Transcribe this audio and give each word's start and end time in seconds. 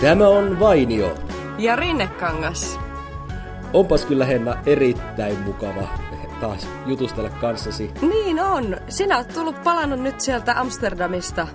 Tämä 0.00 0.28
on 0.28 0.60
Vainio. 0.60 1.14
Ja 1.58 1.76
Rinnekangas. 1.76 2.78
Onpas 3.72 4.04
kyllä 4.04 4.24
Henna 4.24 4.62
erittäin 4.66 5.38
mukava 5.38 5.88
taas 6.40 6.68
jutustella 6.86 7.30
kanssasi. 7.30 7.90
Niin 8.08 8.40
on. 8.40 8.76
Sinä 8.88 9.16
olet 9.16 9.34
tullut 9.34 9.62
palannut 9.64 10.00
nyt 10.00 10.20
sieltä 10.20 10.60
Amsterdamista. 10.60 11.48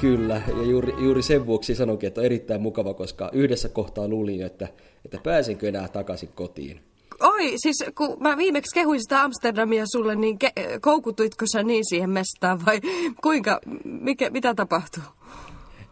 Kyllä, 0.00 0.42
ja 0.56 0.62
juuri, 0.62 0.94
juuri 0.98 1.22
sen 1.22 1.46
vuoksi 1.46 1.74
sanonkin, 1.74 2.06
että 2.06 2.20
on 2.20 2.24
erittäin 2.24 2.60
mukava, 2.60 2.94
koska 2.94 3.30
yhdessä 3.32 3.68
kohtaa 3.68 4.08
luulin, 4.08 4.42
että, 4.42 4.68
että 5.04 5.18
pääsenkö 5.22 5.68
enää 5.68 5.88
takaisin 5.88 6.30
kotiin. 6.34 6.80
Oi, 7.20 7.52
siis 7.56 7.84
kun 7.94 8.16
mä 8.20 8.36
viimeksi 8.36 8.74
kehuin 8.74 9.00
sitä 9.00 9.22
Amsterdamia 9.22 9.84
sulle, 9.92 10.14
niin 10.14 10.38
ke- 10.44 10.78
koukutuitko 10.80 11.44
sä 11.52 11.62
niin 11.62 11.84
siihen 11.88 12.10
mestaan 12.10 12.66
vai 12.66 12.80
kuinka, 13.22 13.60
mikä, 13.84 14.30
mitä 14.30 14.54
tapahtuu? 14.54 15.02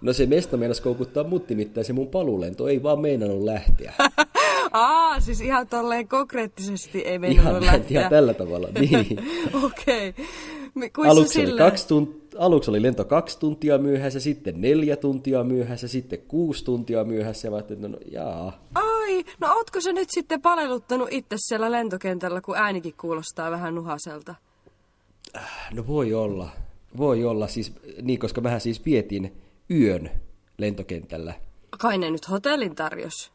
No 0.00 0.12
se 0.12 0.26
mesta 0.26 0.56
meinasi 0.56 0.82
koukuttaa 0.82 1.24
mut 1.24 1.48
nimittäin 1.48 1.84
se 1.84 1.92
mun 1.92 2.08
palulento 2.08 2.68
ei 2.68 2.82
vaan 2.82 3.00
meinannut 3.00 3.44
lähteä. 3.44 3.94
Aa, 4.72 5.20
siis 5.20 5.40
ihan 5.40 5.66
tolleen 5.66 6.08
konkreettisesti 6.08 7.00
ei 7.00 7.18
meinannut 7.18 7.62
ihan, 7.62 7.78
lähteä. 7.78 8.00
ihan 8.00 8.10
tällä 8.10 8.34
tavalla, 8.34 8.68
niin. 8.80 9.06
Okei. 9.64 10.08
Okay. 10.08 11.06
Aluksi 11.08 11.46
oli, 11.46 11.58
kaksi 11.58 11.86
tunt- 11.86 12.36
aluksi 12.38 12.70
oli 12.70 12.82
lento 12.82 13.04
kaksi 13.04 13.38
tuntia 13.38 13.78
myöhässä, 13.78 14.20
sitten 14.20 14.60
neljä 14.60 14.96
tuntia 14.96 15.44
myöhässä, 15.44 15.88
sitten 15.88 16.18
kuusi 16.28 16.64
tuntia 16.64 17.04
myöhässä. 17.04 17.46
Ja 17.46 17.50
mä 17.50 17.56
ajattelin, 17.56 17.84
että 17.84 17.98
no 17.98 18.10
jaa. 18.12 18.64
Ai, 18.74 19.24
no 19.40 19.54
ootko 19.54 19.80
se 19.80 19.92
nyt 19.92 20.08
sitten 20.10 20.42
paleluttanut 20.42 21.08
itse 21.10 21.36
siellä 21.38 21.70
lentokentällä, 21.70 22.40
kun 22.40 22.56
äänikin 22.56 22.94
kuulostaa 23.00 23.50
vähän 23.50 23.74
nuhaselta? 23.74 24.34
No 25.74 25.86
voi 25.86 26.14
olla. 26.14 26.48
Voi 26.96 27.24
olla, 27.24 27.48
siis, 27.48 27.72
niin, 28.02 28.18
koska 28.18 28.42
vähän 28.42 28.60
siis 28.60 28.84
vietin 28.84 29.32
yön 29.70 30.10
lentokentällä. 30.58 31.34
Kai 31.78 31.98
ne 31.98 32.10
nyt 32.10 32.30
hotellin 32.30 32.74
tarjos. 32.74 33.32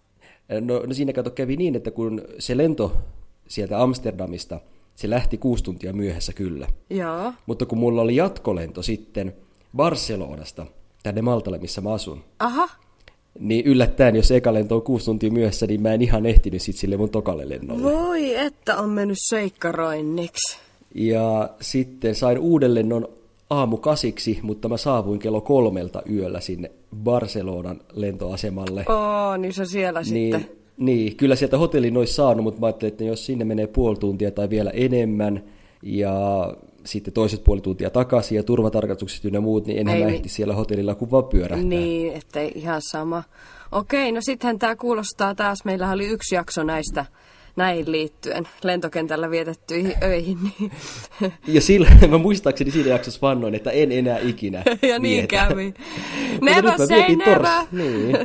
No, 0.62 0.80
no 0.88 0.94
siinä 0.94 1.14
kato 1.14 1.32
kävi 1.32 1.58
niin, 1.58 1.76
että 1.76 1.92
kun 1.92 2.22
se 2.40 2.58
lento 2.58 2.98
sieltä 3.48 3.82
Amsterdamista, 3.82 4.60
se 4.96 5.10
lähti 5.10 5.38
kuusi 5.38 5.64
tuntia 5.64 5.94
myöhässä 5.94 6.34
kyllä. 6.34 6.68
Joo. 6.90 7.34
Mutta 7.46 7.66
kun 7.66 7.78
mulla 7.78 8.02
oli 8.02 8.16
jatkolento 8.16 8.82
sitten 8.82 9.36
Barcelonasta 9.76 10.66
tänne 11.04 11.22
Maltalle, 11.22 11.58
missä 11.58 11.82
mä 11.82 11.94
asun, 11.94 12.24
Aha. 12.40 12.70
niin 13.40 13.66
yllättäen, 13.66 14.16
jos 14.16 14.32
eka 14.32 14.54
lento 14.54 14.76
on 14.76 14.82
kuusi 14.82 15.06
tuntia 15.06 15.32
myöhässä, 15.32 15.68
niin 15.68 15.82
mä 15.82 15.94
en 15.94 16.02
ihan 16.02 16.26
ehtinyt 16.26 16.62
sit 16.62 16.76
sille 16.76 16.98
mun 16.98 17.10
tokalle 17.10 17.50
lennolle. 17.50 17.84
Voi, 17.84 18.36
että 18.36 18.78
on 18.78 18.90
mennyt 18.90 19.18
seikkaroinniksi. 19.30 20.58
Ja 20.96 21.50
sitten 21.62 22.16
sain 22.16 22.40
uuden 22.40 22.76
lennon 22.76 23.08
aamu 23.50 23.78
kasiksi, 23.78 24.40
mutta 24.42 24.70
mä 24.70 24.78
saavuin 24.78 25.20
kello 25.20 25.42
kolmelta 25.42 26.02
yöllä 26.12 26.40
sinne 26.40 26.72
Barcelonan 26.96 27.82
lentoasemalle. 27.94 28.86
Oo, 28.90 29.38
niin 29.38 29.54
se 29.54 29.66
siellä 29.66 30.02
niin, 30.02 30.34
sitten. 30.34 30.58
Niin, 30.78 31.16
kyllä 31.16 31.36
sieltä 31.36 31.58
hotellin 31.58 31.98
olisi 31.98 32.14
saanut, 32.14 32.44
mutta 32.44 32.60
mä 32.60 32.66
ajattelin, 32.66 32.92
että 32.92 33.04
jos 33.04 33.26
sinne 33.26 33.46
menee 33.46 33.68
puoli 33.68 33.98
tuntia 33.98 34.32
tai 34.32 34.50
vielä 34.50 34.70
enemmän, 34.70 35.44
ja 35.84 36.14
sitten 36.86 37.14
toiset 37.14 37.44
puoli 37.44 37.62
tuntia 37.62 37.90
takaisin 37.90 38.36
ja 38.36 38.44
turvatarkastukset 38.44 39.26
ynnä 39.26 39.42
muut, 39.42 39.68
niin 39.68 39.80
enhän 39.80 39.98
Ei 39.98 40.04
mä 40.04 40.10
ehti 40.10 40.30
siellä 40.30 40.56
hotellilla 40.56 40.96
kuin 40.96 41.12
vaan 41.12 41.24
pyörähtää. 41.24 41.70
Niin, 41.70 42.14
ettei 42.14 42.52
ihan 42.56 42.82
sama. 42.92 43.24
Okei, 43.72 44.12
no 44.12 44.20
sittenhän 44.22 44.60
tämä 44.60 44.76
kuulostaa 44.76 45.36
taas, 45.36 45.58
meillä 45.66 45.92
oli 45.92 46.08
yksi 46.08 46.36
jakso 46.36 46.64
näistä 46.64 47.06
näihin 47.56 47.92
liittyen 47.92 48.48
lentokentällä 48.64 49.30
vietettyihin 49.32 49.94
öihin. 50.04 50.38
Niin. 50.60 50.72
Ja 51.48 51.62
sillä, 51.62 51.88
mä 52.10 52.18
muistaakseni 52.18 52.72
siinä 52.72 52.90
jaksossa 52.90 53.20
vannoin, 53.22 53.56
että 53.56 53.72
en 53.72 53.92
enää 53.92 54.20
ikinä 54.20 54.64
ja 54.90 55.00
niin 55.00 55.18
vietä. 55.30 55.48
kävi. 55.48 55.74
Never 56.42 56.64
nyt 56.66 56.78
mä 56.78 56.86
say 56.86 57.16
never. 57.16 57.40
Tors, 57.42 57.72
niin, 57.72 58.18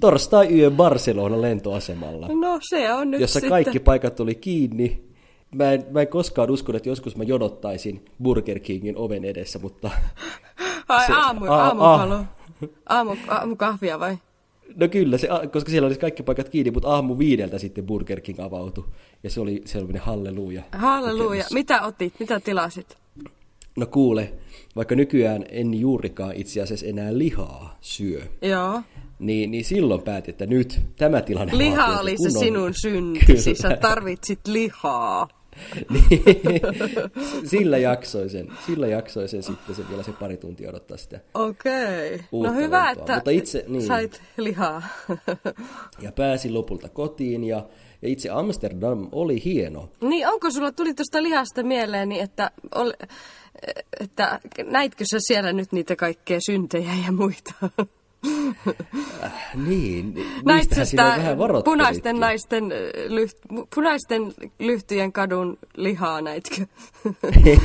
torstai 0.00 0.48
yö 0.58 0.70
Barcelona 0.70 1.40
lentoasemalla, 1.40 2.28
No 2.28 2.58
se 2.70 2.92
on 2.92 3.10
nyt 3.10 3.20
jossa 3.20 3.34
sitten. 3.34 3.50
kaikki 3.50 3.78
paikat 3.78 4.20
oli 4.20 4.34
kiinni. 4.34 5.08
Mä 5.54 5.72
en, 5.72 5.84
mä 5.90 6.00
en 6.00 6.08
koskaan 6.08 6.50
uskonut, 6.50 6.76
että 6.76 6.88
joskus 6.88 7.16
mä 7.16 7.24
jonottaisin 7.24 8.04
Burger 8.22 8.58
Kingin 8.58 8.96
oven 8.96 9.24
edessä, 9.24 9.58
mutta 9.58 9.90
Ai 10.88 11.06
se- 11.06 11.12
aamu, 11.12 11.44
a- 11.46 11.56
aamupalo. 11.64 12.20
Aamu, 12.88 13.16
aamukahvia 13.28 14.00
vai? 14.00 14.18
No 14.76 14.88
kyllä, 14.88 15.18
se, 15.18 15.28
koska 15.52 15.70
siellä 15.70 15.86
oli 15.86 15.94
kaikki 15.96 16.22
paikat 16.22 16.48
kiinni, 16.48 16.70
mutta 16.70 16.88
aamu 16.88 17.18
viideltä 17.18 17.58
sitten 17.58 17.86
Burger 17.86 18.20
King 18.20 18.40
avautui. 18.40 18.84
Ja 19.22 19.30
se 19.30 19.40
oli 19.40 19.62
sellainen 19.64 20.02
halleluja. 20.02 20.62
Halleluja. 20.72 21.44
Mitä 21.52 21.82
otit? 21.82 22.14
Mitä 22.20 22.40
tilasit? 22.40 22.96
No 23.76 23.86
kuule, 23.86 24.32
vaikka 24.76 24.94
nykyään 24.94 25.44
en 25.48 25.74
juurikaan 25.74 26.32
itse 26.34 26.62
asiassa 26.62 26.86
enää 26.86 27.18
lihaa 27.18 27.78
syö, 27.80 28.22
Joo. 28.42 28.82
niin, 29.18 29.50
niin 29.50 29.64
silloin 29.64 30.02
päätin, 30.02 30.30
että 30.32 30.46
nyt 30.46 30.80
tämä 30.96 31.20
tilanne 31.22 31.58
Liha 31.58 32.00
oli 32.00 32.10
se 32.10 32.16
kun 32.16 32.26
on- 32.26 32.44
sinun 32.44 32.74
syntisi. 32.74 33.54
Sä 33.62 33.68
Kyllä. 33.68 33.76
tarvitsit 33.80 34.40
lihaa. 34.46 35.28
Niin, 35.90 36.22
sillä 37.44 37.78
jaksoin 37.78 38.30
sen, 38.30 38.48
sillä 38.66 38.86
jaksoin 38.86 39.28
sen 39.28 39.42
sitten 39.42 39.74
se 39.74 39.82
vielä 39.90 40.02
se 40.02 40.12
pari 40.12 40.36
tuntia 40.36 40.68
odottaa 40.70 40.96
sitä. 40.96 41.20
Okei. 41.34 42.16
No 42.18 42.24
Uutta 42.32 42.52
hyvä, 42.52 42.86
lentoa. 42.86 43.02
että 43.02 43.14
Mutta 43.14 43.30
itse- 43.30 43.64
niin. 43.68 43.86
sait 43.86 44.22
lihaa. 44.36 44.82
Ja 46.00 46.12
pääsin 46.12 46.54
lopulta 46.54 46.88
kotiin 46.88 47.44
ja, 47.44 47.66
ja 48.02 48.08
itse 48.08 48.30
Amsterdam 48.30 49.08
oli 49.12 49.44
hieno. 49.44 49.88
niin 50.00 50.28
onko 50.28 50.50
sulla, 50.50 50.72
tuli 50.72 50.94
tuosta 50.94 51.22
lihasta 51.22 51.62
mieleeni, 51.62 52.20
että, 52.20 52.50
ol, 52.74 52.92
että 54.00 54.40
näitkö 54.64 55.04
sä 55.12 55.18
siellä 55.20 55.52
nyt 55.52 55.72
niitä 55.72 55.96
kaikkea 55.96 56.38
syntejä 56.46 56.90
ja 57.06 57.12
muita? 57.12 57.52
Niin, 59.66 60.14
sitä 60.84 61.02
vähän 61.04 61.38
varoittelitkin. 61.38 61.78
punaisten, 61.78 62.20
naisten, 62.20 62.72
ö, 62.72 62.90
lyht, 63.08 63.38
punaisten 63.74 64.34
lyhtyjen 64.58 65.12
kadun 65.12 65.58
lihaa 65.76 66.20
näitkö? 66.20 66.66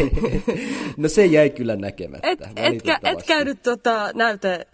no 0.97 1.09
se 1.09 1.25
jäi 1.25 1.49
kyllä 1.49 1.75
näkemättä, 1.75 2.27
Et, 2.27 2.39
etkä, 2.55 2.99
et 3.03 3.23
käynyt 3.27 3.63
tota, 3.63 4.09
näyte... 4.13 4.67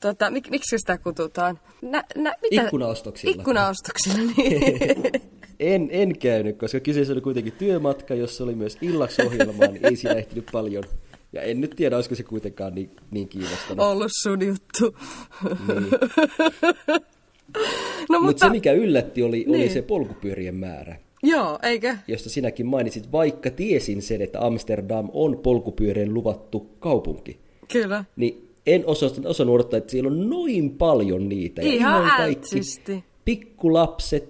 Tota, 0.00 0.30
mik, 0.30 0.50
miksi 0.50 0.78
sitä 0.78 0.98
kutsutaan? 0.98 1.58
Nä, 1.82 2.04
nä, 2.16 2.34
mitä? 2.50 2.62
Ikkunaostoksilla. 2.62 3.34
Ikkunaostoksilla, 3.34 4.18
niin. 4.36 4.62
En, 5.60 5.88
en 5.92 6.18
käynyt, 6.18 6.58
koska 6.58 6.80
kyseessä 6.80 7.12
oli 7.12 7.20
kuitenkin 7.20 7.52
työmatka, 7.52 8.14
jossa 8.14 8.44
oli 8.44 8.54
myös 8.54 8.78
illaksi 8.82 9.22
ohjelmaa, 9.22 9.66
niin 9.66 9.86
ei 9.86 9.96
siinä 9.96 10.14
ehtinyt 10.14 10.46
paljon. 10.52 10.84
Ja 11.32 11.42
en 11.42 11.60
nyt 11.60 11.72
tiedä, 11.76 11.96
olisiko 11.96 12.14
se 12.14 12.22
kuitenkaan 12.22 12.74
niin, 12.74 12.90
niin 13.10 13.28
kiinnostanut. 13.28 13.86
ollut 13.86 14.10
sun 14.22 14.46
juttu. 14.46 14.96
Niin. 15.68 15.90
No 18.08 18.20
Mutta 18.20 18.20
mutta, 18.20 18.46
se, 18.46 18.50
mikä 18.52 18.72
yllätti, 18.72 19.22
oli, 19.22 19.44
oli 19.48 19.56
Niin. 19.58 19.72
se 19.72 19.82
polkupyörien 19.82 20.54
määrä, 20.54 20.96
joo, 21.22 21.58
eikö? 21.62 21.96
josta 22.08 22.30
sinäkin 22.30 22.66
mainitsit, 22.66 23.12
vaikka 23.12 23.50
tiesin 23.50 24.02
sen, 24.02 24.22
että 24.22 24.46
Amsterdam 24.46 25.08
on 25.12 25.38
polkupyörien 25.38 26.14
luvattu 26.14 26.66
kaupunki. 26.80 27.38
Kyllä. 27.72 28.04
Niin 28.16 28.48
en 28.66 28.86
osannut, 28.86 29.40
odottaa, 29.54 29.78
että 29.78 29.90
siellä 29.90 30.08
on 30.10 30.30
noin 30.30 30.70
paljon 30.70 31.28
niitä. 31.28 31.62
Ja 31.62 31.72
Ihan 31.72 32.02
kaikki 32.16 32.22
ältsisti. 32.22 33.04
pikkulapset, 33.24 34.28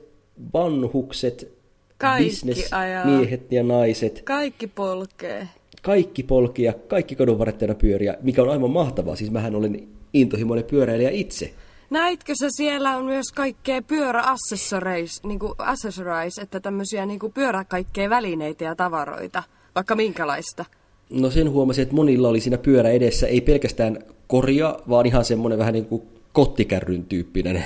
vanhukset, 0.55 1.53
Kaikki 1.99 2.65
ajaa. 2.73 3.05
bisnesmiehet 3.05 3.53
ja 3.53 3.63
naiset, 3.63 4.23
Kaikki 4.25 4.67
polkee. 4.67 5.49
Kaikki 5.83 6.23
polkia, 6.23 6.73
kaikki 6.73 7.17
kadunvarretteina 7.17 7.75
pyöriä, 7.75 8.15
mikä 8.23 8.43
on 8.43 8.51
aivan 8.51 8.71
mahtavaa. 8.71 9.17
Siis 9.17 9.31
mähän 9.31 9.55
olen 9.55 9.89
intohimoinen 10.13 10.65
pyöräilijä 10.65 11.11
itse. 11.11 11.55
Näitkö 11.91 12.33
sä 12.41 12.47
siellä 12.51 12.97
on 12.97 13.05
myös 13.05 13.27
kaikkea 13.35 13.83
pyöräaccessories, 13.83 15.23
niinku 15.25 15.55
accessories, 15.59 16.39
että 16.39 16.61
tämmöisiä 16.61 17.07
niinku 17.07 17.29
pyörä 17.29 17.65
kaikkea 17.65 18.11
välineitä 18.11 18.65
ja 18.65 18.77
tavaroita, 18.77 19.43
vaikka 19.75 19.95
minkälaista? 19.97 20.65
No 21.11 21.31
sen 21.31 21.51
huomasin, 21.51 21.83
että 21.83 21.95
monilla 21.95 22.29
oli 22.29 22.41
siinä 22.41 22.59
pyörä 22.59 22.91
edessä, 22.91 23.27
ei 23.27 23.41
pelkästään 23.41 23.99
korja, 24.27 24.79
vaan 24.89 25.07
ihan 25.07 25.25
semmoinen 25.25 25.59
vähän 25.59 25.73
niin 25.73 25.87
kuin 25.87 26.03
kottikärryn 26.33 27.05
tyyppinen 27.05 27.65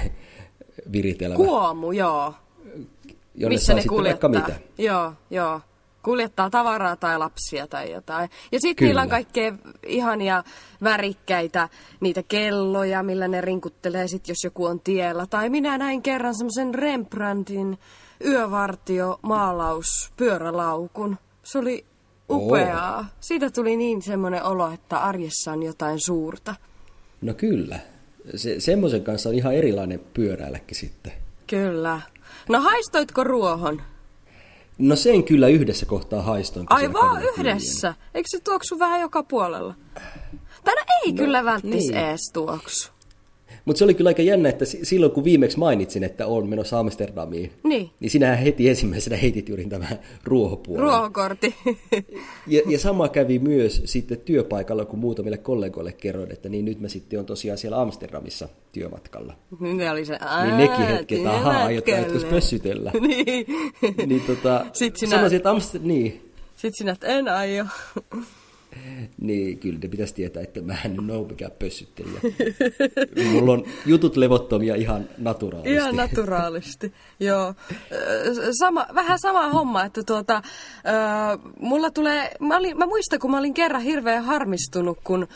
viritelmä. 0.93 1.37
Kuomu, 1.37 1.93
joo. 1.93 2.35
jonne 3.35 3.55
Missä 3.55 3.67
saa 3.67 3.77
ne 3.77 3.81
sitten 3.81 3.97
kuljettaa. 3.97 4.33
vaikka 4.33 4.53
mitä. 4.53 4.61
Joo, 4.79 5.13
joo. 5.31 5.61
Kuljettaa 6.05 6.51
tavaraa 6.51 6.97
tai 6.97 7.19
lapsia 7.19 7.67
tai 7.67 7.93
jotain. 7.93 8.31
Ja 8.53 8.61
sitten 8.61 8.87
niillä 8.87 9.03
on 9.03 9.09
kaikkea 9.09 9.53
ihania 9.87 10.45
värikkäitä, 10.83 11.69
niitä 12.01 12.23
kelloja, 12.23 13.03
millä 13.03 13.29
ne 13.29 13.41
rinkuttelee 13.41 14.09
sit, 14.09 14.29
jos 14.29 14.45
joku 14.45 14.65
on 14.65 14.81
tiellä. 14.81 15.27
Tai 15.27 15.51
minä 15.51 15.79
näin 15.79 16.03
kerran 16.03 16.35
semmoisen 16.35 16.75
Rembrandtin 16.75 17.79
yövartio 18.25 19.19
maalaus 19.23 20.13
pyörälaukun. 20.17 21.19
Se 21.43 21.59
oli 21.59 21.85
upeaa. 22.31 23.07
Siitä 23.21 23.51
tuli 23.51 23.77
niin 23.77 24.03
semmoinen 24.03 24.45
olo, 24.45 24.71
että 24.71 24.99
arjessa 24.99 25.53
on 25.53 25.63
jotain 25.63 26.01
suurta. 26.01 26.55
No 27.21 27.35
kyllä. 27.35 27.79
Se, 28.37 28.61
semmoisen 28.61 29.05
kanssa 29.05 29.29
on 29.29 29.35
ihan 29.35 29.55
erilainen 29.55 30.01
pyöräilläkin 30.15 30.77
sitten. 30.77 31.13
Kyllä. 31.47 32.01
No 32.49 32.61
haistoitko 32.61 33.25
ruohon? 33.25 33.83
No 34.79 34.97
sen 34.97 35.25
kyllä 35.25 35.49
yhdessä 35.49 35.87
kohtaa 35.87 36.23
haistoin. 36.23 36.67
kun 36.67 36.77
Ai 36.77 36.81
siellä 36.81 36.93
vaan 36.93 37.15
kadulla 37.17 37.33
kuljen. 37.37 37.57
yhdessä? 37.57 37.95
Eikö 38.15 38.29
se 38.31 38.41
tuoksu 38.41 38.79
vähän 38.79 39.01
joka 39.01 39.23
puolella? 39.23 39.75
Tai 40.65 40.75
no 40.75 40.83
ei 41.05 41.13
no, 41.13 41.17
kyllä 41.17 41.45
välttis 41.45 41.71
niin. 41.89 41.97
ees 41.97 42.31
tuoksu. 42.33 42.93
Mutta 43.65 43.79
se 43.79 43.85
oli 43.85 43.95
kyllä 43.95 44.09
aika 44.11 44.23
jännä, 44.23 44.49
että 44.49 44.65
silloin 44.65 45.13
kun 45.13 45.25
viimeksi 45.25 45.59
mainitsin, 45.59 46.05
että 46.05 46.27
on 46.27 46.49
menossa 46.49 46.79
Amsterdamiin, 46.79 47.53
niin, 47.63 47.91
niin 48.01 48.11
sinähän 48.11 48.39
heti 48.39 48.69
ensimmäisenä 48.69 49.17
heitit 49.17 49.49
juuri 49.49 49.65
tämän 49.67 49.89
ruohopuolen. 50.25 50.83
ruohokortti. 50.83 51.55
Ja, 52.47 52.63
ja 52.69 52.79
sama 52.79 53.09
kävi 53.09 53.39
myös 53.39 53.83
sitten 53.85 54.19
työpaikalla, 54.19 54.85
kun 54.85 54.99
muutamille 54.99 55.39
kollegoille 55.39 55.93
kerroin, 55.93 56.33
että 56.33 56.49
niin 56.49 56.65
nyt 56.65 56.81
mä 56.81 56.89
sitten 56.89 57.19
on 57.19 57.27
tosiaan 57.27 57.59
siellä 57.59 57.81
Amsterdamissa 57.81 58.49
työmatkalla. 58.73 59.35
ne 59.61 59.91
oli 59.91 60.05
se, 60.05 60.19
Niin 60.45 60.57
nekin 60.57 60.87
hetket, 60.87 61.27
ahaa, 61.27 61.65
aiot 61.65 61.89
aiotko 61.89 62.29
pössytellä. 62.31 62.93
niin. 63.09 63.47
niin 64.07 64.21
tota, 64.27 64.67
Sit 64.73 64.97
sinä- 64.97 65.11
sanoisin, 65.11 65.37
että 65.37 65.51
Amster... 65.51 65.81
niin, 65.85 66.31
Sitten 66.57 66.73
sinä, 66.79 66.93
että 66.93 67.07
en 67.07 67.29
aio. 67.29 67.65
Niin 69.21 69.59
kyllä 69.59 69.79
ne 69.83 69.89
pitäisi 69.89 70.15
tietää, 70.15 70.43
että 70.43 70.63
mä 70.63 70.77
en 70.85 71.11
ole 71.11 71.27
mikään 71.29 71.53
pössyttelijä. 71.59 72.21
Mulla 73.33 73.53
on 73.53 73.65
jutut 73.87 74.17
levottomia 74.17 74.75
ihan 74.75 75.09
naturaalisti. 75.19 75.75
Ihan 75.75 75.97
naturaalisti, 75.97 76.93
joo. 77.21 77.55
Sama, 78.59 78.87
vähän 78.95 79.19
sama 79.19 79.49
homma, 79.49 79.85
että 79.85 80.03
tuota, 80.03 80.43
mulla 81.61 81.91
tulee, 81.91 82.31
mä, 82.41 82.57
olin, 82.57 82.79
mä 82.79 82.87
muistan, 82.87 83.19
kun 83.19 83.31
mä 83.31 83.39
olin 83.39 83.55
kerran 83.55 83.83
hirveän 83.83 84.25
harmistunut, 84.25 84.99
kun 85.05 85.29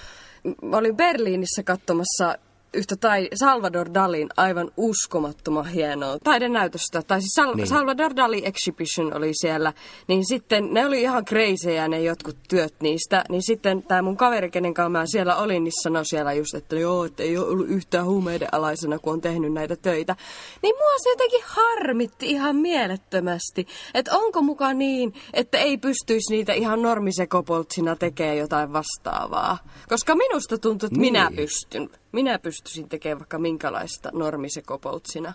mä 0.63 0.77
olin 0.77 0.97
Berliinissä 0.97 1.63
katsomassa 1.63 2.39
yhtä 2.75 2.97
tai 2.97 3.29
Salvador 3.35 3.89
Dalin 3.95 4.29
aivan 4.37 4.71
uskomattoman 4.77 5.67
hienoa 5.69 6.19
taidenäytöstä. 6.25 7.03
Tai 7.03 7.21
siis 7.21 7.33
Sal- 7.41 7.55
Niin. 7.57 7.67
Salvador 7.67 8.17
Dali 8.17 8.43
Exhibition 8.47 9.17
oli 9.17 9.31
siellä. 9.35 9.73
Niin 10.07 10.27
sitten 10.27 10.75
ne 10.75 10.87
oli 10.87 11.03
ihan 11.03 11.25
crazyjä 11.25 11.89
ne 11.89 12.01
jotkut 12.01 12.37
työt 12.49 12.75
niistä. 12.81 13.25
Niin 13.29 13.43
sitten 13.43 13.83
tämä 13.83 14.03
mun 14.03 14.17
kaveri, 14.17 14.51
kenen 14.51 14.75
kanssa 14.75 14.89
mä 14.91 15.05
siellä 15.07 15.37
olin, 15.37 15.65
niin 15.65 15.73
sanoi 15.83 16.07
siellä 16.07 16.33
just, 16.33 16.55
että 16.55 16.77
joo, 16.77 17.05
että 17.05 17.23
ei 17.23 17.39
ole 17.39 17.47
ollut 17.49 17.69
yhtään 17.69 18.07
huumeiden 18.07 18.49
alaisena, 18.53 18.99
kun 18.99 19.13
on 19.13 19.21
tehnyt 19.21 19.53
näitä 19.53 19.77
töitä. 19.77 20.17
Niin 20.63 20.75
mua 20.77 20.99
se 21.03 21.11
jotenkin 21.11 21.43
harmitti 21.45 22.27
ihan 22.31 22.57
mielettömästi. 22.57 23.67
Että 23.95 24.17
onko 24.17 24.43
muka 24.43 24.73
niin, 24.73 25.15
että 25.35 25.59
ei 25.59 25.79
pystyisi 25.79 26.31
niitä 26.33 26.53
ihan 26.53 26.83
normisekopoltsina 26.83 27.97
tekemään 27.97 28.37
jotain 28.39 28.73
vastaavaa. 28.73 29.59
Koska 29.89 30.15
minusta 30.15 30.59
tuntuu, 30.59 30.87
että 30.87 31.01
Niin. 31.01 31.13
minä 31.13 31.31
pystyn. 31.37 31.91
Minä 32.13 32.39
pystyisin 32.39 32.89
tekemään 32.89 33.19
vaikka 33.19 33.39
minkälaista 33.39 34.11
normisekopoltsina. 34.13 35.35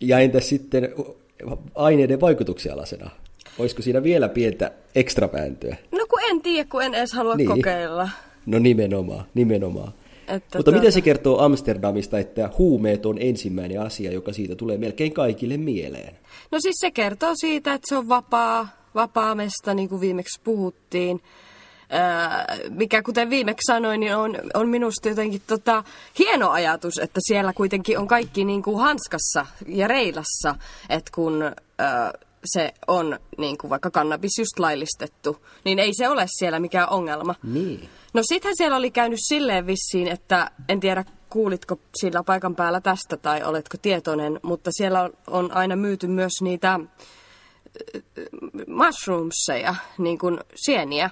Ja 0.00 0.18
entäs 0.18 0.48
sitten 0.48 0.88
aineiden 1.74 2.20
vaikutuksen 2.20 2.72
alasena? 2.72 3.10
Olisiko 3.58 3.82
siinä 3.82 4.02
vielä 4.02 4.28
pientä 4.28 4.70
ekstrapääntöä? 4.94 5.76
No 5.92 6.06
kun 6.10 6.18
en 6.30 6.42
tiedä, 6.42 6.68
kun 6.70 6.82
en 6.82 6.94
edes 6.94 7.12
halua 7.12 7.34
Niin. 7.36 7.48
niin. 7.48 7.58
kokeilla. 7.58 8.08
No 8.46 8.58
nimenomaan, 8.58 9.24
nimenomaan. 9.34 9.88
Että 9.88 10.34
Mutta 10.34 10.48
tuota- 10.62 10.72
miten 10.72 10.92
se 10.92 11.00
kertoo 11.00 11.38
Amsterdamista, 11.38 12.18
että 12.18 12.50
huumeet 12.58 13.06
on 13.06 13.16
ensimmäinen 13.20 13.80
asia, 13.80 14.12
joka 14.12 14.32
siitä 14.32 14.56
tulee 14.56 14.78
melkein 14.78 15.12
kaikille 15.12 15.56
mieleen? 15.56 16.14
No 16.52 16.58
siis 16.60 16.76
se 16.80 16.90
kertoo 16.90 17.32
siitä, 17.34 17.74
että 17.74 17.88
se 17.88 17.96
on 17.96 18.08
vapaa, 18.08 18.68
vapaa 18.94 19.34
mesta, 19.34 19.74
niin 19.74 19.88
kuin 19.88 20.00
viimeksi 20.00 20.40
puhuttiin. 20.44 21.20
Mikä 22.70 23.02
kuten 23.02 23.30
viimeksi 23.30 23.72
sanoin, 23.72 24.00
niin 24.00 24.16
on, 24.16 24.36
on 24.54 24.68
minusta 24.68 25.08
jotenkin 25.08 25.42
tota, 25.46 25.84
hieno 26.18 26.50
ajatus, 26.50 26.98
että 26.98 27.20
siellä 27.28 27.52
kuitenkin 27.52 27.98
on 27.98 28.08
kaikki 28.08 28.44
niin 28.44 28.62
kuin 28.62 28.80
hanskassa 28.80 29.46
ja 29.66 29.88
reilassa, 29.88 30.54
että 30.88 31.10
kun 31.14 31.42
öö, 31.42 31.52
se 32.44 32.74
on 32.86 33.18
niin 33.38 33.58
kuin 33.58 33.70
vaikka 33.70 33.90
kannabis 33.90 34.38
just 34.38 34.58
laillistettu, 34.58 35.46
niin 35.64 35.78
ei 35.78 35.90
se 35.94 36.08
ole 36.08 36.26
siellä 36.38 36.60
mikään 36.60 36.88
ongelma. 36.88 37.34
Niin. 37.42 37.88
No 38.14 38.22
sittenhän 38.28 38.56
siellä 38.56 38.76
oli 38.76 38.90
käynyt 38.90 39.18
silleen 39.28 39.66
vissiin, 39.66 40.08
että 40.08 40.50
en 40.68 40.80
tiedä 40.80 41.04
kuulitko 41.30 41.80
sillä 42.00 42.22
paikan 42.22 42.56
päällä 42.56 42.80
tästä 42.80 43.16
tai 43.16 43.42
oletko 43.42 43.76
tietoinen, 43.82 44.40
mutta 44.42 44.70
siellä 44.72 45.02
on, 45.02 45.12
on 45.26 45.52
aina 45.52 45.76
myyty 45.76 46.06
myös 46.06 46.32
niitä 46.42 46.80
mushroomseja, 48.66 49.74
niin 49.98 50.18
kuin 50.18 50.40
sieniä, 50.54 51.10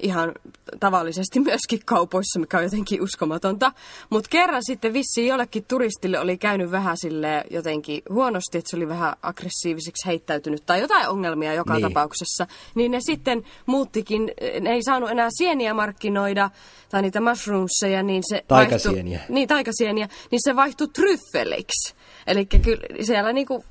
ihan 0.00 0.32
tavallisesti 0.80 1.40
myöskin 1.40 1.80
kaupoissa, 1.84 2.40
mikä 2.40 2.58
on 2.58 2.64
jotenkin 2.64 3.02
uskomatonta. 3.02 3.72
Mutta 4.10 4.28
kerran 4.30 4.62
sitten 4.64 4.92
vissiin 4.92 5.26
jollekin 5.26 5.64
turistille 5.68 6.18
oli 6.18 6.38
käynyt 6.38 6.70
vähän 6.70 6.96
sille 6.96 7.44
jotenkin 7.50 8.02
huonosti, 8.10 8.58
että 8.58 8.70
se 8.70 8.76
oli 8.76 8.88
vähän 8.88 9.16
aggressiiviseksi 9.22 10.06
heittäytynyt 10.06 10.62
tai 10.66 10.80
jotain 10.80 11.08
ongelmia 11.08 11.54
joka 11.54 11.72
Niin. 11.74 11.82
niin. 11.82 11.92
tapauksessa. 11.94 12.46
Niin 12.74 12.90
ne 12.92 12.98
sitten 13.00 13.42
muuttikin, 13.66 14.32
ne 14.60 14.70
ei 14.70 14.82
saanut 14.82 15.10
enää 15.10 15.28
sieniä 15.30 15.74
markkinoida 15.74 16.50
tai 16.88 17.02
niitä 17.02 17.20
mushroomseja, 17.20 18.02
niin 18.02 18.22
se 18.28 18.44
Taikasieniä. 18.48 19.18
Vaihtui, 19.18 19.34
niin, 19.34 19.48
taikasieniä, 19.48 20.08
niin 20.30 20.40
se 20.44 20.56
vaihtui 20.56 20.88
tryffeliksi. 20.88 21.94
Eli 22.26 22.46
kyllä 22.46 23.04
siellä 23.04 23.32
niinku 23.32 23.64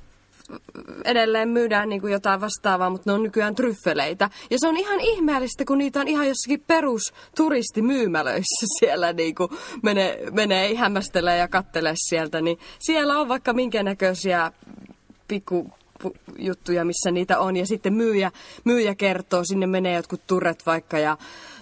edelleen 1.04 1.48
myydään 1.48 1.88
niin 1.88 2.00
kuin 2.00 2.12
jotain 2.12 2.40
vastaavaa, 2.40 2.90
mutta 2.90 3.10
ne 3.10 3.14
on 3.14 3.22
nykyään 3.22 3.54
tryffeleitä. 3.54 4.30
Ja 4.50 4.58
se 4.58 4.68
on 4.68 4.76
ihan 4.76 5.00
ihmeellistä, 5.00 5.64
kun 5.64 5.78
niitä 5.78 6.00
on 6.00 6.08
ihan 6.08 6.28
jossakin 6.28 6.64
perusturistimyymälöissä 6.66 8.66
siellä 8.78 9.12
niin 9.12 9.34
kuin 9.34 9.50
menee, 9.82 10.30
menee 10.30 10.74
hämmästelee 10.74 11.38
ja 11.38 11.48
kattelee 11.48 11.94
sieltä. 11.96 12.40
Niin 12.40 12.58
siellä 12.78 13.18
on 13.18 13.28
vaikka 13.28 13.52
minkä 13.52 13.82
näköisiä 13.82 14.52
pikku 15.28 15.70
juttuja, 16.38 16.84
missä 16.84 17.10
niitä 17.10 17.38
on. 17.38 17.56
Ja 17.56 17.66
sitten 17.66 17.94
myyjä, 17.94 18.30
myyjä 18.64 18.94
kertoo, 18.94 19.44
sinne 19.44 19.66
menee 19.66 19.94
jotkut 19.94 20.26
turret 20.26 20.66
vaikka 20.66 20.98
ja 20.98 21.16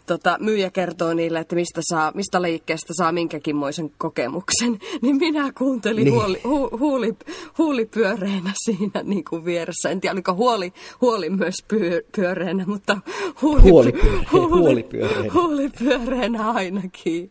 tota, 0.06 0.36
myyjä 0.40 0.70
kertoo 0.70 1.14
niille, 1.14 1.38
että 1.38 1.54
mistä, 1.54 1.80
saa, 1.84 2.12
mistä 2.14 2.42
liikkeestä 2.42 2.92
saa 2.96 3.12
minkäkinmoisen 3.12 3.90
kokemuksen. 3.98 4.78
Niin 5.02 5.16
minä 5.16 5.52
kuuntelin 5.58 6.04
Niin. 6.04 6.14
huoli, 6.14 6.40
hu, 6.44 6.70
huuli, 6.78 7.14
huuli 7.58 7.86
pyöreänä 7.86 8.52
siinä 8.64 9.02
niin 9.02 9.24
kuin 9.30 9.44
vieressä. 9.44 9.90
En 9.90 10.00
tiedä, 10.00 10.12
oliko 10.12 10.34
huoli, 10.34 10.72
huoli 11.00 11.30
myös 11.30 11.54
pyö, 11.68 12.02
pyöreänä, 12.16 12.64
mutta 12.66 12.98
huuli, 13.42 13.60
Huoli 13.62 13.92
pyöreä- 13.92 14.28
huoli 14.32 14.82
pyöreänä. 14.82 15.32
huuli 15.34 15.68
pyöreänä 15.78 16.50
ainakin. 16.50 17.30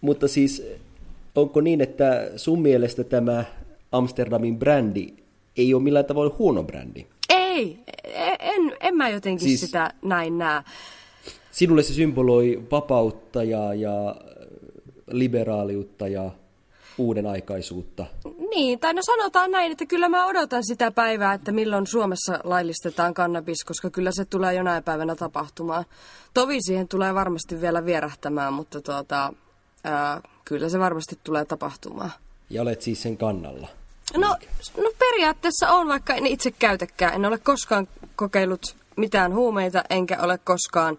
Mutta 0.00 0.28
siis 0.28 0.62
onko 1.34 1.60
niin, 1.60 1.80
että 1.80 2.30
sun 2.36 2.62
mielestä 2.62 3.04
tämä 3.04 3.44
Amsterdamin 3.92 4.58
brändi 4.58 5.06
ei 5.56 5.74
ole 5.74 5.82
millään 5.82 6.04
tavoin 6.04 6.32
huono 6.38 6.62
brändi? 6.62 7.06
Ei, 7.28 7.78
e- 8.04 8.36
en, 8.40 8.76
en 8.80 8.96
mä 8.96 9.08
jotenkin 9.08 9.48
siis... 9.48 9.60
sitä 9.60 9.90
näin 10.02 10.38
näe. 10.38 10.62
Sinulle 11.56 11.82
se 11.82 11.94
symboloi 11.94 12.62
vapautta 12.70 13.42
ja, 13.42 13.74
ja 13.74 14.16
liberaaliutta 15.10 16.08
ja 16.08 16.30
uuden 16.98 17.26
aikaisuutta. 17.26 18.06
Niin, 18.50 18.78
tai 18.78 18.94
no 18.94 19.02
sanotaan 19.02 19.50
näin, 19.50 19.72
että 19.72 19.86
kyllä 19.86 20.08
mä 20.08 20.26
odotan 20.26 20.64
sitä 20.64 20.90
päivää, 20.90 21.34
että 21.34 21.52
milloin 21.52 21.86
Suomessa 21.86 22.38
laillistetaan 22.44 23.14
kannabis, 23.14 23.64
koska 23.64 23.90
kyllä 23.90 24.10
se 24.12 24.24
tulee 24.24 24.54
jonain 24.54 24.82
päivänä 24.82 25.14
tapahtumaan. 25.14 25.84
Tovi 26.34 26.58
siihen 26.60 26.88
tulee 26.88 27.14
varmasti 27.14 27.60
vielä 27.60 27.84
vierähtämään, 27.84 28.52
mutta 28.52 28.80
tuota, 28.80 29.32
ää, 29.84 30.20
kyllä 30.44 30.68
se 30.68 30.78
varmasti 30.78 31.18
tulee 31.24 31.44
tapahtumaan. 31.44 32.12
Ja 32.50 32.62
olet 32.62 32.82
siis 32.82 33.02
sen 33.02 33.16
kannalla. 33.16 33.68
No, 34.16 34.36
no 34.76 34.90
periaatteessa 34.98 35.70
on, 35.70 35.88
vaikka 35.88 36.14
en 36.14 36.26
itse 36.26 36.50
käytäkään. 36.50 37.14
En 37.14 37.24
ole 37.24 37.38
koskaan 37.38 37.88
kokeillut 38.16 38.76
mitään 38.96 39.34
huumeita, 39.34 39.84
enkä 39.90 40.18
ole 40.22 40.38
koskaan 40.38 40.98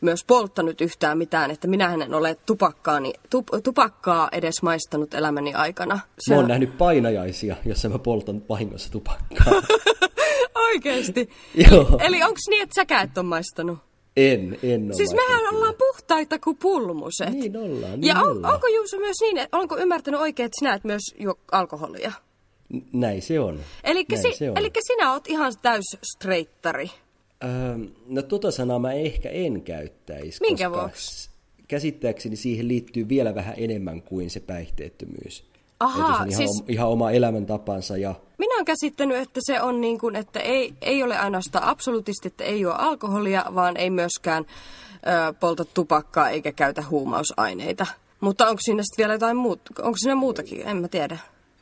myös 0.00 0.24
polttanut 0.24 0.80
yhtään 0.80 1.18
mitään, 1.18 1.50
että 1.50 1.68
minähän 1.68 2.02
en 2.02 2.14
ole 2.14 2.36
tupakkaani, 2.46 3.12
tup, 3.30 3.48
tupakkaa 3.64 4.28
edes 4.32 4.62
maistanut 4.62 5.14
elämäni 5.14 5.54
aikana. 5.54 5.98
Mä 6.28 6.36
oon 6.36 6.48
nähnyt 6.48 6.78
painajaisia, 6.78 7.56
jossa 7.64 7.88
mä 7.88 7.98
poltan 7.98 8.42
vahingossa 8.48 8.92
tupakkaa. 8.92 9.62
Oikeesti? 10.70 11.28
Joo. 11.70 11.98
Eli 12.00 12.22
onko 12.22 12.38
niin, 12.50 12.62
että 12.62 12.74
säkään 12.74 13.04
et 13.04 13.18
ole 13.18 13.26
maistanut? 13.26 13.78
En, 14.16 14.58
en 14.62 14.86
ole 14.86 14.92
Siis 14.94 15.14
mehän 15.14 15.38
kyllä. 15.38 15.50
ollaan 15.50 15.74
puhtaita 15.78 16.38
kuin 16.38 16.56
pulmuset. 16.56 17.30
Niin 17.30 17.56
ollaan, 17.56 18.00
niin 18.00 18.08
ja 18.08 18.20
on, 18.20 18.28
ollaan. 18.30 18.54
onko 18.54 18.66
Juuso 18.66 18.98
myös 18.98 19.16
niin, 19.20 19.38
että 19.38 19.56
onko 19.56 19.78
ymmärtänyt 19.78 20.20
oikein, 20.20 20.44
että 20.46 20.58
sinä 20.58 20.74
et 20.74 20.84
myös 20.84 21.02
juo 21.18 21.34
alkoholia? 21.52 22.12
Näin 22.92 23.22
se 23.22 23.40
on. 23.40 23.60
Eli 23.84 24.04
si, 24.14 24.32
se 24.32 24.50
on. 24.50 24.58
elikkä 24.58 24.80
sinä 24.86 25.12
oot 25.12 25.28
ihan 25.28 25.52
täys 25.62 25.84
streittari. 26.02 26.90
Öö, 27.44 27.78
no 28.08 28.22
tota 28.22 28.50
sanaa 28.50 28.78
mä 28.78 28.92
ehkä 28.92 29.28
en 29.28 29.62
käyttäisi, 29.62 30.40
Minkä 30.40 30.68
koska 30.68 30.82
vuoksi? 30.82 31.30
käsittääkseni 31.68 32.36
siihen 32.36 32.68
liittyy 32.68 33.08
vielä 33.08 33.34
vähän 33.34 33.54
enemmän 33.56 34.02
kuin 34.02 34.30
se 34.30 34.40
päihteettömyys. 34.40 35.44
Että 35.82 35.94
se 35.96 36.02
on 36.02 36.10
ihan, 36.10 36.32
siis- 36.32 36.60
om- 36.60 36.64
ihan 36.68 36.88
oma 36.88 37.10
elämäntapansa 37.10 37.96
ja 37.96 38.14
Minä 38.38 38.54
olen 38.54 38.64
käsittänyt, 38.64 39.16
että 39.16 39.40
se 39.46 39.62
on 39.62 39.80
niin 39.80 39.98
kuin, 39.98 40.16
että 40.16 40.40
ei, 40.40 40.74
ei 40.82 41.02
ole 41.02 41.18
ainoastaan 41.18 41.64
absoluutisti, 41.64 42.28
että 42.28 42.44
ei 42.44 42.66
ole 42.66 42.74
alkoholia, 42.78 43.44
vaan 43.54 43.76
ei 43.76 43.90
myöskään 43.90 44.44
ö, 44.46 45.32
polta 45.40 45.64
tupakkaa 45.64 46.30
eikä 46.30 46.52
käytä 46.52 46.84
huumausaineita. 46.90 47.86
Mutta 48.20 48.48
onko 48.48 48.60
siinä 48.64 48.82
sitten 48.82 49.02
vielä 49.02 49.12
jotain 49.14 49.36
muuta? 49.36 49.62
Onko 49.82 49.96
siinä 49.98 50.14
muutakin? 50.14 50.68
En 50.68 50.76
mä 50.76 50.88
tiedä. 50.88 51.18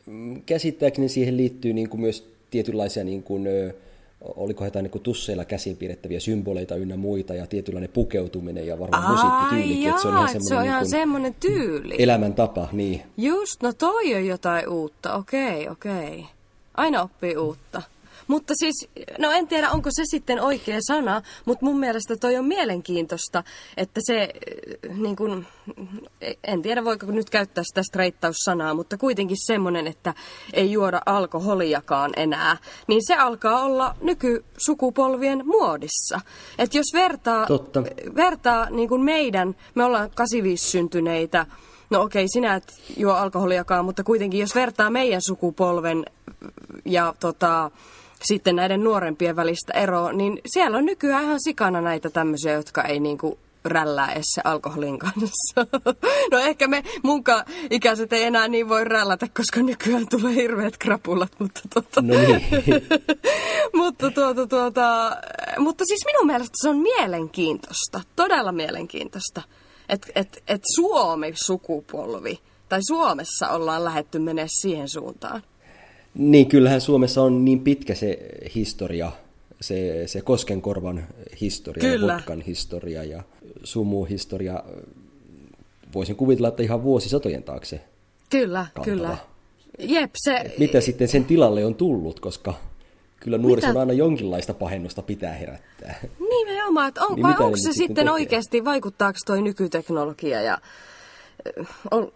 mm, 0.06 0.42
käsittääkseni 0.46 1.08
siihen 1.08 1.36
liittyy 1.36 1.72
niin 1.72 1.88
kuin 1.88 2.00
myös 2.00 2.30
tietynlaisia 2.50 3.04
niin 3.04 3.22
kuin, 3.22 3.46
ö, 3.46 3.74
oliko 4.20 4.64
jotain 4.64 4.82
niin 4.92 5.02
tusseilla 5.02 5.44
käsin 5.44 5.76
pidettäviä 5.76 6.20
symboleita 6.20 6.74
ynnä 6.76 6.96
muita 6.96 7.34
ja 7.34 7.46
tietynlainen 7.46 7.90
pukeutuminen 7.92 8.66
ja 8.66 8.78
varmaan 8.78 9.04
Ai 9.04 9.12
musiikkityylikin. 9.12 9.82
jaa, 9.82 9.90
että 9.96 10.02
se 10.02 10.08
on 10.08 10.14
ihan 10.14 10.28
semmoinen, 10.28 10.48
se 10.48 10.54
on 10.54 10.60
niin 10.60 10.68
ihan 10.68 10.80
kuin 10.82 10.90
semmoinen 10.90 11.34
tyyli. 11.40 11.94
elämäntapa, 11.98 12.68
niin. 12.72 13.02
Just, 13.16 13.62
no 13.62 13.72
toi 13.72 14.14
on 14.14 14.26
jotain 14.26 14.68
uutta. 14.68 15.14
Okei, 15.14 15.68
okei. 15.68 16.24
Aina 16.74 17.02
oppii 17.02 17.36
uutta. 17.36 17.82
Mutta 18.28 18.54
siis, 18.56 18.88
no 19.18 19.30
en 19.30 19.48
tiedä 19.48 19.70
onko 19.70 19.90
se 19.92 20.02
sitten 20.04 20.40
oikea 20.40 20.78
sana, 20.80 21.22
mutta 21.44 21.64
mun 21.64 21.80
mielestä 21.80 22.16
toi 22.16 22.36
on 22.36 22.44
mielenkiintoista, 22.44 23.44
että 23.76 24.00
se, 24.04 24.28
äh, 24.90 24.96
niin 24.98 25.16
kun, 25.16 25.46
en 26.44 26.62
tiedä 26.62 26.84
voiko 26.84 27.06
nyt 27.06 27.30
käyttää 27.30 27.64
sitä 27.64 27.82
streittaussanaa, 27.82 28.74
mutta 28.74 28.96
kuitenkin 28.96 29.36
semmoinen, 29.46 29.86
että 29.86 30.14
ei 30.52 30.72
juoda 30.72 31.00
alkoholiakaan 31.06 32.10
enää, 32.16 32.56
niin 32.86 33.06
se 33.06 33.14
alkaa 33.14 33.62
olla 33.62 33.94
nykysukupolvien 34.00 35.46
muodissa. 35.46 36.20
Että 36.58 36.78
jos 36.78 36.86
vertaa, 36.92 37.46
Totta. 37.46 37.82
vertaa 38.16 38.70
niin 38.70 38.88
kuin 38.88 39.02
meidän, 39.02 39.56
me 39.74 39.84
ollaan 39.84 40.10
85 40.14 40.70
syntyneitä, 40.70 41.46
no 41.90 42.02
okei, 42.02 42.26
sinä 42.28 42.54
et 42.54 42.72
juo 42.96 43.12
alkoholiakaan, 43.12 43.84
mutta 43.84 44.04
kuitenkin 44.04 44.40
jos 44.40 44.54
vertaa 44.54 44.90
meidän 44.90 45.22
sukupolven 45.22 46.04
ja 46.84 47.14
tota, 47.20 47.70
sitten 48.24 48.56
näiden 48.56 48.84
nuorempien 48.84 49.36
välistä 49.36 49.72
eroa, 49.72 50.12
niin 50.12 50.40
siellä 50.46 50.78
on 50.78 50.84
nykyään 50.84 51.24
ihan 51.24 51.40
sikana 51.40 51.80
näitä 51.80 52.10
tämmöisiä, 52.10 52.52
jotka 52.52 52.82
ei 52.82 53.00
niinku 53.00 53.38
rällää 53.64 54.12
edes 54.12 54.26
se 54.34 54.40
alkoholin 54.44 54.98
kanssa. 54.98 55.66
No 56.32 56.38
ehkä 56.38 56.68
me 56.68 56.84
munkaan 57.02 57.44
ikäiset 57.70 58.12
ei 58.12 58.22
enää 58.24 58.48
niin 58.48 58.68
voi 58.68 58.84
rällätä, 58.84 59.26
koska 59.36 59.62
nykyään 59.62 60.06
tulee 60.10 60.34
hirveät 60.34 60.78
krapulat, 60.78 61.32
mutta 61.38 61.60
tota... 61.74 62.02
No 62.02 62.14
niin. 62.14 62.44
mutta, 63.76 64.10
tuota, 64.10 64.46
tuota, 64.46 65.16
mutta 65.58 65.84
siis 65.84 66.00
minun 66.06 66.26
mielestä 66.26 66.54
se 66.62 66.68
on 66.68 66.78
mielenkiintoista, 66.78 68.00
todella 68.16 68.52
mielenkiintoista, 68.52 69.42
että 69.88 70.06
et, 70.14 70.42
et 70.48 70.62
Suomi-sukupolvi, 70.74 72.38
tai 72.68 72.80
Suomessa 72.82 73.48
ollaan 73.48 73.84
lähetty 73.84 74.18
menee 74.18 74.46
siihen 74.48 74.88
suuntaan. 74.88 75.42
Niin, 76.14 76.48
kyllähän 76.48 76.80
Suomessa 76.80 77.22
on 77.22 77.44
niin 77.44 77.60
pitkä 77.60 77.94
se 77.94 78.18
historia, 78.54 79.12
se, 79.60 80.02
se 80.06 80.20
Koskenkorvan 80.20 81.06
historia 81.40 81.80
Kyllä. 81.80 82.12
ja 82.12 82.16
Votkan 82.18 82.40
historia 82.40 83.04
ja 83.04 83.22
sumuhistoria. 83.64 84.62
Voisin 85.94 86.16
kuvitella, 86.16 86.48
että 86.48 86.62
ihan 86.62 86.82
vuosisatojen 86.82 87.42
taakse. 87.42 87.80
Kyllä, 88.30 88.66
Kantava. 88.74 88.84
kyllä. 88.84 89.16
Jep, 89.78 90.10
se... 90.16 90.54
Mitä 90.58 90.80
sitten 90.80 91.08
sen 91.08 91.24
tilalle 91.24 91.64
on 91.64 91.74
tullut, 91.74 92.20
koska 92.20 92.54
kyllä 93.20 93.38
nuorison 93.38 93.70
Mitä? 93.70 93.80
aina 93.80 93.92
jonkinlaista 93.92 94.54
pahennusta 94.54 95.02
pitää 95.02 95.32
herättää. 95.32 96.00
Nimenomaan, 96.30 96.88
että 96.88 97.04
on, 97.04 97.16
Niin 97.16 97.26
onko 97.26 97.56
se 97.56 97.60
sitten 97.62 97.74
sitten 97.74 97.96
tekee? 97.96 98.12
oikeasti, 98.12 98.64
vaikuttaako 98.64 99.18
toi 99.26 99.42
nykyteknologia 99.42 100.42
ja 100.42 100.58
on, 101.90 102.12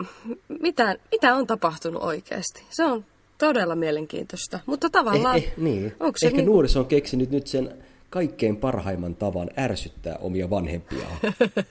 mitä, 0.61 0.96
mitä 1.11 1.34
on 1.34 1.46
tapahtunut 1.46 2.02
oikeasti? 2.02 2.62
Se 2.70 2.84
on 2.84 3.04
todella 3.46 3.76
mielenkiintoista, 3.76 4.61
mutta 4.66 4.90
tavallaan... 4.90 5.37
Eh, 5.37 5.44
eh, 5.44 5.52
niin. 5.56 5.94
onko 6.00 6.18
se 6.18 6.26
Ehkä 6.26 6.37
niin, 6.37 6.46
nuoriso 6.46 6.80
on 6.80 6.87
keksinyt 6.87 7.30
nyt 7.30 7.46
sen 7.46 7.75
kaikkein 8.11 8.56
parhaimman 8.56 9.14
tavan 9.14 9.50
ärsyttää 9.58 10.16
omia 10.20 10.50
vanhempiaan. 10.50 11.16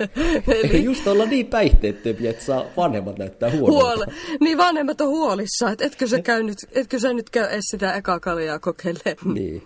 Eli 0.63 0.83
just 0.83 1.07
olla 1.07 1.25
niin 1.25 1.47
päihteettömiä, 1.47 2.29
että 2.29 2.43
saa 2.43 2.63
vanhemmat 2.77 3.17
näyttää 3.17 3.51
huonolta. 3.51 3.95
Huol... 3.95 4.05
Niin 4.39 4.57
vanhemmat 4.57 5.01
on 5.01 5.07
huolissaan, 5.07 5.73
että 5.73 5.85
etkö 5.85 6.07
sä, 6.07 6.21
käy 6.21 6.43
nyt, 6.43 6.57
etkö 6.71 6.99
sä 6.99 7.13
nyt 7.13 7.29
käy 7.29 7.45
edes 7.45 7.65
sitä 7.71 7.93
ekaa 7.93 8.19
kaljaa 8.19 8.59
kokeilemaan. 8.59 9.33
Niin. 9.33 9.63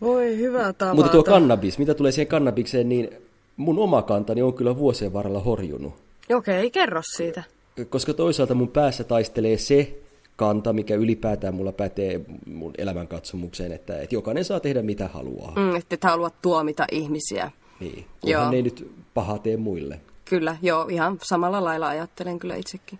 Voi 0.00 0.36
hyvä 0.36 0.72
tavata. 0.72 0.94
Mutta 0.94 1.12
tuo 1.12 1.24
kannabis, 1.24 1.78
mitä 1.78 1.94
tulee 1.94 2.12
siihen 2.12 2.28
kannabikseen, 2.28 2.88
niin 2.88 3.10
mun 3.56 3.78
oma 3.78 4.02
kantani 4.02 4.42
on 4.42 4.54
kyllä 4.54 4.76
vuosien 4.76 5.12
varrella 5.12 5.40
horjunut. 5.40 5.94
Okei, 6.34 6.70
kerro 6.70 7.00
siitä. 7.16 7.42
Koska 7.88 8.14
toisaalta 8.14 8.54
mun 8.54 8.68
päässä 8.68 9.04
taistelee 9.04 9.58
se 9.58 10.01
kanta, 10.46 10.72
mikä 10.72 10.94
ylipäätään 10.94 11.54
mulla 11.54 11.72
pätee 11.72 12.20
mun 12.46 12.72
elämänkatsomukseen, 12.78 13.72
että, 13.72 14.00
että 14.00 14.14
jokainen 14.14 14.44
saa 14.44 14.60
tehdä 14.60 14.82
mitä 14.82 15.08
haluaa. 15.08 15.52
Mm, 15.56 15.76
että 15.76 15.94
et 15.94 16.04
halua 16.04 16.30
tuomita 16.42 16.84
ihmisiä. 16.92 17.50
Niin, 17.80 18.04
Joo. 18.24 18.38
kunhan 18.40 18.54
ei 18.54 18.62
nyt 18.62 18.92
pahaa 19.14 19.38
tee 19.38 19.56
muille. 19.56 20.00
Kyllä, 20.24 20.56
joo, 20.62 20.86
ihan 20.90 21.18
samalla 21.22 21.64
lailla 21.64 21.88
ajattelen 21.88 22.38
kyllä 22.38 22.56
itsekin. 22.56 22.98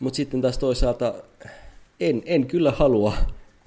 Mutta 0.00 0.16
sitten 0.16 0.40
taas 0.42 0.58
toisaalta 0.58 1.14
en, 2.00 2.22
en 2.26 2.46
kyllä 2.46 2.70
halua 2.70 3.12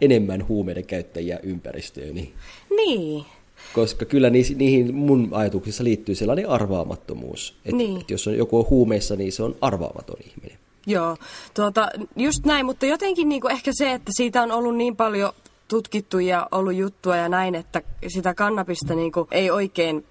enemmän 0.01 0.48
huumeiden 0.48 0.86
käyttäjiä 0.86 1.39
ympäristööni, 1.44 2.34
Niin, 2.75 3.25
koska 3.74 4.05
kyllä 4.05 4.29
niihin 4.29 4.96
mun 4.96 5.29
ajatuksissa 5.32 5.84
liittyy 5.84 6.15
sellainen 6.15 6.50
arvaamattomuus. 6.50 7.55
Että 7.65 7.77
Niin. 7.77 8.01
et 8.01 8.12
jos 8.12 8.27
on 8.27 8.38
joku 8.38 8.58
on 8.60 8.65
huumeissa, 8.70 9.15
niin 9.15 9.32
se 9.32 9.44
on 9.44 9.55
arvaamaton 9.62 10.17
ihminen. 10.27 10.58
Joo, 10.86 11.18
tuota, 11.54 11.89
just 12.15 12.46
näin, 12.46 12.65
mutta 12.65 12.86
jotenkin 12.86 13.30
niinku 13.30 13.48
ehkä 13.48 13.72
se, 13.74 13.94
että 13.94 14.12
siitä 14.15 14.44
on 14.44 14.51
ollut 14.51 14.75
niin 14.75 14.96
paljon 14.96 15.34
tutkittu 15.68 16.20
ja 16.20 16.48
ollut 16.51 16.74
juttua 16.74 17.18
ja 17.18 17.30
näin, 17.30 17.56
että 17.56 17.82
sitä 18.08 18.34
kannabista 18.34 18.96
niinku 18.96 19.27
ei 19.32 19.51
oikein, 19.51 20.06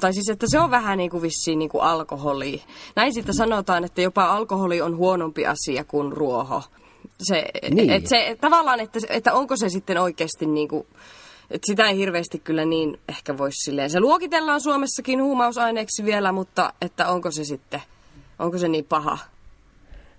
tai 0.00 0.12
siis 0.12 0.28
että 0.28 0.46
se 0.48 0.60
on 0.60 0.70
vähän 0.70 0.98
niin 0.98 1.10
kuin 1.10 1.22
vissiin 1.22 1.58
niin 1.58 1.68
kuin 1.68 1.84
alkoholi. 1.84 2.62
Näin 2.96 3.14
sitten 3.14 3.34
sanotaan, 3.34 3.84
että 3.84 4.02
jopa 4.02 4.24
alkoholi 4.24 4.82
on 4.82 4.96
huonompi 4.96 5.46
asia 5.46 5.84
kuin 5.84 6.12
ruoho. 6.12 6.62
Se, 7.22 7.44
Niin. 7.70 7.90
et 7.90 8.06
se, 8.06 8.36
tavallaan, 8.40 8.80
että, 8.80 8.98
että 9.08 9.34
onko 9.34 9.56
se 9.56 9.68
sitten 9.68 9.98
oikeasti 10.00 10.46
niin 10.46 10.68
kuin, 10.68 10.86
että 11.50 11.66
sitä 11.66 11.88
ei 11.88 11.96
hirveästi 11.96 12.38
kyllä 12.38 12.64
niin 12.64 13.00
ehkä 13.08 13.38
voisi 13.38 13.64
silleen. 13.64 13.90
Se 13.90 14.00
luokitellaan 14.00 14.60
Suomessakin 14.60 15.22
huumausaineeksi 15.22 16.04
vielä, 16.04 16.32
mutta 16.32 16.72
että 16.82 17.08
onko 17.08 17.30
se 17.30 17.44
sitten, 17.44 17.82
onko 18.38 18.58
se 18.58 18.68
niin 18.68 18.84
paha? 18.84 19.18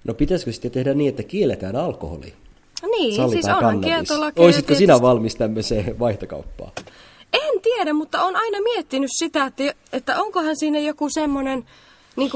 No 0.04 0.14
pitäisikö 0.14 0.52
sitten 0.52 0.72
tehdä 0.72 0.94
niin, 0.94 1.10
että 1.10 1.24
kielletään 1.24 1.76
alkoholi? 1.76 2.34
Niin, 2.82 3.04
siis 3.04 3.16
Sallitaan 3.16 3.58
onhan 3.58 3.74
kannabis. 3.74 3.88
kieltolakeja 3.90 4.46
Olisitko 4.46 4.68
tietysti. 4.68 4.84
sinä 4.84 5.02
valmis 5.02 5.36
tämmöiseen 5.36 6.00
vaihtokauppaan? 6.00 6.72
En 7.34 7.62
tiedä, 7.62 7.94
mutta 7.94 8.24
on 8.24 8.36
aina 8.36 8.62
miettinyt 8.62 9.10
sitä, 9.14 9.46
että, 9.46 9.64
että 9.94 10.22
onkohan 10.22 10.56
siinä 10.56 10.80
joku 10.80 11.10
semmoinen 11.10 11.66
niin 12.16 12.32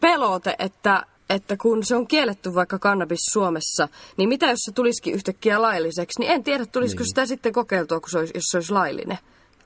pelote, 0.00 0.56
että, 0.58 1.06
että 1.30 1.56
kun 1.56 1.84
se 1.86 1.96
on 1.96 2.06
kielletty 2.06 2.54
vaikka 2.54 2.78
kannabis 2.78 3.20
Suomessa, 3.32 3.88
niin 4.16 4.28
mitä 4.28 4.46
jos 4.46 4.60
se 4.64 4.72
tulisikin 4.72 5.14
yhtäkkiä 5.14 5.62
lailliseksi, 5.62 6.20
niin 6.20 6.30
en 6.30 6.44
tiedä, 6.44 6.66
tulisiko 6.66 7.00
niin. 7.00 7.08
sitä 7.08 7.26
sitten 7.26 7.52
kokeiltua, 7.52 8.00
kun 8.00 8.10
se 8.10 8.18
olisi, 8.18 8.32
jos 8.34 8.44
se 8.50 8.56
olisi 8.56 8.72
laillinen. 8.72 9.18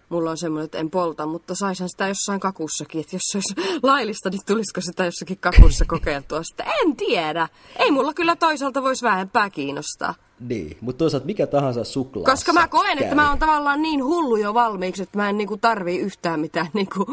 Mulla 0.08 0.30
on 0.30 0.38
semmoinen, 0.38 0.64
että 0.64 0.78
en 0.78 0.90
polta, 0.90 1.26
mutta 1.26 1.54
saisin 1.54 1.88
sitä 1.88 2.08
jossain 2.08 2.40
kakussakin, 2.40 3.00
että 3.00 3.16
jos 3.16 3.22
se 3.22 3.38
olisi 3.38 3.80
laillista, 3.82 4.30
niin 4.30 4.40
tulisiko 4.46 4.80
sitä 4.80 5.04
jossakin 5.04 5.38
kakussa 5.38 5.84
kokeiltua 5.88 6.42
sitä. 6.42 6.64
En 6.64 6.96
tiedä. 6.96 7.48
Ei 7.76 7.90
mulla 7.90 8.14
kyllä 8.14 8.36
toisaalta 8.36 8.82
voisi 8.82 9.04
vähempää 9.04 9.50
kiinnostaa. 9.50 10.14
Niin, 10.40 10.76
mutta 10.80 10.98
toisaalta 10.98 11.26
mikä 11.26 11.46
tahansa 11.46 11.84
suklaa. 11.84 12.24
Koska 12.24 12.52
mä 12.52 12.68
koen, 12.68 12.98
että 13.02 13.14
mä 13.14 13.28
oon 13.28 13.38
tavallaan 13.38 13.82
niin 13.82 14.04
hullu 14.04 14.36
jo 14.36 14.54
valmiiksi, 14.54 15.02
että 15.02 15.18
mä 15.18 15.28
en 15.28 15.38
niinku 15.38 15.56
tarvii 15.56 15.98
yhtään 15.98 16.40
mitään, 16.40 16.68
niinku, 16.72 17.06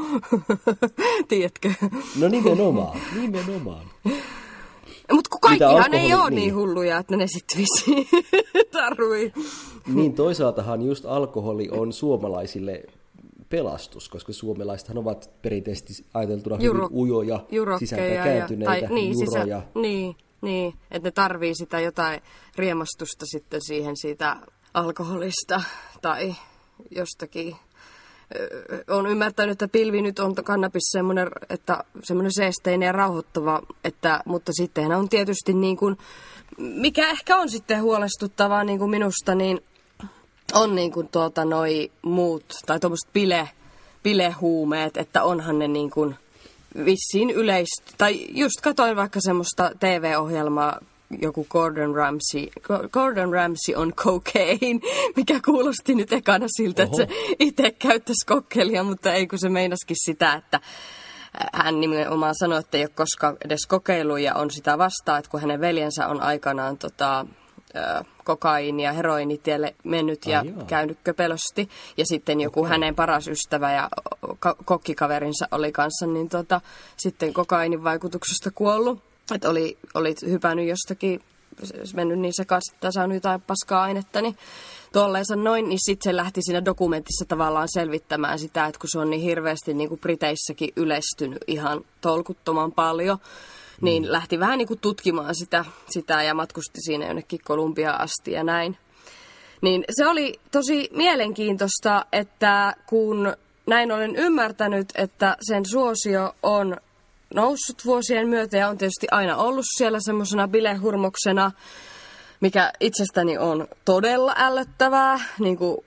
tiedätkö? 1.28 1.74
No 2.20 2.28
nimenomaan, 2.28 2.98
nimenomaan. 3.22 3.86
Mutta 5.12 5.30
kun 5.30 5.42
kaikkihan 5.42 5.94
ei 5.94 6.14
ole 6.14 6.30
niin. 6.30 6.36
niin. 6.36 6.56
hulluja, 6.56 6.98
että 6.98 7.18
ne 7.18 7.28
sitten 7.28 7.58
vissiin 7.58 8.08
tarvii. 8.72 9.34
Niin 9.88 10.14
toisaaltahan 10.14 10.82
just 10.82 11.06
alkoholi 11.06 11.70
on 11.72 11.94
suomalaisille 11.94 12.84
pelastus, 13.50 14.10
koska 14.10 14.34
suomalaisethan 14.34 14.98
ovat 14.98 15.30
perinteisesti 15.42 16.06
ajateltuna 16.14 16.56
hyvin 16.56 16.68
Juro- 16.68 16.90
ujoja, 16.94 17.40
jurokkeja 17.52 17.80
sisältä 17.80 18.04
ja- 18.04 18.24
kääntyneitä, 18.24 18.88
tai, 18.88 18.96
niin, 18.96 19.14
juroja. 19.26 19.62
niin, 19.76 20.16
niin, 20.42 20.74
että 20.92 21.08
ne 21.08 21.12
tarvii 21.12 21.56
sitä 21.56 21.80
jotain 21.80 22.22
riemastusta 22.56 23.26
sitten 23.26 23.62
siihen 23.62 23.98
siitä 23.98 24.38
alkoholista 24.74 25.62
tai 26.02 26.36
jostakin. 26.92 27.56
Olen 28.90 29.12
ymmärtänyt, 29.12 29.52
että 29.52 29.68
pilvi 29.68 30.02
nyt 30.02 30.20
on 30.20 30.36
kannabis 30.36 30.84
semmoinen, 30.92 31.28
että 31.50 31.84
semmoinen 32.04 32.34
seesteinen 32.34 32.86
ja 32.86 32.92
rauhoittava, 32.92 33.62
että, 33.84 34.24
mutta 34.26 34.52
sittenhän 34.54 35.00
on 35.00 35.10
tietysti 35.10 35.54
niin 35.54 35.78
kuin, 35.78 35.98
mikä 36.58 37.10
ehkä 37.10 37.38
on 37.38 37.50
sitten 37.50 37.82
huolestuttavaa 37.82 38.64
niin 38.64 38.80
kuin 38.80 38.92
minusta, 38.92 39.36
niin 39.36 39.60
on 40.54 40.76
niin 40.76 40.92
kuin 40.92 41.08
tuota 41.08 41.46
noi 41.46 41.92
muut, 42.02 42.46
tai 42.66 42.80
tuommoiset 42.80 43.14
bile, 43.14 43.50
bilehuumeet, 44.04 44.98
että 44.98 45.24
onhan 45.24 45.60
ne 45.60 45.68
niin 45.68 45.92
kuin 45.92 46.16
vissiin 46.86 47.30
yleistä. 47.30 47.92
Tai 47.98 48.28
just 48.30 48.62
katsoin 48.64 48.96
vaikka 48.96 49.20
semmoista 49.22 49.72
TV-ohjelmaa, 49.80 50.80
joku 51.22 51.48
Gordon 51.50 51.96
Ramsay, 51.96 52.48
Go- 52.62 52.90
Gordon 52.92 53.34
Ramsay 53.34 53.76
on 53.76 53.94
cocaine, 53.94 54.80
mikä 55.16 55.40
kuulosti 55.46 55.96
nyt 55.96 56.14
ekana 56.14 56.46
siltä, 56.58 56.84
että 56.84 56.98
se 56.98 57.08
itse 57.40 57.72
käyttäisi 57.72 58.26
kokkelia, 58.28 58.84
mutta 58.84 59.14
ei 59.14 59.28
kun 59.28 59.40
se 59.40 59.50
meinaskin 59.50 59.98
sitä, 60.00 60.34
että 60.34 60.60
hän 61.54 61.80
nimenomaan 61.80 62.36
sanoi, 62.40 62.60
että 62.60 62.78
ei 62.78 62.84
ole 62.84 62.90
koskaan 62.90 63.38
edes 63.46 63.66
kokeillut 63.68 64.20
ja 64.20 64.36
on 64.36 64.52
sitä 64.52 64.78
vastaan, 64.78 65.20
että 65.20 65.32
kun 65.32 65.42
hänen 65.42 65.62
veljensä 65.62 66.08
on 66.08 66.22
aikanaan 66.22 66.78
tota, 66.78 67.26
kokaiini- 68.24 68.84
ja 68.84 68.94
heroinitielle 68.94 69.76
mennyt 69.84 70.26
ja 70.26 70.40
Ai 70.40 70.48
joo. 70.48 70.66
käynyt 70.68 70.98
köpelösti. 71.04 71.70
Ja 71.98 72.06
sitten 72.06 72.42
joku 72.42 72.60
okay. 72.60 72.70
hänen 72.70 72.96
paras 72.96 73.28
ystävä 73.28 73.74
ja 73.74 73.90
ka- 74.40 74.56
kokkikaverinsa 74.66 75.48
oli 75.52 75.72
kanssa, 75.72 76.06
niin 76.06 76.30
tota, 76.30 76.62
sitten 76.98 77.34
kokainin 77.34 77.84
vaikutuksesta 77.84 78.52
kuollut. 78.52 79.04
Että 79.36 79.50
oli, 79.50 79.78
oli 79.94 80.16
hypännyt 80.26 80.68
jostakin, 80.68 81.22
mennyt 81.94 82.20
niin 82.20 82.34
sekaisin, 82.34 82.74
että 82.74 82.92
saanut 82.92 83.16
jotain 83.16 83.42
paskaa 83.42 83.84
ainetta, 83.84 84.22
niin 84.22 84.38
tolleensa 84.92 85.36
noin, 85.36 85.70
niin 85.70 85.80
sitten 85.82 86.12
se 86.12 86.16
lähti 86.16 86.42
siinä 86.42 86.66
dokumentissa 86.66 87.26
tavallaan 87.28 87.68
selvittämään 87.74 88.40
sitä, 88.40 88.66
että 88.66 88.80
kun 88.80 88.90
se 88.90 89.00
on 89.00 89.10
niin 89.10 89.22
hirveästi 89.22 89.74
niin 89.74 89.90
kuin 89.90 90.00
Briteissäkin 90.00 90.70
yleistynyt 90.76 91.44
ihan 91.48 91.82
tolkuttoman 92.02 92.72
paljon, 92.72 93.18
niin 93.84 94.04
mm. 94.04 94.12
lähti 94.12 94.40
vähän 94.40 94.58
niin 94.58 94.68
kuin 94.68 94.80
tutkimaan 94.80 95.36
sitä, 95.36 95.66
sitä 95.90 96.24
ja 96.24 96.34
matkusti 96.34 96.82
siinä 96.82 97.06
jonnekin 97.06 97.40
Kolumbiaan 97.44 98.02
asti 98.02 98.32
ja 98.32 98.44
näin. 98.44 98.78
Niin 99.62 99.84
se 99.90 100.08
oli 100.08 100.40
tosi 100.52 100.90
mielenkiintoista, 100.94 102.06
että 102.12 102.76
kun 102.86 103.34
näin 103.66 103.92
olen 103.92 104.16
ymmärtänyt, 104.16 104.90
että 104.96 105.38
sen 105.42 105.66
suosio 105.66 106.36
on 106.44 106.78
noussut 107.34 107.86
vuosien 107.86 108.28
myötä 108.28 108.58
ja 108.58 108.70
on 108.70 108.78
tietysti 108.78 109.08
aina 109.12 109.38
ollut 109.38 109.66
siellä 109.78 110.00
semmoisena 110.02 110.48
bilehurmoksena, 110.48 111.52
mikä 112.42 112.74
itsestäni 112.80 113.38
on 113.38 113.68
todella 113.86 114.34
ällöttävää. 114.38 115.20
Niin 115.40 115.58
kuin 115.58 115.78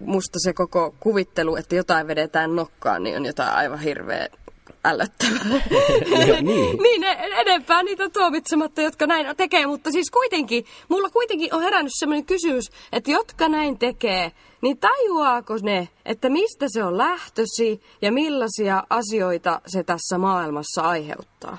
musta 0.00 0.38
se 0.38 0.52
koko 0.52 0.94
kuvittelu, 1.00 1.56
että 1.56 1.74
jotain 1.74 2.06
vedetään 2.06 2.56
nokkaan, 2.56 3.02
niin 3.02 3.16
on 3.16 3.26
jotain 3.26 3.52
aivan 3.52 3.80
hirveä 3.80 4.28
ällöttävää. 4.84 5.60
niin. 6.42 6.76
niin 6.82 7.04
e- 7.04 7.40
enempää 7.40 7.82
niitä 7.82 8.08
tuomitsematta, 8.08 8.82
jotka 8.82 9.06
näin 9.06 9.36
tekee, 9.36 9.66
mutta 9.66 9.90
siis 9.92 10.10
kuitenkin, 10.10 10.64
mulla 10.88 11.10
kuitenkin 11.10 11.54
on 11.54 11.62
herännyt 11.62 11.92
sellainen 11.98 12.26
kysymys, 12.26 12.64
että 12.92 13.10
jotka 13.10 13.48
näin 13.48 13.78
tekee, 13.78 14.32
niin 14.62 14.78
tajuaako 14.78 15.54
ne, 15.62 15.88
että 16.04 16.28
mistä 16.28 16.66
se 16.68 16.84
on 16.84 16.98
lähtösi 16.98 17.82
ja 18.02 18.12
millaisia 18.12 18.84
asioita 18.90 19.60
se 19.66 19.82
tässä 19.82 20.18
maailmassa 20.18 20.82
aiheuttaa? 20.82 21.58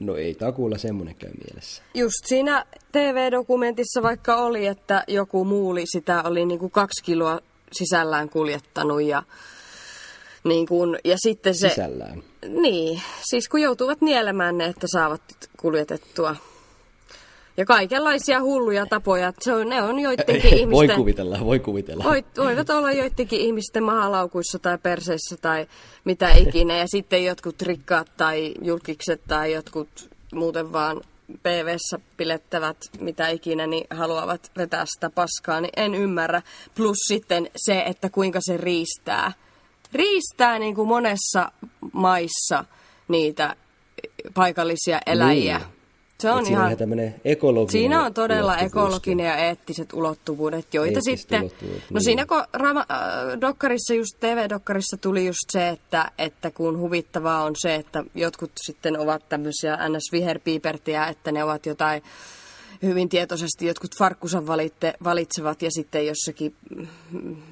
No 0.00 0.16
ei 0.16 0.34
takuulla 0.34 0.78
semmoinen 0.78 1.14
käy 1.14 1.30
mielessä. 1.44 1.82
Just 1.94 2.24
siinä 2.26 2.64
TV-dokumentissa 2.92 4.02
vaikka 4.02 4.36
oli, 4.36 4.66
että 4.66 5.04
joku 5.08 5.44
muuli 5.44 5.82
sitä 5.86 6.22
oli 6.22 6.46
niin 6.46 6.58
kuin 6.58 6.70
kaksi 6.70 7.04
kiloa 7.04 7.40
sisällään 7.72 8.28
kuljettanut 8.28 9.02
ja, 9.02 9.22
niin 10.44 10.66
kuin, 10.66 10.98
ja 11.04 11.16
sitten 11.18 11.54
se... 11.54 11.68
Sisällään. 11.68 12.22
Niin, 12.48 13.02
siis 13.22 13.48
kun 13.48 13.60
joutuvat 13.60 14.00
nielemään 14.00 14.58
ne, 14.58 14.64
että 14.64 14.86
saavat 14.86 15.22
kuljetettua. 15.56 16.36
Ja 17.56 17.64
kaikenlaisia 17.64 18.42
hulluja 18.42 18.86
tapoja. 18.86 19.32
Se 19.40 19.54
on, 19.54 19.68
ne 19.68 19.82
on 19.82 19.98
joidenkin 19.98 20.36
ihmisten... 20.58 20.70
Voi 20.70 20.88
kuvitella, 20.88 21.40
voi 21.44 21.58
kuvitella. 21.58 22.04
Voit, 22.04 22.26
voivat 22.38 22.70
olla 22.70 22.92
joidenkin 22.92 23.40
ihmisten 23.40 23.82
mahalaukuissa 23.82 24.58
tai 24.58 24.78
perseissä 24.78 25.36
tai 25.36 25.66
mitä 26.04 26.30
ikinä. 26.46 26.76
Ja 26.76 26.88
sitten 26.88 27.24
jotkut 27.24 27.62
rikkaat 27.62 28.10
tai 28.16 28.54
julkikset 28.62 29.20
tai 29.28 29.52
jotkut 29.52 29.88
muuten 30.34 30.72
vaan 30.72 31.00
PVssä 31.42 31.98
pilettävät 32.16 32.76
mitä 33.00 33.28
ikinä, 33.28 33.66
niin 33.66 33.86
haluavat 33.90 34.50
vetää 34.56 34.84
sitä 34.86 35.10
paskaa, 35.10 35.60
niin 35.60 35.72
en 35.76 35.94
ymmärrä. 35.94 36.42
Plus 36.74 36.96
sitten 37.08 37.50
se, 37.56 37.82
että 37.86 38.10
kuinka 38.10 38.38
se 38.42 38.56
riistää. 38.56 39.32
Riistää 39.92 40.58
niin 40.58 40.74
kuin 40.74 40.88
monessa 40.88 41.52
maissa 41.92 42.64
niitä 43.08 43.56
paikallisia 44.34 45.00
eläjiä. 45.06 45.58
Niin. 45.58 45.78
Se 46.20 46.30
on 46.30 46.38
Et 46.38 46.44
siinä 46.46 46.60
ihan... 46.60 46.72
ekologinen 47.24 47.70
Siinä 47.70 48.04
on 48.04 48.14
todella 48.14 48.56
ekologinen 48.56 49.26
ja 49.26 49.36
eettiset 49.36 49.92
ulottuvuudet, 49.92 50.74
joita 50.74 50.88
Eettiset 50.98 51.18
sitten... 51.18 51.40
ulottuvuudet, 51.42 51.82
No 51.90 51.94
niin. 51.94 52.04
siinä 52.04 52.26
kun 52.26 52.44
Rama, 52.52 52.80
äh, 52.80 53.40
dokkarissa, 53.40 53.94
just 53.94 54.20
TV-dokkarissa 54.20 54.96
tuli 54.96 55.26
just 55.26 55.50
se, 55.50 55.68
että, 55.68 56.10
että 56.18 56.50
kun 56.50 56.78
huvittavaa 56.78 57.44
on 57.44 57.52
se, 57.58 57.74
että 57.74 58.04
jotkut 58.14 58.50
sitten 58.66 58.98
ovat 58.98 59.28
tämmöisiä 59.28 59.76
ns-viherpiipertiä, 59.88 61.06
että 61.06 61.32
ne 61.32 61.44
ovat 61.44 61.66
jotain 61.66 62.02
hyvin 62.82 63.08
tietoisesti 63.08 63.66
jotkut 63.66 63.98
farkkusa 63.98 64.46
valitte, 64.46 64.94
valitsevat 65.04 65.62
ja 65.62 65.70
sitten 65.70 66.06
jossakin 66.06 66.54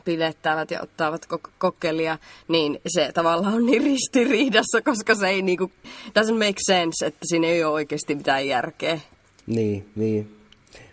pilettävät 0.05 0.71
ja 0.71 0.83
ottavat 0.83 1.27
kok- 1.35 1.51
kokkelia, 1.59 2.19
niin 2.49 2.81
se 2.87 3.11
tavallaan 3.15 3.55
on 3.55 3.67
niin 3.67 3.83
ristiriidassa, 3.83 4.83
koska 4.85 5.15
se 5.15 5.29
ei 5.29 5.43
niinku, 5.43 5.71
doesn't 6.07 6.33
make 6.33 6.61
sense, 6.67 7.07
että 7.07 7.21
siinä 7.25 7.47
ei 7.47 7.65
ole 7.65 7.73
oikeasti 7.73 8.15
mitään 8.15 8.49
järkeä. 8.49 9.01
Niin, 9.47 9.89
niin. 9.97 10.37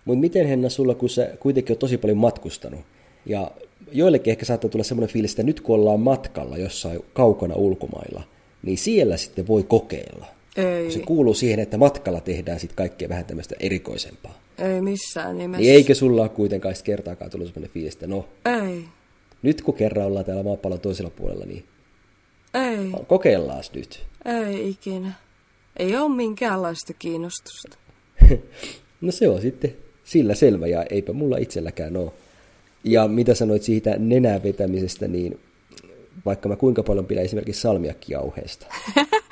Mutta 0.05 0.21
miten 0.21 0.47
Henna 0.47 0.69
sulla, 0.69 0.95
kun 0.95 1.09
sä 1.09 1.29
kuitenkin 1.39 1.73
on 1.73 1.77
tosi 1.77 1.97
paljon 1.97 2.17
matkustanut, 2.17 2.81
ja 3.25 3.51
joillekin 3.91 4.31
ehkä 4.31 4.45
saattaa 4.45 4.69
tulla 4.69 4.83
semmoinen 4.83 5.13
fiilis, 5.13 5.31
että 5.31 5.43
nyt 5.43 5.61
kun 5.61 5.75
ollaan 5.75 5.99
matkalla 5.99 6.57
jossain 6.57 6.99
kaukana 7.13 7.55
ulkomailla, 7.55 8.23
niin 8.63 8.77
siellä 8.77 9.17
sitten 9.17 9.47
voi 9.47 9.63
kokeilla. 9.63 10.25
Ei, 10.57 10.91
Se 10.91 10.99
kuuluu 10.99 11.33
siihen, 11.33 11.59
että 11.59 11.77
matkalla 11.77 12.21
tehdään 12.21 12.59
sitten 12.59 12.75
kaikkea 12.75 13.09
vähän 13.09 13.25
tämmöistä 13.25 13.55
erikoisempaa. 13.59 14.39
ei 14.57 14.81
missään 14.81 15.37
nimessä. 15.37 15.61
Niin 15.61 15.73
eikö 15.73 15.95
sulla 15.95 16.21
ole 16.21 16.29
kuitenkaan 16.29 16.75
kertaakaan 16.83 17.31
tullut 17.31 17.47
semmoinen 17.47 17.71
fiilis, 17.71 18.01
no, 18.01 18.25
Ei, 18.45 18.83
nyt 19.41 19.61
kun 19.61 19.73
kerran 19.73 20.05
ollaan 20.05 20.25
täällä 20.25 20.43
maapallon 20.43 20.79
toisella 20.79 21.09
puolella, 21.09 21.45
niin 21.45 21.63
ei, 22.53 22.91
kokeillaan 23.07 23.63
nyt. 23.75 24.05
ei 24.25 24.69
ikinä. 24.69 25.13
Ei 25.77 25.95
ole 25.95 26.15
minkäänlaista 26.15 26.93
kiinnostusta. 26.93 27.77
No 29.01 29.11
se 29.11 29.29
on 29.29 29.41
sitten 29.41 29.75
sillä 30.03 30.35
selvä 30.35 30.67
ja 30.67 30.83
eipä 30.89 31.13
mulla 31.13 31.37
itselläkään 31.37 31.97
ole. 31.97 32.11
Ja 32.83 33.07
mitä 33.07 33.33
sanoit 33.33 33.63
siitä 33.63 33.95
nenää 33.99 34.43
vetämisestä, 34.43 35.07
niin 35.07 35.39
vaikka 36.25 36.49
mä 36.49 36.55
kuinka 36.55 36.83
paljon 36.83 37.05
pidän 37.05 37.23
esimerkiksi 37.23 37.61
salmiakkijauheesta. 37.61 38.65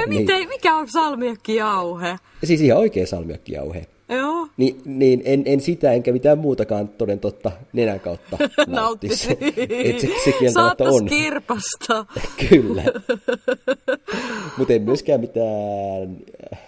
Ai 0.00 0.06
Niin. 0.06 0.20
miten, 0.20 0.48
mikä 0.48 0.74
on 0.76 0.88
salmiakkijauhe? 0.88 2.08
Ja 2.40 2.46
siis 2.46 2.60
ihan 2.60 2.78
oikea 2.78 3.06
salmiakkijauhe. 3.06 3.86
Joo. 4.08 4.48
Niin, 4.56 4.80
niin 4.84 5.22
en, 5.24 5.42
en 5.46 5.60
sitä 5.60 5.92
enkä 5.92 6.12
mitään 6.12 6.38
muutakaan 6.38 6.88
toden 6.88 7.20
totta 7.20 7.52
nenän 7.72 8.00
kautta 8.00 8.38
nauttisi. 8.66 9.38
Et 9.68 10.00
se, 10.00 10.08
se 10.24 10.32
kieltämättä 10.32 10.84
on. 10.84 11.06
kirpasta. 11.06 12.06
Kyllä. 12.48 12.84
Mutta 14.56 14.72
en 14.74 14.82
myöskään 14.82 15.20
mitään, 15.20 16.16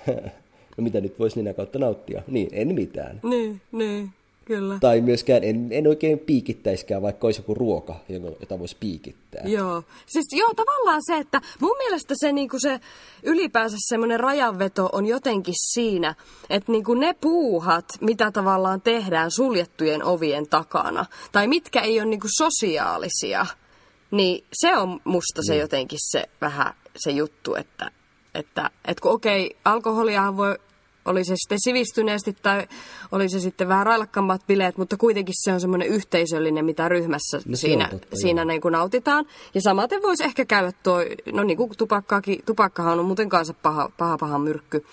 no 0.77 0.83
mitä 0.85 1.01
nyt 1.01 1.19
voisi 1.19 1.37
nenän 1.37 1.55
kautta 1.55 1.79
nauttia. 1.79 2.23
Niin, 2.29 2.49
en 2.53 2.75
mitään. 2.75 3.21
Niin, 3.23 3.61
niin, 3.73 4.11
kyllä. 4.51 4.79
Tai 4.81 5.01
myöskään 5.01 5.45
en, 5.45 5.69
en 5.71 5.87
oikein 5.87 6.19
piikittäiskään, 6.19 7.03
vaikka 7.03 7.27
olisi 7.27 7.41
joku 7.41 7.55
ruoka, 7.55 7.97
jota 8.41 8.59
voisi 8.59 8.77
piikittää. 8.81 9.43
Joo. 9.45 9.83
Siis 10.07 10.27
joo, 10.33 10.55
tavallaan 10.55 11.01
se, 11.07 11.17
että 11.17 11.41
mun 11.61 11.77
mielestä 11.79 12.15
se, 12.17 12.33
niinku 12.33 12.59
se 12.59 12.81
ylipäänsä 13.23 13.77
semmoinen 13.89 14.21
rajanveto 14.21 14.89
on 14.93 15.07
jotenkin 15.07 15.55
siinä, 15.57 16.15
että 16.51 16.73
niinku 16.73 16.95
ne 16.95 17.15
puuhat, 17.21 17.85
mitä 18.01 18.31
tavallaan 18.31 18.81
tehdään 18.81 19.31
suljettujen 19.31 20.05
ovien 20.05 20.49
takana, 20.49 21.07
tai 21.33 21.47
mitkä 21.47 21.81
ei 21.81 22.01
ole 22.01 22.09
niinku 22.09 22.29
sosiaalisia, 22.39 23.47
niin 24.11 24.45
se 24.53 24.77
on 24.77 25.01
musta 25.05 25.43
se 25.43 25.57
jotenkin 25.57 25.99
se 26.03 26.25
vähän 26.41 26.75
se 26.97 27.11
juttu, 27.11 27.55
että, 27.55 27.91
että, 28.35 28.71
että 28.85 29.03
kun 29.03 29.13
okei, 29.13 29.57
alkoholiahan 29.65 30.37
voi 30.37 30.59
oli 31.05 31.25
se 31.25 31.35
sitten 31.37 31.59
sivistyneesti 31.61 32.37
tai 32.43 32.69
oli 33.13 33.29
se 33.29 33.41
sitten 33.41 33.69
vähän 33.69 33.87
railakkaammat 33.87 34.47
bileet, 34.47 34.79
mutta 34.79 34.97
kuitenkin 34.97 35.35
se 35.39 35.53
on 35.53 35.61
semmoinen 35.61 35.89
yhteisöllinen, 35.89 36.65
mitä 36.65 36.89
ryhmässä 36.89 37.41
No 37.47 37.57
siinä, 37.57 37.89
totta, 37.91 38.17
siinä 38.17 38.41
joo. 38.41 38.47
niin 38.47 38.61
kuin 38.61 38.73
nautitaan. 38.73 39.27
Ja 39.55 39.61
samaten 39.61 40.03
voisi 40.03 40.25
ehkä 40.25 40.45
käydä 40.45 40.73
tuo, 40.83 40.99
no 41.33 41.43
niin 41.43 41.57
kuin 41.57 41.71
tupakkaakin, 41.79 42.43
tupakkahan 42.47 42.99
on 42.99 43.05
muuten 43.05 43.29
kanssa 43.29 43.55
paha, 43.55 43.91
paha, 43.99 44.19
paha 44.19 44.39
myrkky. 44.39 44.85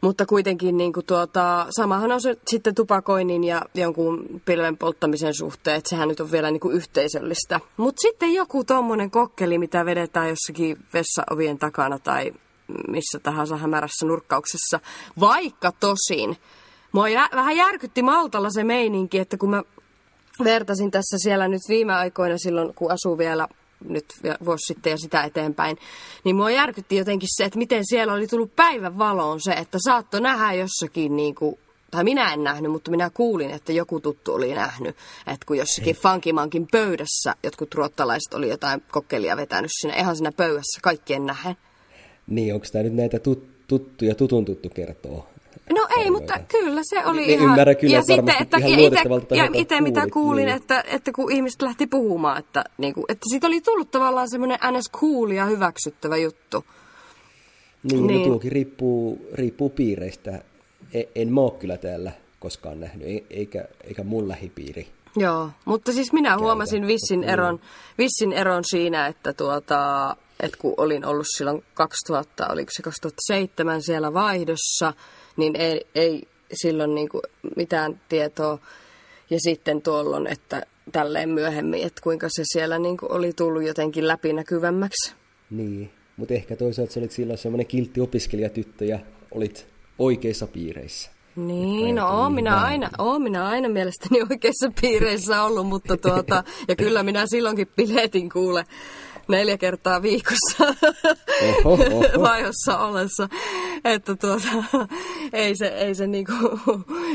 Mutta 0.00 0.26
kuitenkin 0.26 0.76
niin 0.76 0.92
kuin 0.92 1.06
tuota, 1.06 1.66
samahan 1.70 2.12
on 2.12 2.20
se 2.20 2.36
sitten 2.48 2.74
tupakoinnin 2.74 3.44
ja 3.44 3.62
jonkun 3.74 4.40
pilven 4.44 4.76
polttamisen 4.76 5.34
suhteen, 5.34 5.76
että 5.76 5.90
sehän 5.90 6.08
nyt 6.08 6.20
on 6.20 6.32
vielä 6.32 6.50
niin 6.50 6.60
kuin 6.60 6.76
yhteisöllistä. 6.76 7.60
Mutta 7.76 8.00
sitten 8.00 8.34
joku 8.34 8.64
tommonen 8.64 9.10
kokkeli, 9.10 9.58
mitä 9.58 9.84
vedetään 9.84 10.28
jossakin 10.28 10.78
vessaovien 10.94 11.58
takana 11.58 11.98
tai 11.98 12.32
missä 12.88 13.18
tahansa 13.18 13.56
hämärässä 13.56 14.06
nurkkauksessa. 14.06 14.80
Vaikka 15.20 15.72
tosin, 15.72 16.36
mua 16.92 17.08
jä, 17.08 17.28
vähän 17.34 17.56
järkytti 17.56 18.02
Maltalla 18.02 18.50
se 18.50 18.64
meininki, 18.64 19.18
että 19.18 19.36
kun 19.36 19.50
mä 19.50 19.62
vertasin 20.44 20.90
tässä 20.90 21.16
siellä 21.18 21.48
nyt 21.48 21.62
viime 21.68 21.94
aikoina 21.94 22.38
silloin, 22.38 22.74
kun 22.74 22.92
asuu 22.92 23.18
vielä 23.18 23.48
nyt 23.88 24.06
vuosi 24.44 24.66
sitten 24.66 24.90
ja 24.90 24.98
sitä 24.98 25.22
eteenpäin, 25.22 25.76
niin 26.24 26.36
mua 26.36 26.50
järkytti 26.50 26.96
jotenkin 26.96 27.28
se, 27.32 27.44
että 27.44 27.58
miten 27.58 27.86
siellä 27.86 28.12
oli 28.12 28.26
tullut 28.26 28.56
päivän 28.56 28.98
valoon 28.98 29.40
se, 29.40 29.52
että 29.52 29.78
saatto 29.84 30.20
nähdä 30.20 30.52
jossakin 30.52 31.16
niin 31.16 31.34
kuin 31.34 31.58
tai 31.90 32.04
minä 32.04 32.32
en 32.32 32.44
nähnyt, 32.44 32.72
mutta 32.72 32.90
minä 32.90 33.10
kuulin, 33.10 33.50
että 33.50 33.72
joku 33.72 34.00
tuttu 34.00 34.34
oli 34.34 34.54
nähnyt, 34.54 34.96
että 35.26 35.46
kun 35.46 35.56
jossakin 35.56 35.96
Funkimankin 35.96 36.66
pöydässä 36.72 37.34
jotkut 37.42 37.74
ruottalaiset 37.74 38.34
oli 38.34 38.48
jotain 38.48 38.82
kokkelia 38.90 39.36
vetänyt 39.36 39.70
siinä, 39.80 39.96
ihan 39.96 40.16
siinä 40.16 40.32
pöydässä 40.32 40.80
kaikkien 40.82 41.26
nähen. 41.26 41.56
Niin, 42.30 42.54
onko 42.54 42.66
tämä 42.72 42.82
nyt 42.82 42.94
näitä 42.94 43.18
tut, 43.18 43.44
tuttuja 43.68 44.14
tutun 44.14 44.44
tuttu 44.44 44.68
kertoo? 44.68 45.26
No 45.72 45.86
Ei, 45.98 46.10
mutta 46.10 46.38
kyllä 46.48 46.80
se 46.84 47.06
oli 47.06 47.26
Ne 47.26 47.32
ihan... 47.32 47.48
ymmärrän 47.50 47.76
kyllä 47.76 47.94
ja 47.94 48.02
sitten, 48.02 48.34
että, 48.40 48.56
ihan 48.56 48.70
ja 48.70 48.86
ite, 48.86 49.36
ja 49.36 49.48
itse 49.52 49.80
mitä 49.80 50.06
kuulin, 50.12 50.46
niin. 50.46 50.56
että, 50.56 50.84
että 50.86 51.12
kun 51.12 51.32
ihmiset 51.32 51.62
lähti 51.62 51.86
puhumaan, 51.86 52.38
että, 52.38 52.64
niin 52.78 52.94
kuin, 52.94 53.04
että 53.08 53.22
siitä 53.30 53.46
oli 53.46 53.60
tullut 53.60 53.90
tavallaan 53.90 54.30
semmoinen 54.30 54.58
ns. 54.72 54.90
cool 54.92 55.30
ja 55.30 55.44
hyväksyttävä 55.44 56.16
juttu. 56.16 56.64
Niin, 57.82 58.06
Niin. 58.06 58.20
no 58.20 58.26
tuokin 58.26 58.52
riippuu, 58.52 59.26
riippuu 59.34 59.70
piireistä. 59.70 60.42
En, 60.94 61.04
en 61.14 61.32
mä 61.32 61.40
oo 61.40 61.50
kyllä 61.50 61.76
täällä 61.76 62.12
koskaan 62.40 62.80
nähnyt, 62.80 63.08
e- 63.08 63.24
eikä, 63.30 63.64
eikä 63.84 64.04
mun 64.04 64.28
lähipiiri. 64.28 64.86
Joo, 65.16 65.50
mutta 65.64 65.92
siis 65.92 66.12
minä 66.12 66.38
huomasin 66.38 66.86
vissin 66.86 67.24
eron, 67.24 67.60
vissin 67.98 68.32
eron 68.32 68.62
siinä, 68.70 69.06
että, 69.06 69.32
tuota, 69.32 70.16
että 70.42 70.58
kun 70.58 70.74
olin 70.76 71.04
ollut 71.04 71.26
silloin 71.36 71.64
2000, 71.74 72.48
oliko 72.48 72.70
se 72.76 72.82
2007 72.82 73.82
siellä 73.82 74.14
vaihdossa, 74.14 74.92
niin 75.36 75.56
ei, 75.56 75.86
ei 75.94 76.22
silloin 76.52 76.94
niin 76.94 77.08
kuin 77.08 77.22
mitään 77.56 78.00
tietoa. 78.08 78.58
Ja 79.30 79.40
sitten 79.40 79.82
tuolloin, 79.82 80.26
että 80.26 80.66
tälleen 80.92 81.28
myöhemmin, 81.28 81.86
että 81.86 82.02
kuinka 82.02 82.28
se 82.30 82.42
siellä 82.52 82.78
niin 82.78 82.96
kuin 82.96 83.12
oli 83.12 83.32
tullut 83.32 83.62
jotenkin 83.62 84.08
läpinäkyvämmäksi. 84.08 85.12
Niin, 85.50 85.90
mutta 86.16 86.34
ehkä 86.34 86.56
toisaalta 86.56 86.92
sä 86.92 87.00
olit 87.00 87.10
silloin 87.10 87.38
semmoinen 87.38 87.66
kiltti 87.66 88.00
opiskelijatyttö 88.00 88.84
ja 88.84 88.98
olit 89.30 89.66
oikeissa 89.98 90.46
piireissä. 90.46 91.10
Niin, 91.36 91.94
no 91.94 92.20
oon 92.20 92.32
minä, 92.32 92.60
aina, 92.60 92.90
oon 92.98 93.22
minä 93.22 93.48
aina 93.48 93.68
mielestäni 93.68 94.22
oikeissa 94.30 94.72
piireissä 94.80 95.42
ollut, 95.42 95.66
mutta 95.66 95.96
tuota, 95.96 96.44
ja 96.68 96.76
kyllä 96.76 97.02
minä 97.02 97.26
silloinkin 97.26 97.68
piletin 97.76 98.30
kuule 98.30 98.64
neljä 99.30 99.58
kertaa 99.58 100.02
viikossa. 100.02 100.64
Oho, 101.64 101.84
oho. 101.92 102.04
vaihossa 102.28 102.78
ollessa, 102.78 103.28
että 103.84 104.16
tuota, 104.16 104.48
ei 105.32 105.56
se, 105.56 105.66
ei 105.66 105.94
se 105.94 106.06
niinku, 106.06 106.32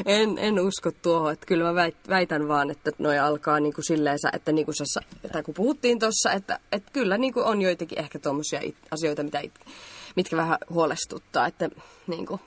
en, 0.06 0.38
en 0.38 0.60
usko 0.60 0.92
tuohon, 1.02 1.34
että 1.34 1.46
kyllä 1.46 1.74
mä 1.74 1.88
väit- 1.88 2.10
väitän 2.10 2.48
vaan, 2.48 2.72
että 2.72 2.92
noi 2.98 3.20
alkaa 3.20 3.60
niinku 3.60 3.82
silleensä, 3.82 4.30
että 4.34 4.52
niinku 4.52 4.74
sä, 4.74 4.84
sa- 4.88 5.30
tai 5.32 5.44
kun 5.44 5.54
puhuttiin 5.54 6.00
tuossa, 6.00 6.32
että, 6.32 6.60
että 6.72 6.92
kyllä 6.94 7.18
niinku 7.18 7.40
on 7.40 7.62
joitakin 7.62 8.00
ehkä 8.00 8.20
tuommoisia 8.20 8.62
asioita, 8.92 9.24
mitä 9.24 9.40
it, 9.40 9.54
mitkä 10.16 10.38
vähän 10.38 10.58
huolestuttaa, 10.70 11.48
että 11.48 11.70
niinku, 12.08 12.40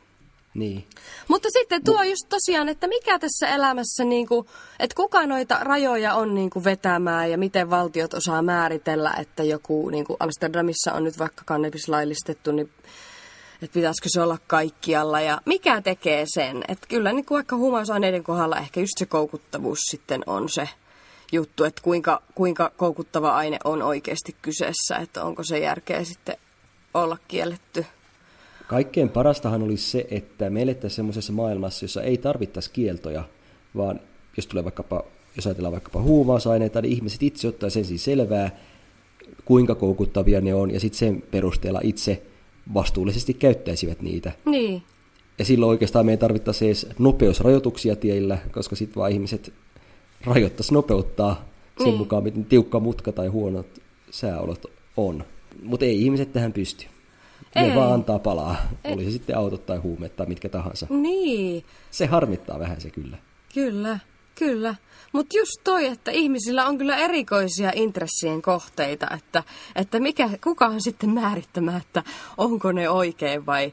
Niin. 0.54 0.86
mutta 1.28 1.48
sitten 1.52 1.84
tuo 1.84 2.02
just 2.02 2.28
tosiaan, 2.28 2.68
että 2.68 2.88
mikä 2.88 3.18
tässä 3.18 3.48
elämässä, 3.48 4.04
niin 4.04 4.26
kuin, 4.26 4.46
että 4.78 4.94
kuka 4.94 5.26
noita 5.26 5.58
rajoja 5.60 6.14
on 6.14 6.34
niin 6.34 6.50
kuin 6.50 6.64
vetämään 6.64 7.30
ja 7.30 7.38
miten 7.38 7.70
valtiot 7.70 8.14
osaa 8.14 8.42
määritellä, 8.42 9.14
että 9.20 9.42
joku, 9.42 9.88
niin 9.90 10.04
kuin 10.04 10.16
Amsterdamissa 10.20 10.92
on 10.92 11.04
nyt 11.04 11.18
vaikka 11.18 11.42
kannabis 11.46 11.88
laillistettu, 11.88 12.52
niin 12.52 12.70
että 13.62 13.74
pitäisikö 13.74 14.08
se 14.08 14.20
olla 14.20 14.38
kaikkialla 14.46 15.20
ja 15.20 15.40
mikä 15.44 15.80
tekee 15.80 16.24
sen. 16.34 16.64
Että 16.68 16.86
kyllä 16.88 17.12
niin 17.12 17.24
kuin 17.24 17.36
vaikka 17.36 17.56
huumausaineiden 17.56 18.24
kohdalla 18.24 18.56
ehkä 18.56 18.80
just 18.80 18.98
se 18.98 19.06
koukuttavuus 19.06 19.78
sitten 19.90 20.22
on 20.26 20.48
se 20.48 20.68
juttu, 21.32 21.64
että 21.64 21.82
kuinka, 21.82 22.22
kuinka 22.34 22.72
koukuttava 22.76 23.36
aine 23.36 23.58
on 23.64 23.82
oikeasti 23.82 24.36
kyseessä, 24.42 24.96
että 24.96 25.24
onko 25.24 25.44
se 25.44 25.58
järkeä 25.58 26.04
sitten 26.04 26.36
olla 26.94 27.18
kielletty. 27.28 27.86
Kaikkein 28.68 29.08
parastahan 29.08 29.62
olisi 29.62 29.90
se, 29.90 30.06
että 30.10 30.50
me 30.50 30.62
elettäisiin 30.62 30.96
semmoisessa 30.96 31.32
maailmassa, 31.32 31.84
jossa 31.84 32.02
ei 32.02 32.18
tarvittaisi 32.18 32.70
kieltoja, 32.72 33.24
vaan 33.76 34.00
jos 34.36 34.46
tulee 34.46 34.64
vaikkapa, 34.64 35.04
jos 35.36 35.46
ajatellaan 35.46 35.72
vaikkapa 35.72 36.02
huumausaineita, 36.02 36.82
niin 36.82 36.92
ihmiset 36.92 37.22
itse 37.22 37.48
ottaa 37.48 37.70
sen 37.70 37.84
siis 37.84 38.04
selvää, 38.04 38.58
kuinka 39.44 39.74
koukuttavia 39.74 40.40
ne 40.40 40.54
on, 40.54 40.70
ja 40.70 40.80
sitten 40.80 40.98
sen 40.98 41.22
perusteella 41.30 41.80
itse 41.82 42.22
vastuullisesti 42.74 43.34
käyttäisivät 43.34 44.02
niitä. 44.02 44.32
Niin, 44.44 44.82
Ja 45.38 45.44
silloin 45.44 45.70
oikeastaan 45.70 46.06
me 46.06 46.12
ei 46.12 46.18
tarvittaisi 46.18 46.66
edes 46.66 46.86
nopeusrajoituksia 46.98 47.96
tiellä, 47.96 48.38
koska 48.52 48.76
sitten 48.76 48.96
vaan 48.96 49.12
ihmiset 49.12 49.52
rajoittaisi 50.24 50.74
nopeuttaa 50.74 51.48
sen 51.78 51.84
Niin. 51.86 51.98
mukaan, 51.98 52.22
miten 52.22 52.44
tiukka 52.44 52.80
mutka 52.80 53.12
tai 53.12 53.28
huonot 53.28 53.66
sääolot 54.10 54.66
on. 54.96 55.24
Mutta 55.62 55.84
ei 55.84 56.02
ihmiset 56.02 56.32
tähän 56.32 56.52
pysty. 56.52 56.86
Ne 57.54 57.62
Ei. 57.62 57.74
vaan 57.74 57.92
antaa 57.92 58.18
palaa, 58.18 58.56
oli 58.84 59.04
se 59.04 59.10
sitten 59.10 59.36
autot 59.36 59.66
tai 59.66 59.78
huumeet 59.78 60.16
tai 60.16 60.26
mitkä 60.26 60.48
tahansa. 60.48 60.86
niin. 60.90 61.64
Se 61.90 62.06
harmittaa 62.06 62.58
vähän 62.58 62.80
se 62.80 62.90
kyllä. 62.90 63.16
Kyllä, 63.54 63.98
kyllä. 64.34 64.74
Mutta 65.12 65.38
just 65.38 65.52
toi, 65.64 65.86
että 65.86 66.10
ihmisillä 66.10 66.66
on 66.66 66.78
kyllä 66.78 66.96
erikoisia 66.96 67.72
intressien 67.74 68.42
kohteita, 68.42 69.06
että, 69.14 69.42
että 69.76 70.00
mikä, 70.00 70.30
kuka 70.44 70.66
on 70.66 70.82
sitten 70.82 71.10
määrittämään, 71.10 71.80
että 71.80 72.02
onko 72.36 72.72
ne 72.72 72.90
oikein 72.90 73.46
vai 73.46 73.72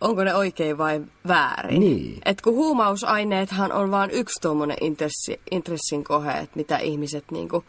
onko 0.00 0.24
ne 0.24 0.34
oikein 0.34 0.78
vai 0.78 1.00
väärin. 1.28 1.80
Niin. 1.80 2.18
Et 2.24 2.40
kun 2.40 2.54
huumausaineethan 2.54 3.72
on 3.72 3.90
vain 3.90 4.10
yksi 4.10 4.40
tuommoinen 4.42 4.76
intressi, 4.80 5.40
intressin 5.50 6.04
kohe, 6.04 6.32
että 6.32 6.56
mitä 6.56 6.76
ihmiset 6.76 7.24
niinku, 7.30 7.64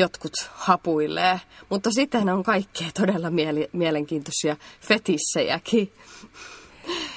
jotkut 0.00 0.32
hapuilee. 0.52 1.40
Mutta 1.70 1.90
sitten 1.90 2.28
on 2.28 2.42
kaikkea 2.42 2.88
todella 2.94 3.30
mieli, 3.30 3.68
mielenkiintoisia 3.72 4.56
fetissejäkin. 4.80 5.92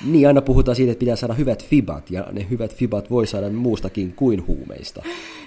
Niin 0.05 0.27
aina 0.27 0.41
puhutaan 0.41 0.75
siitä, 0.75 0.91
että 0.91 0.99
pitää 0.99 1.15
saada 1.15 1.33
hyvät 1.33 1.65
fibat, 1.65 2.11
ja 2.11 2.27
ne 2.31 2.47
hyvät 2.49 2.75
fibat 2.75 3.09
voi 3.09 3.27
saada 3.27 3.49
muustakin 3.49 4.13
kuin 4.13 4.47
huumeista. 4.47 5.03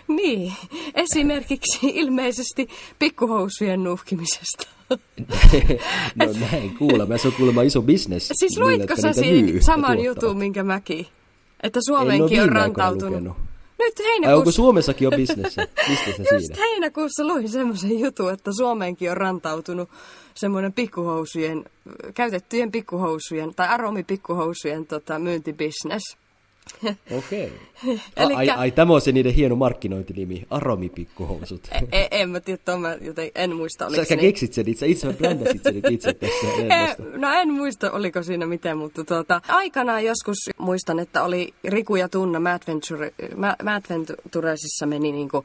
Niin, 0.09 0.53
esimerkiksi 0.95 1.79
ilmeisesti 1.83 2.69
pikkuhousujen 2.99 3.85
nuhkimisesta. 3.85 4.67
no 6.15 6.27
näin 6.51 6.77
kuulemma, 6.79 7.19
se 7.19 7.29
on 7.29 7.35
kuulemma 7.35 7.63
iso 7.63 7.83
bisnes. 7.83 8.31
Siis 8.33 8.59
luitko 8.59 8.97
sä 8.97 9.13
siinä 9.13 9.61
saman 9.61 10.01
jutun, 10.01 10.37
minkä 10.37 10.63
mäkin? 10.63 11.07
Että 11.63 11.79
En 11.79 11.83
Suomeenkin 11.85 12.41
ole 12.41 12.49
on 12.49 12.57
rantautunut. 12.57 13.13
lukenut. 13.13 13.46
Nyt 13.79 14.01
Ai 14.01 14.07
onko 14.07 14.27
heinäkuussa, 14.27 14.57
Suomessakin 14.57 15.05
jo 15.05 15.11
bisnessä? 15.11 15.67
Mistä 15.89 16.05
se 16.05 16.23
just 16.35 16.47
siinä? 16.47 16.57
heinäkuussa 16.59 17.25
luin 17.25 17.49
semmoisen 17.49 17.99
jutun, 18.01 18.33
että 18.33 18.51
Suomeenkin 18.57 19.11
on 19.11 19.17
rantautunut 19.17 19.89
semmoinen 20.35 20.73
pikkuhousujen, 20.73 21.65
käytettyjen 22.15 22.73
pikkuhousujen 22.73 23.55
tai 23.55 23.69
aromipikkuhousujen 23.69 24.87
tota, 24.87 25.19
myyntibisnes. 25.19 26.03
Okei. 27.19 27.53
Elikkä- 28.17 28.37
Ai, 28.37 28.49
ai, 28.51 28.71
tämä 28.71 28.95
on 28.95 29.01
se 29.01 29.13
niiden 29.13 29.35
hieno 29.35 29.57
markkinointinimi, 29.57 30.47
aromipikkuhousut. 30.51 31.69
E- 31.73 31.99
e- 32.03 32.09
en 32.11 32.31
mä 32.31 32.41
tiedä, 32.41 32.77
mä 32.77 32.97
joten 33.01 33.31
en 33.35 33.57
muista, 33.57 33.85
Sä 33.85 33.89
oliko 33.89 34.03
ehkä 34.03 34.15
se 34.15 34.21
keksit 34.21 34.53
sen 34.53 34.69
itse, 34.69 34.87
itse 34.87 35.13
bländasit 35.13 35.63
sen 35.63 35.83
itse 35.93 36.13
tässä. 36.15 36.47
En 36.59 36.79
muista. 36.79 37.03
no 37.19 37.33
en 37.33 37.53
muista, 37.53 37.93
oliko 37.93 38.23
siinä 38.23 38.47
miten, 38.47 38.79
mutta 38.79 39.05
tuota, 39.05 39.41
aikanaan 39.49 40.05
joskus 40.05 40.37
muistan, 40.59 40.99
että 40.99 41.23
oli 41.23 41.55
Riku 41.65 41.97
ja 41.97 42.09
Tunna 42.09 42.41
Madventure, 42.41 43.13
Ma- 43.37 43.57
Madventuresissa 43.65 44.87
meni 44.87 45.13
niinku, 45.13 45.45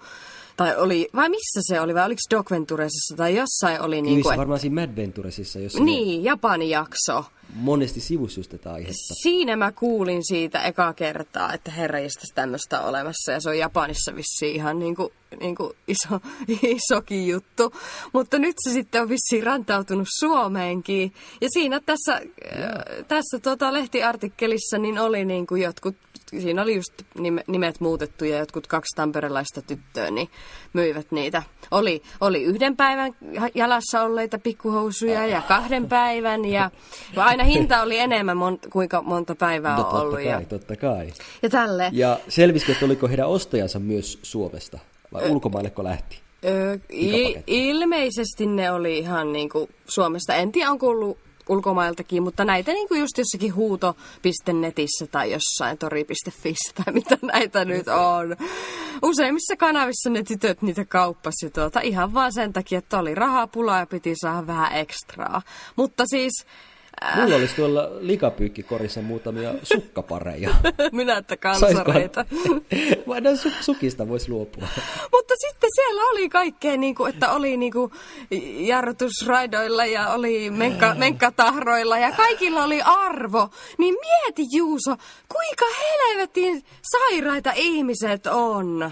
tai 0.57 0.77
oli, 0.77 1.09
vai 1.15 1.29
missä 1.29 1.59
se 1.61 1.81
oli, 1.81 1.93
vai 1.95 2.05
oliko 2.05 2.19
Doc 2.31 2.51
Venturesissa, 2.51 3.15
tai 3.17 3.35
jossain 3.35 3.81
oli 3.81 3.95
Kyllä 3.95 4.11
niinku, 4.11 4.29
se 4.29 4.33
et, 4.33 4.37
varmaan 4.37 4.59
siinä 4.59 4.81
Mad 4.81 4.95
Venturesissa, 4.95 5.59
ne 5.59 5.67
niin, 5.79 6.23
Japani 6.23 6.69
jakso. 6.69 7.25
monesti 7.53 7.99
sivusi 8.01 8.39
just 8.39 8.51
tätä 8.51 8.73
aihetta. 8.73 9.13
Siinä 9.23 9.55
mä 9.55 9.71
kuulin 9.71 10.21
siitä 10.27 10.63
eka 10.63 10.93
kertaa, 10.93 11.53
että 11.53 11.71
herrajista 11.71 12.23
tämmöistä 12.35 12.81
olemassa 12.81 13.31
ja 13.31 13.39
se 13.39 13.49
on 13.49 13.57
Japanissa 13.57 14.15
vissiin 14.15 14.55
ihan 14.55 14.79
niinku, 14.79 15.11
niinku 15.39 15.73
iso, 15.87 16.19
isokin 16.77 17.27
juttu. 17.27 17.73
Mutta 18.13 18.39
nyt 18.39 18.55
se 18.63 18.71
sitten 18.71 19.01
on 19.01 19.09
vissiin 19.09 19.43
rantautunut 19.43 20.07
Suomeenkin. 20.19 21.13
Ja 21.41 21.47
siinä 21.53 21.79
tässä, 21.85 22.13
äh, 22.13 23.05
tässä 23.07 23.39
tota 23.39 23.73
lehtiartikkelissa 23.73 24.77
niin 24.77 24.99
oli 24.99 25.25
niinku 25.25 25.55
jotkut, 25.55 25.95
siinä 26.39 26.61
oli 26.61 26.75
just 26.75 26.93
nime- 27.19 27.43
nimet 27.47 27.79
muutettu 27.79 28.25
ja 28.25 28.37
jotkut 28.37 28.67
kaksi 28.67 28.95
tamperelaista 28.95 29.61
tyttöä 29.61 30.11
niin 30.11 30.29
myivät 30.73 31.11
niitä. 31.11 31.43
Oli, 31.71 32.01
oli 32.21 32.43
yhden 32.43 32.75
päivän 32.77 33.15
jalassa 33.55 34.01
olleita 34.01 34.39
pikkuhousuja 34.39 35.25
ja 35.25 35.41
kahden 35.47 35.89
päivän 35.89 36.45
ja 36.45 36.71
aina 37.15 37.43
hinta 37.43 37.81
oli 37.81 37.97
enemmän, 37.97 38.37
mon, 38.37 38.59
kuinka 38.71 39.01
monta 39.01 39.35
päivää 39.35 39.75
No 39.75 39.79
on 39.79 39.85
totta 39.85 40.01
ollut. 40.01 40.13
kai, 40.15 40.25
Ja, 40.27 40.41
totta 40.49 40.75
kai. 40.75 41.13
ja 41.41 41.49
tälleen. 41.49 41.97
Ja 41.97 42.19
selvisikö, 42.29 42.71
että 42.71 42.85
oliko 42.85 43.07
heidän 43.07 43.27
ostajansa 43.27 43.79
myös 43.79 44.19
Suomesta? 44.23 44.79
Vai 45.13 45.29
ulkomailleko 45.29 45.83
lähti? 45.83 46.19
Ö, 46.45 46.73
i, 46.93 47.11
Pikapaketti. 47.11 47.69
ilmeisesti 47.69 48.45
ne 48.45 48.71
oli 48.71 48.97
ihan 48.97 49.33
niinku 49.33 49.69
Suomesta. 49.87 50.35
En 50.35 50.51
tiedä, 50.51 50.71
onko 50.71 50.87
ollut 50.87 51.17
ulkomailtakin, 51.49 52.23
mutta 52.23 52.45
näitä 52.45 52.71
niinku 52.71 52.95
just 52.95 53.17
jossakin 53.17 53.55
huuto.netissä 53.55 55.07
tai 55.07 55.31
jossain 55.31 55.77
tori.fissä 55.77 56.73
tai 56.75 56.93
mitä 56.93 57.17
näitä 57.21 57.65
nyt 57.65 57.87
on. 57.87 58.35
Useimmissa 59.01 59.55
kanavissa 59.55 60.09
ne 60.09 60.23
tytöt 60.23 60.61
niitä 60.61 60.85
kauppasi 60.85 61.49
tuota, 61.49 61.79
ihan 61.79 62.13
vaan 62.13 62.33
sen 62.33 62.53
takia, 62.53 62.79
että 62.79 62.99
oli 62.99 63.15
rahapula 63.15 63.77
ja 63.77 63.85
piti 63.85 64.13
saada 64.15 64.47
vähän 64.47 64.75
ekstraa. 64.75 65.41
Mutta 65.75 66.03
siis 66.07 66.45
Mulla 67.15 67.35
olisi 67.35 67.55
tuolla 67.55 67.89
likapyykkikorissa 67.99 69.01
muutamia 69.01 69.53
sukkapareja. 69.63 70.49
Minä 70.91 71.17
että 71.17 71.37
kansareita. 71.37 72.25
Voidaan 73.07 73.35
su- 73.35 73.63
sukista 73.63 74.07
voisi 74.07 74.29
luopua. 74.29 74.67
Mutta 75.11 75.33
sitten 75.37 75.69
siellä 75.75 76.03
oli 76.03 76.29
kaikkea, 76.29 76.77
niin 76.77 76.95
kuin, 76.95 77.13
että 77.13 77.31
oli 77.31 77.57
niin 77.57 77.71
kuin, 77.73 77.91
jarrutusraidoilla 78.57 79.85
ja 79.85 80.09
oli 80.09 80.49
menkka, 80.49 80.95
menkkatahroilla 80.95 81.97
ja 81.97 82.11
kaikilla 82.11 82.63
oli 82.63 82.81
arvo. 82.81 83.49
Niin 83.77 83.95
mieti 84.01 84.45
Juuso, 84.57 84.95
kuinka 85.29 85.65
helvetin 85.79 86.63
sairaita 86.81 87.51
ihmiset 87.55 88.27
on. 88.27 88.91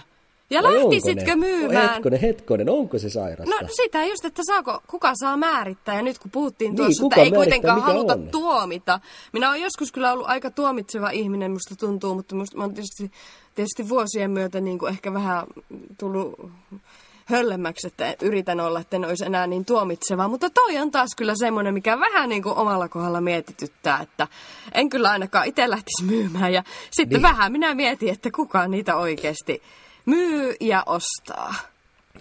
Ja 0.50 0.64
Vai 0.64 0.74
lähtisitkö 0.76 1.26
ne? 1.32 1.36
myymään? 1.36 1.90
Hetkonen, 1.94 2.20
hetkonen, 2.20 2.70
onko 2.70 3.00
se 3.00 3.10
sairasta? 3.10 3.56
No 3.62 3.68
sitä 3.72 4.06
just, 4.06 4.26
että 4.26 4.42
saako, 4.46 4.82
kuka 4.88 5.12
saa 5.16 5.38
määrittää. 5.38 5.96
Ja 5.96 6.02
nyt 6.02 6.20
kun 6.20 6.32
puhuttiin 6.32 6.70
Niin, 6.70 6.76
tuossa, 6.78 7.02
kuka 7.02 7.16
että 7.16 7.26
ei 7.26 7.32
kuitenkaan 7.32 7.82
haluta 7.82 8.14
on? 8.14 8.28
tuomita. 8.32 9.00
Minä 9.34 9.50
olen 9.50 9.62
joskus 9.62 9.92
kyllä 9.92 10.14
ollut 10.14 10.30
aika 10.30 10.52
tuomitseva 10.52 11.10
ihminen, 11.10 11.52
musta 11.52 11.76
tuntuu, 11.76 12.16
mutta 12.16 12.36
musta, 12.36 12.58
mä 12.58 12.64
oon 12.64 12.74
tietysti, 12.74 13.12
tietysti 13.56 13.90
vuosien 13.90 14.32
myötä 14.32 14.62
niin 14.62 14.80
kuin 14.80 14.90
ehkä 14.90 15.14
vähän 15.14 15.44
tullut 16.00 16.52
höllemmäksi, 17.26 17.88
että 17.88 18.16
yritän 18.22 18.60
olla, 18.60 18.80
että 18.80 18.96
en 18.96 19.06
olisi 19.06 19.26
enää 19.26 19.48
niin 19.48 19.66
tuomitseva. 19.66 20.28
Mutta 20.28 20.50
toi 20.50 20.78
on 20.78 20.92
taas 20.92 21.10
kyllä 21.18 21.34
semmoinen, 21.36 21.74
mikä 21.74 22.00
vähän 22.00 22.30
niin 22.30 22.44
kuin 22.44 22.56
omalla 22.56 22.88
kohdalla 22.90 23.22
mietityttää, 23.22 24.00
että 24.02 24.28
en 24.74 24.90
kyllä 24.90 25.10
ainakaan 25.10 25.48
itse 25.48 25.70
lähtisi 25.70 26.04
myymään. 26.06 26.54
Ja 26.54 26.64
sitten 26.92 27.16
Niin. 27.22 27.22
vähän 27.36 27.52
minä 27.52 27.76
mietin, 27.76 28.10
että 28.10 28.30
kuka 28.36 28.68
niitä 28.68 28.96
oikeasti 28.96 29.62
myy 30.10 30.56
ja 30.60 30.84
ostaa. 30.86 31.54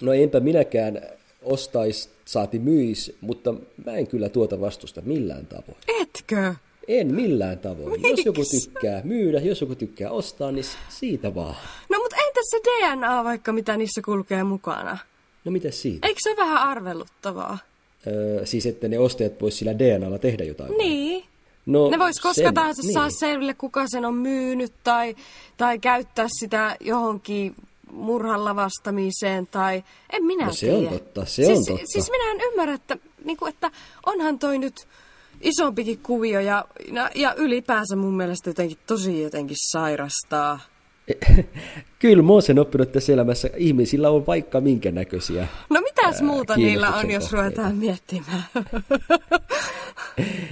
No 0.00 0.12
enpä 0.12 0.40
minäkään 0.40 1.00
ostais, 1.42 2.10
saati 2.24 2.58
myis, 2.58 3.16
mutta 3.20 3.54
mä 3.86 3.92
en 3.92 4.06
kyllä 4.06 4.28
tuota 4.28 4.60
vastusta 4.60 5.00
millään 5.04 5.46
tavoin. 5.46 5.78
Etkö? 6.00 6.54
En 6.88 7.14
millään 7.14 7.58
tavoin. 7.58 8.02
Jos 8.10 8.26
joku 8.26 8.42
tykkää 8.50 9.00
myydä, 9.04 9.40
jos 9.40 9.60
joku 9.60 9.74
tykkää 9.74 10.10
ostaa, 10.10 10.52
niin 10.52 10.64
siitä 10.88 11.34
vaan. 11.34 11.54
No 11.90 11.98
mutta 11.98 12.16
entäs 12.26 12.44
se 12.50 12.60
DNA 12.64 13.24
vaikka, 13.24 13.52
mitä 13.52 13.76
niissä 13.76 14.02
kulkee 14.04 14.44
mukana? 14.44 14.98
No 15.44 15.52
mitä 15.52 15.70
siitä? 15.70 16.06
Eikö 16.06 16.20
se 16.22 16.28
ole 16.30 16.36
vähän 16.36 16.58
arveluttavaa? 16.58 17.58
Öö, 18.06 18.46
siis 18.46 18.66
että 18.66 18.88
ne 18.88 18.98
ostajat 18.98 19.40
vois 19.40 19.58
sillä 19.58 19.78
DNAlla 19.78 20.18
tehdä 20.18 20.44
jotain. 20.44 20.68
vai? 20.70 20.78
Niin. 20.78 21.24
No, 21.66 21.90
Ne 21.90 21.98
vois 21.98 22.20
koska 22.20 22.42
sen- 22.42 22.54
tahansa 22.54 22.82
niin. 22.82 22.92
saa 22.92 23.10
selville, 23.10 23.54
kuka 23.54 23.84
sen 23.86 24.04
on 24.04 24.14
myynyt 24.14 24.72
tai, 24.84 25.16
tai 25.56 25.78
käyttää 25.78 26.26
sitä 26.40 26.76
johonkin 26.80 27.54
murhan 27.92 28.44
lavastamiseen 28.44 29.46
tai 29.46 29.84
en 30.12 30.24
minä 30.24 30.46
No 30.46 30.52
se 30.52 30.66
tiedä. 30.66 30.78
on 30.78 30.88
totta, 30.88 31.24
se 31.24 31.44
siis, 31.44 31.58
on 31.58 31.64
totta. 31.66 31.86
Siis 31.86 32.10
minä 32.10 32.30
en 32.30 32.40
ymmärrä, 32.40 32.74
että, 32.74 32.96
niin 33.24 33.36
kuin, 33.36 33.48
että 33.48 33.70
onhan 34.06 34.38
toi 34.38 34.58
nyt 34.58 34.88
isompikin 35.40 35.98
kuvio 35.98 36.40
ja, 36.40 36.64
ja, 36.92 37.10
ja 37.14 37.34
ylipäänsä 37.34 37.96
mun 37.96 38.16
mielestä 38.16 38.50
jotenkin 38.50 38.78
tosi 38.86 39.22
jotenkin 39.22 39.56
sairastaa. 39.70 40.60
Kyllä 41.98 42.22
mä 42.22 42.32
oon 42.32 42.42
sen 42.42 42.58
oppinut 42.58 42.92
tässä 42.92 43.12
elämässä. 43.12 43.50
Ihmisillä 43.56 44.10
on 44.10 44.26
vaikka 44.26 44.60
minkä 44.60 44.90
näköisiä. 44.92 45.46
No 45.70 45.80
mitäs 45.80 46.22
muuta 46.22 46.56
niillä 46.56 46.88
on, 46.90 47.10
jos 47.10 47.22
kohteita. 47.24 47.42
ruvetaan 47.46 47.76
miettimään? 47.76 48.44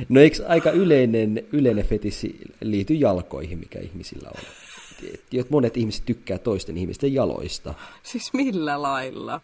No 0.09 0.21
eikö 0.21 0.47
aika 0.49 0.71
yleinen, 0.71 1.45
yleinen 1.53 1.85
fetissi 1.87 2.37
liity 2.61 2.95
jalkoihin, 2.95 3.59
mikä 3.59 3.79
ihmisillä 3.79 4.29
on? 4.35 4.43
Et 5.39 5.51
Monet 5.51 5.77
ihmiset 5.77 6.05
tykkää 6.07 6.39
toisten 6.39 6.77
ihmisten 6.77 7.15
jaloista. 7.15 7.75
siis 8.03 8.33
millä 8.33 8.83
lailla? 8.83 9.41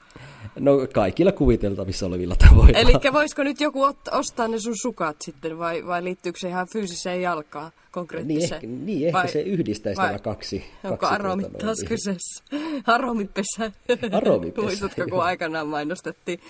No 0.59 0.73
kaikilla 0.95 1.33
kuviteltavissa 1.33 2.07
olevilla 2.07 2.37
tavoilla. 2.37 2.79
Eli 2.79 2.93
voisiko 3.13 3.43
nyt 3.43 3.61
joku 3.61 3.87
ot- 3.87 4.19
ostaa 4.19 4.49
ne 4.49 4.59
sun 4.59 4.77
sukat 4.83 5.17
sitten 5.23 5.59
vai, 5.59 5.87
vai 5.87 6.05
liittyykö 6.05 6.39
se 6.39 6.49
ihan 6.49 6.67
fyysiseen 6.73 7.23
jalkaan 7.23 7.65
niin 7.67 7.93
konkreettiseen? 7.93 8.55
ehkä, 8.55 8.67
niin 8.67 9.07
ehkä 9.07 9.19
Vai- 9.19 9.29
se 9.29 9.41
yhdistäisi 9.41 9.99
vai- 10.01 10.07
nämä 10.07 10.19
kaksi. 10.19 10.65
Onko 10.85 10.97
kaksi 10.97 11.15
aromit 11.15 11.47
tuota 11.47 11.67
taas 11.67 11.79
noin. 11.79 11.89
kyseessä? 11.89 12.45
Aromipesä. 12.95 13.73
Aromipesä, 14.13 14.67
Muistatko, 14.67 15.03
kun 15.11 15.23
aikanaan 15.23 15.69
mainostettiin 15.69 16.41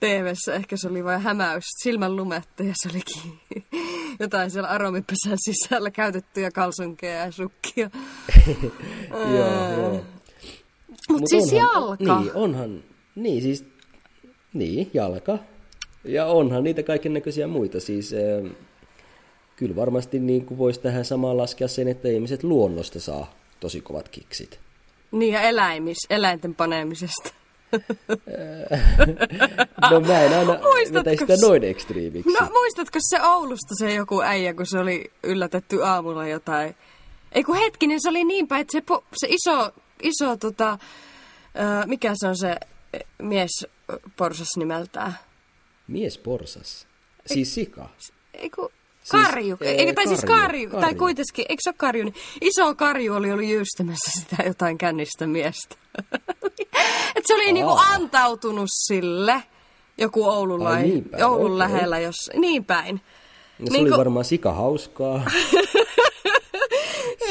tv 0.00 0.34
ehkä 0.54 0.76
se 0.76 0.88
oli 0.88 1.04
vain 1.04 1.20
hämäys, 1.20 1.64
silmän 1.82 2.16
lumetta 2.16 2.62
ja 2.62 2.72
se 2.82 2.88
olikin 2.88 3.40
jotain 4.20 4.50
siellä 4.50 4.68
aromipesän 4.68 5.38
sisällä 5.38 5.90
käytettyjä 5.90 6.50
kalsonkeja 6.50 7.24
ja 7.24 7.32
sukkia. 7.32 7.90
joo, 9.10 9.70
joo. 9.72 10.04
Mutta 10.88 11.12
Mut 11.12 11.22
siis 11.28 11.52
onhan- 11.52 11.74
jalka. 11.74 12.20
Niin, 12.20 12.34
onhan, 12.34 12.84
niin 13.14 13.42
siis, 13.42 13.64
niin, 14.52 14.90
jalka. 14.94 15.38
Ja 16.04 16.26
onhan 16.26 16.64
niitä 16.64 16.82
kaiken 16.82 17.14
näköisiä 17.14 17.46
muita. 17.46 17.80
Siis, 17.80 18.12
äh, 18.12 18.52
kyllä 19.56 19.76
varmasti 19.76 20.18
niin 20.18 20.46
kuin 20.46 20.58
voisi 20.58 20.80
tähän 20.80 21.04
samaan 21.04 21.36
laskea 21.36 21.68
sen, 21.68 21.88
että 21.88 22.08
ihmiset 22.08 22.42
luonnosta 22.42 23.00
saa 23.00 23.34
tosi 23.60 23.80
kovat 23.80 24.08
kiksit. 24.08 24.60
Niin 25.12 25.32
ja 25.32 25.40
eläimis, 25.40 25.96
eläinten 26.10 26.54
panemisesta. 26.54 27.30
No 29.90 30.00
mä 30.00 30.20
en 30.20 30.38
aina 30.38 30.58
Muistatko 30.62 31.10
sitä 31.18 31.36
s- 31.36 31.40
noin 31.42 31.64
ekstriimiksi. 31.64 32.32
No 32.40 32.48
muistatko 32.52 32.98
se 33.10 33.22
Oulusta 33.22 33.74
se 33.78 33.94
joku 33.94 34.22
äijä, 34.22 34.54
kun 34.54 34.66
se 34.66 34.78
oli 34.78 35.12
yllätetty 35.22 35.82
aamulla 35.82 36.26
jotain? 36.26 36.74
Ei 37.32 37.44
kun 37.44 37.56
hetkinen, 37.56 38.00
se 38.00 38.08
oli 38.08 38.24
niin 38.24 38.48
päin, 38.48 38.60
että 38.60 38.72
se, 38.72 38.80
po, 38.80 39.04
se 39.16 39.26
iso, 39.30 39.72
iso 40.02 40.36
tota, 40.36 40.78
ö, 41.82 41.86
mikä 41.86 42.12
se 42.14 42.28
on 42.28 42.36
se 42.36 42.56
ö, 42.94 42.98
mies 43.22 43.66
porsas 44.16 44.48
nimeltään? 44.56 45.18
Mies 45.86 46.18
porsas. 46.18 46.86
Siis 47.26 47.54
sika. 47.54 47.88
Ei 48.34 48.50
kun 48.50 48.68
Siis, 48.68 48.85
karju, 49.10 49.56
ee, 49.60 49.70
Eikö, 49.74 49.92
tai 49.92 50.06
siis 50.06 50.20
karju, 50.20 50.40
karju, 50.42 50.70
tai 50.70 50.80
karju. 50.80 50.98
kuitenkin, 50.98 51.44
eikö 51.48 51.60
se 51.62 51.70
ole 51.70 51.74
karju, 51.78 52.04
niin 52.04 52.14
iso 52.40 52.74
karju 52.74 53.14
oli 53.14 53.32
ollut 53.32 53.48
jyystämässä 53.48 54.10
sitä 54.20 54.42
jotain 54.46 54.78
kännistä 54.78 55.26
miestä. 55.26 55.76
Et 57.16 57.26
se 57.26 57.34
oli 57.34 57.52
niinku 57.52 57.70
Aa. 57.72 57.84
antautunut 57.94 58.68
sille, 58.86 59.42
joku 59.98 60.24
Oulun, 60.24 60.66
Ai 60.66 60.72
lai, 60.72 60.82
niin 60.82 61.04
päin, 61.04 61.24
Oulun 61.24 61.46
okei. 61.46 61.58
lähellä, 61.58 61.98
jos, 61.98 62.30
niin 62.34 62.64
päin. 62.64 63.00
No, 63.58 63.66
se 63.66 63.72
Niinku- 63.72 63.92
oli 63.94 63.98
varmaan 63.98 64.24
sika 64.24 64.52
hauskaa. 64.52 65.22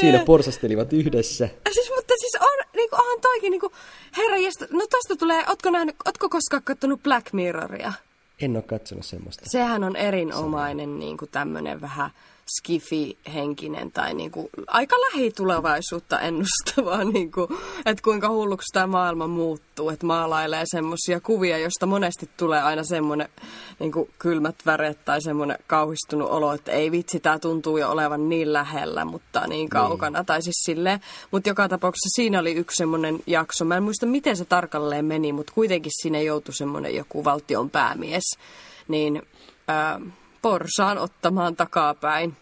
Siinä 0.00 0.18
porsastelivat 0.18 0.92
yhdessä. 0.92 1.48
Siis, 1.72 1.90
mutta 1.96 2.14
siis 2.20 2.36
on, 2.40 2.64
niinku, 2.76 2.96
onhan 2.96 3.20
toikin, 3.20 3.50
niinku, 3.50 3.72
herra 4.16 4.36
jästä, 4.36 4.66
no 4.70 4.86
tosta 4.90 5.16
tulee, 5.16 5.44
otko 5.48 5.70
nähnyt, 5.70 5.96
otko 6.04 6.28
koskaan 6.28 6.62
katsonut 6.62 7.02
Black 7.02 7.32
Mirroria? 7.32 7.92
En 8.40 8.56
ole 8.56 8.62
katsonut 8.62 9.06
semmoista. 9.06 9.44
Sehän 9.50 9.84
on 9.84 9.96
erinomainen 9.96 10.98
niinku 10.98 11.26
tämmönen 11.26 11.80
vähän 11.80 12.10
skifi-henkinen 12.58 13.92
tai 13.92 14.14
niinku, 14.14 14.50
aika 14.66 14.96
lähitulevaisuutta 14.96 16.20
ennustava, 16.20 17.04
niinku, 17.12 17.48
että 17.86 18.02
kuinka 18.02 18.28
hulluksi 18.28 18.72
tämä 18.72 18.86
maailma 18.86 19.26
muuttuu, 19.26 19.90
että 19.90 20.06
maalailee 20.06 20.62
semmoisia 20.64 21.20
kuvia, 21.20 21.58
josta 21.58 21.86
monesti 21.86 22.30
tulee 22.36 22.62
aina 22.62 22.84
semmoinen 22.84 23.28
niinku, 23.78 24.08
kylmät 24.18 24.56
väret 24.66 25.04
tai 25.04 25.22
semmoinen 25.22 25.58
kauhistunut 25.66 26.30
olo, 26.30 26.52
että 26.52 26.72
ei 26.72 26.90
vitsi, 26.90 27.20
tämä 27.20 27.38
tuntuu 27.38 27.78
jo 27.78 27.90
olevan 27.90 28.28
niin 28.28 28.52
lähellä, 28.52 29.04
mutta 29.04 29.46
niin 29.46 29.68
kaukana. 29.68 30.24
Tai 30.24 30.42
siis 30.42 30.62
silleen, 30.64 31.00
mutta 31.30 31.48
joka 31.48 31.68
tapauksessa 31.68 32.16
siinä 32.16 32.40
oli 32.40 32.52
yksi 32.52 32.76
semmoinen 32.76 33.18
jakso, 33.26 33.64
mä 33.64 33.76
en 33.76 33.82
muista 33.82 34.06
miten 34.06 34.36
se 34.36 34.44
tarkalleen 34.44 35.04
meni, 35.04 35.32
mutta 35.32 35.52
kuitenkin 35.52 35.92
siinä 36.02 36.20
joutui 36.20 36.54
semmoinen 36.54 36.94
joku 36.94 37.24
valtion 37.24 37.70
päämies, 37.70 38.38
niin 38.88 39.22
ää, 39.68 40.00
porsaan 40.42 40.98
ottamaan 40.98 41.56
takapäin. 41.56 42.36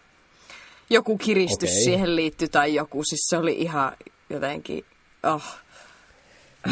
Joku 0.89 1.17
kiristys 1.17 1.69
Okei. 1.69 1.83
siihen 1.83 2.15
liittyi 2.15 2.47
tai 2.47 2.75
joku, 2.75 3.03
siis 3.03 3.21
se 3.29 3.37
oli 3.37 3.53
ihan 3.53 3.91
jotenkin, 4.29 4.85
oh. 5.23 5.43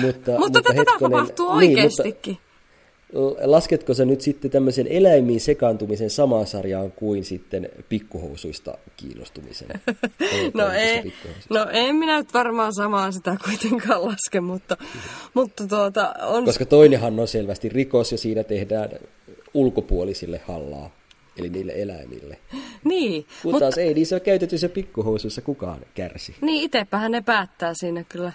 Mutta, 0.02 0.32
Mutta, 0.40 0.62
tätä 0.62 0.74
hetkonen- 0.82 1.00
tapahtuu 1.00 1.58
niin, 1.60 1.70
oikeastikin. 1.72 2.38
mutta 3.14 3.52
lasketko 3.52 3.94
sä 3.94 4.06
nyt 4.06 4.22
sitten 4.22 4.52
tämmöisen 4.52 4.88
eläimiin 4.88 5.42
sekaantumisen 5.42 6.10
samaan 6.10 6.48
sarjaan 6.48 6.92
kuin 6.92 7.26
sitten 7.26 7.70
pikkuhousuista 7.90 8.78
kiinnostumisen? 8.98 9.68
No 10.54 10.70
ei, 10.72 11.14
no 11.50 11.68
en 11.72 11.96
minä 11.96 12.18
nyt 12.18 12.34
varmaan 12.34 12.74
samaan 12.74 13.14
sitä 13.14 13.38
kuitenkaan 13.46 14.06
laske, 14.06 14.42
mutta, 14.42 14.78
mutta 15.34 15.68
tuota, 15.68 16.14
on... 16.22 16.46
Koska 16.46 16.66
toinenhan 16.66 17.20
on 17.20 17.28
selvästi 17.28 17.70
rikos 17.70 18.12
ja 18.12 18.18
siinä 18.18 18.44
tehdään 18.44 18.90
ulkopuolisille 19.54 20.42
hallaa, 20.48 20.90
eli 21.38 21.50
niille 21.50 21.74
eläimille. 21.76 22.38
Niin, 22.84 23.24
Kun 23.42 23.52
mutta 23.52 23.60
taas 23.60 23.78
ei 23.78 23.94
niissä 23.94 24.20
käytetyissä 24.20 24.70
pikkuhousuissa 24.70 25.42
kukaan 25.42 25.80
kärsi. 25.94 26.36
niin 26.42 26.64
itsepähän 26.64 27.12
ne 27.12 27.22
päättää 27.22 27.74
siinä 27.74 28.04
kyllä. 28.04 28.32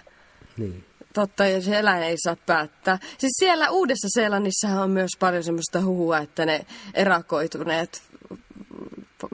Niin. 0.57 0.83
Totta, 1.13 1.45
ja 1.45 1.61
se 1.61 1.79
eläin 1.79 2.03
ei 2.03 2.15
saa 2.17 2.35
päättää. 2.45 2.99
Siis 3.17 3.31
siellä 3.39 3.69
Uudessa 3.69 4.07
Seelannissahan 4.09 4.83
on 4.83 4.89
myös 4.91 5.09
paljon 5.19 5.43
semmoista 5.43 5.81
huhua, 5.81 6.17
että 6.17 6.45
ne 6.45 6.65
erakoituneet 6.93 8.01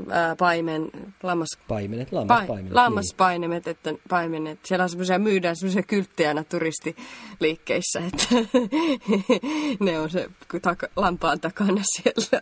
ää, 0.09 0.35
paimen, 0.35 0.89
lammas, 1.23 1.47
Paimenet, 1.67 2.09
pai, 2.09 2.19
lammaspaimenet. 2.19 2.73
lammaspainemet, 2.73 3.67
että 3.67 3.93
paimenet. 4.09 4.59
Siellä 4.63 4.83
on 4.83 4.89
semmoisia, 4.89 5.19
myydään 5.19 5.55
semmoisia 5.55 5.83
kylttejä 5.83 6.29
aina 6.29 6.43
turistiliikkeissä, 6.43 7.99
että 8.07 8.27
ne 9.85 9.99
on 9.99 10.09
se 10.09 10.29
taka, 10.61 10.87
lampaan 10.95 11.39
takana 11.39 11.81
siellä. 11.95 12.41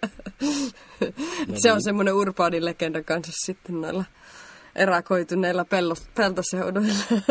No 1.47 1.55
se 1.55 1.71
on 1.71 1.77
niin. 1.77 1.83
semmoinen 1.83 2.13
urbaani 2.13 2.65
legenda 2.65 3.03
kanssa 3.03 3.33
sitten 3.45 3.81
noilla 3.81 4.03
erakoituneilla 4.75 5.65
pello, 5.65 5.95
peltoseuduilla. 6.15 6.93
Niin. 7.09 7.23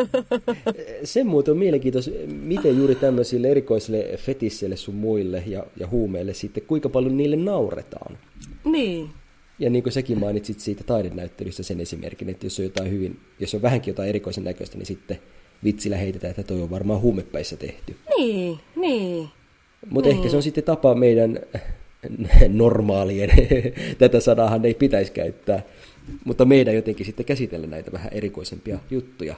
Se 1.05 1.25
muuten 1.25 1.53
on 1.53 1.59
mielenkiintoista, 1.59 2.11
miten 2.27 2.77
juuri 2.79 2.95
tämmöisille 2.95 3.49
erikoisille 3.49 4.11
fetisseille 4.17 4.77
sun 4.77 4.95
muille 4.95 5.43
ja, 5.47 5.67
ja 5.77 5.87
huumeille 5.87 6.35
sitten, 6.35 6.63
kuinka 6.67 6.89
paljon 6.89 7.17
niille 7.17 7.37
nauretaan. 7.37 8.19
niin, 8.65 9.11
Ja 9.63 9.71
niin 9.71 9.83
kuin 9.83 9.93
säkin 9.93 10.19
mainitsit 10.19 10.61
siitä 10.61 10.85
taidenäyttelystä 10.85 11.63
sen 11.63 11.81
esimerkin, 11.81 12.29
että 12.29 12.47
jos 12.47 12.59
on 12.59 12.65
jotain 12.65 12.91
hyvin, 12.91 13.21
jos 13.41 13.55
on 13.55 13.63
vähänkin 13.63 13.93
jotain 13.93 14.09
erikoisen 14.09 14.45
näköistä, 14.45 14.79
niin 14.79 14.87
sitten 14.87 15.19
vitsillä 15.65 15.97
heitetään, 15.97 16.31
että 16.31 16.43
toi 16.43 16.63
on 16.63 16.71
varmaan 16.71 17.01
huumepäissä 17.01 17.57
tehty. 17.57 17.97
niin, 18.19 18.59
niin. 18.77 19.29
Mutta 19.91 20.11
ehkä 20.11 20.29
se 20.29 20.37
on 20.37 20.43
sitten 20.43 20.65
tapa 20.65 20.95
meidän 20.95 21.41
normaalien, 22.49 23.31
tätä 23.99 24.21
sanahan 24.21 24.65
ei 24.65 24.75
pitäisi 24.75 25.13
käyttää, 25.13 25.63
mutta 26.25 26.45
meidän 26.45 26.75
jotenkin 26.75 27.07
sitten 27.07 27.27
käsitellä 27.27 27.67
näitä 27.67 27.93
vähän 27.93 28.13
erikoisempia 28.13 28.79
juttuja, 28.91 29.35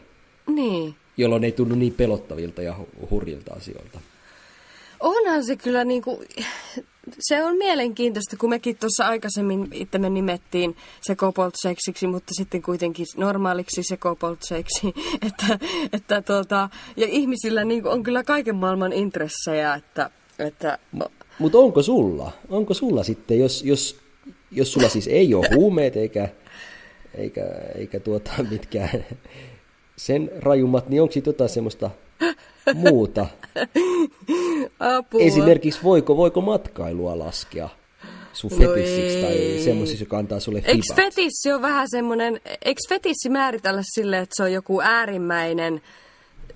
Niin. 0.55 0.95
jolloin 1.17 1.45
ei 1.45 1.53
tunnu 1.53 1.75
niin 1.75 1.95
pelottavilta 1.95 2.63
ja 2.63 2.75
hu- 2.81 3.11
hurjilta 3.11 3.55
asioilta. 3.55 4.01
Onhan 5.05 5.45
se 5.45 5.57
kyllä 5.57 5.85
niinku, 5.85 6.25
se 7.21 7.45
on 7.45 7.57
mielenkiintoista, 7.57 8.37
kun 8.37 8.51
mekin 8.51 8.77
tuossa 8.77 9.07
aikaisemmin 9.07 9.69
itsemme 9.73 10.11
nimettiin 10.11 10.77
sekopoltseksiksi, 11.01 12.07
mutta 12.07 12.33
sitten 12.37 12.63
kuitenkin 12.63 13.07
normaaliksi 13.17 13.83
sekopoltseiksi, 13.83 14.95
että, 15.27 15.59
että 15.93 16.23
tuota, 16.23 16.69
ja 16.97 17.07
ihmisillä 17.11 17.65
niinku 17.65 17.89
on 17.89 18.03
kyllä 18.03 18.23
kaiken 18.23 18.57
maailman 18.57 18.93
intressejä, 18.93 19.75
että, 19.75 20.11
että 20.39 20.79
Mutta 21.39 21.59
onko 21.59 21.83
sulla? 21.83 22.33
Onko 22.49 22.75
sulla 22.75 23.03
sitten, 23.03 23.39
jos, 23.39 23.63
jos, 23.63 23.97
jos 24.51 24.73
sulla 24.73 24.89
siis 24.89 25.07
ei 25.07 25.35
ole 25.35 25.49
huumeet 25.55 25.97
eikä, 25.97 26.29
eikä, 27.15 27.43
eikä 27.75 28.01
tuota, 28.01 28.31
mitkään 28.51 29.05
sen 29.97 30.31
rajummat, 30.39 30.89
niin 30.89 31.03
onko 31.03 31.13
sitten 31.13 31.33
jotain 31.33 31.51
semmoista 31.51 31.91
muuta? 32.75 33.27
apua. 34.81 35.21
Esimerkiksi 35.21 35.81
voiko, 35.83 36.17
voiko 36.17 36.41
matkailua 36.41 37.19
laskea 37.19 37.69
sun 38.33 38.51
No 38.51 38.57
fetissiksi 38.57 39.23
tai 39.23 39.61
semmoisiksi, 39.65 40.05
joka 40.05 40.19
antaa 40.19 40.41
sulle 40.41 40.59
Eikö 40.59 40.83
fibat? 40.83 40.97
fetissi 40.97 41.53
on 41.53 41.63
vähän 41.63 41.87
semmoinen, 41.91 42.41
eikö 42.65 42.81
fetissi 42.89 43.29
määritellä 43.29 43.83
sille, 43.95 44.19
että 44.19 44.35
se 44.37 44.43
on 44.43 44.53
joku 44.53 44.81
äärimmäinen 44.81 45.83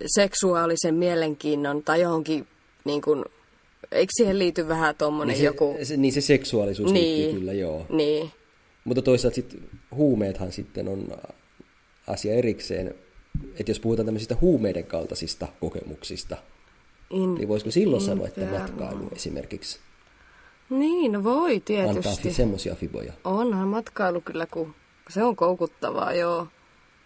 seksuaalisen 0.07 0.95
mielenkiinnon 0.95 1.83
tai 1.83 2.01
johonkin, 2.01 2.47
niin 2.85 3.03
kuin, 3.03 3.25
eikö 3.93 4.11
siihen 4.17 4.39
liity 4.39 4.69
vähän 4.69 4.95
tuommoinen 4.95 5.33
niin, 5.35 5.41
se, 5.41 5.45
joku... 5.47 5.77
se, 5.83 5.97
niin 5.97 6.13
se 6.13 6.21
seksuaalisuus 6.21 6.93
Niin. 6.93 7.19
liittyy 7.19 7.39
kyllä, 7.41 7.53
joo. 7.53 7.87
Niin, 7.89 8.31
Mutta 8.85 9.03
toisaalta 9.03 9.35
sitten 9.35 9.61
huumeethan 9.95 10.53
sitten 10.53 10.89
on 10.89 11.09
asia 12.07 12.35
erikseen, 12.35 12.95
että 13.61 13.71
jos 13.71 13.81
puhutaan 13.81 14.07
tämmöisistä 14.07 14.37
huumeiden 14.41 14.85
kaltaisista 14.85 15.49
kokemuksista, 15.61 16.37
in, 17.11 17.35
niin 17.35 17.49
voisiko 17.49 17.71
silloin 17.71 18.03
sanoa, 18.03 18.27
että 18.27 18.47
matkailu 18.47 19.09
esimerkiksi 19.13 19.79
niin 20.71 21.13
no 21.13 21.25
voi 21.25 21.63
antaa 21.89 22.03
tietysti. 22.03 22.33
semmoisia 22.33 22.75
fiboja? 22.75 23.13
Onhan 23.25 23.69
matkailu 23.69 24.21
kyllä, 24.21 24.47
kun 24.47 24.75
se 25.11 25.23
on 25.23 25.37
koukuttavaa, 25.37 26.13
joo. 26.15 26.47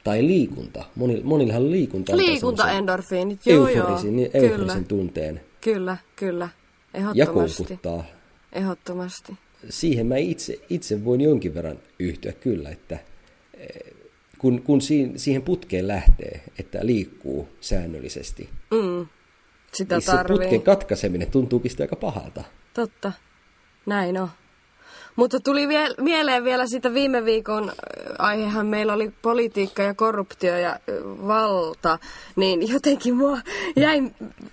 Tai 0.04 0.26
liikunta. 0.26 0.84
Monil, 0.94 1.20
monillahan 1.24 1.70
liikunta 1.70 2.12
antaa 2.12 2.16
semmoisen 2.16 2.32
Liikuntaendorfiinit, 2.32 3.46
joo 3.46 3.68
joo. 3.68 3.76
euforisen, 3.86 4.16
niin 4.16 4.30
Kyllä, 4.32 4.82
tunteen 4.88 5.40
kyllä, 5.60 5.96
kyllä. 6.16 6.48
ja 6.94 7.00
Ehdottomasti. 7.00 7.62
koukuttaa. 7.64 8.04
Ehdottomasti. 8.52 9.32
Siihen 9.68 10.06
mä 10.06 10.16
itse, 10.16 10.60
itse 10.70 11.04
voin 11.04 11.20
jonkin 11.20 11.54
verran 11.54 11.78
yhtyä 11.98 12.32
kyllä, 12.32 12.70
että 12.70 12.98
kun, 14.42 14.62
kun 14.62 14.80
siihen, 15.16 15.42
putkeen 15.42 15.88
lähtee, 15.88 16.42
että 16.58 16.78
liikkuu 16.82 17.48
säännöllisesti, 17.60 18.48
Mm. 18.70 19.06
Sitä 19.72 19.94
niin 19.94 20.02
se 20.02 20.12
putken 20.28 20.62
katkaiseminen 20.62 21.30
tuntuu 21.30 21.62
sitten 21.66 21.84
aika 21.84 21.96
pahalta. 21.96 22.44
Totta. 22.74 23.12
Näin 23.86 24.20
on. 24.20 24.28
Mutta 25.16 25.40
tuli 25.40 25.68
vie- 25.68 25.94
mieleen 26.00 26.44
vielä 26.44 26.66
sitä 26.66 26.94
viime 26.94 27.24
viikon 27.24 27.68
ö, 27.70 27.74
aihehan 28.18 28.66
meillä 28.66 28.92
oli 28.92 29.12
politiikka 29.22 29.82
ja 29.82 29.94
korruptio 29.94 30.56
ja 30.56 30.78
ö, 30.88 31.02
valta, 31.04 31.98
niin 32.36 32.72
jotenkin 32.72 33.14
mua 33.16 33.38
jäi 33.76 34.02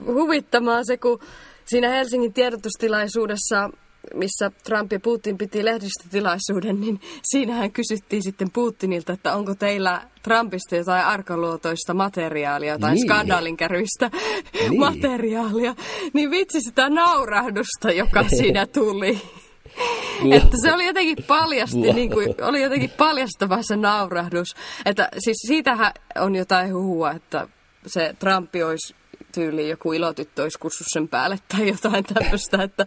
huvittamaan 0.06 0.86
se, 0.86 0.98
kun 0.98 1.20
siinä 1.66 1.90
Helsingin 1.90 2.34
tiedotustilaisuudessa, 2.34 3.70
missä 4.14 4.52
Trump 4.64 4.92
ja 4.92 5.00
Putin 5.00 5.38
piti 5.38 5.66
lehdistötilaisuuden, 5.66 6.82
niin 6.82 7.02
siinähän 7.24 7.72
kysyttiin 7.72 8.24
sitten 8.24 8.52
Putinilta, 8.52 9.14
että 9.14 9.36
onko 9.36 9.56
teillä 9.56 10.02
Trumpista 10.24 10.76
jotain 10.76 11.06
arkaluotoista 11.06 11.94
materiaalia, 11.94 12.74
jotain 12.74 12.94
Niin. 12.96 13.08
skandaalinkäryistä 13.08 14.12
Niin. 14.54 14.80
materiaalia. 14.80 15.76
Niin 16.14 16.32
vitsi 16.32 16.62
sitä 16.62 16.90
naurahdusta, 16.90 17.92
joka 17.92 18.24
siinä 18.38 18.66
tuli. 18.66 19.22
Että 20.32 20.58
se 20.62 20.74
oli 20.74 20.86
jotenkin 20.86 21.18
paljasti, 21.28 21.94
niin 21.94 22.10
kuin, 22.12 22.36
oli 22.42 22.62
jotenkin 22.62 22.90
paljastava 22.98 23.58
se 23.62 23.76
naurahdus. 23.76 24.48
Että 24.86 25.10
siis 25.20 25.38
siitähän 25.48 25.92
on 26.16 26.36
jotain 26.36 26.74
huhua, 26.74 27.12
että 27.12 27.48
se 27.88 28.16
Trumpi 28.20 28.64
olisi 28.64 28.96
tyyli 29.32 29.70
joku 29.70 29.94
ilotyttö 29.94 30.44
olisi 30.44 30.60
kussus 30.60 30.88
sen 30.90 31.08
päälle 31.08 31.40
tai 31.58 31.68
jotain 31.68 32.04
tämmöistä, 32.04 32.64
että 32.64 32.86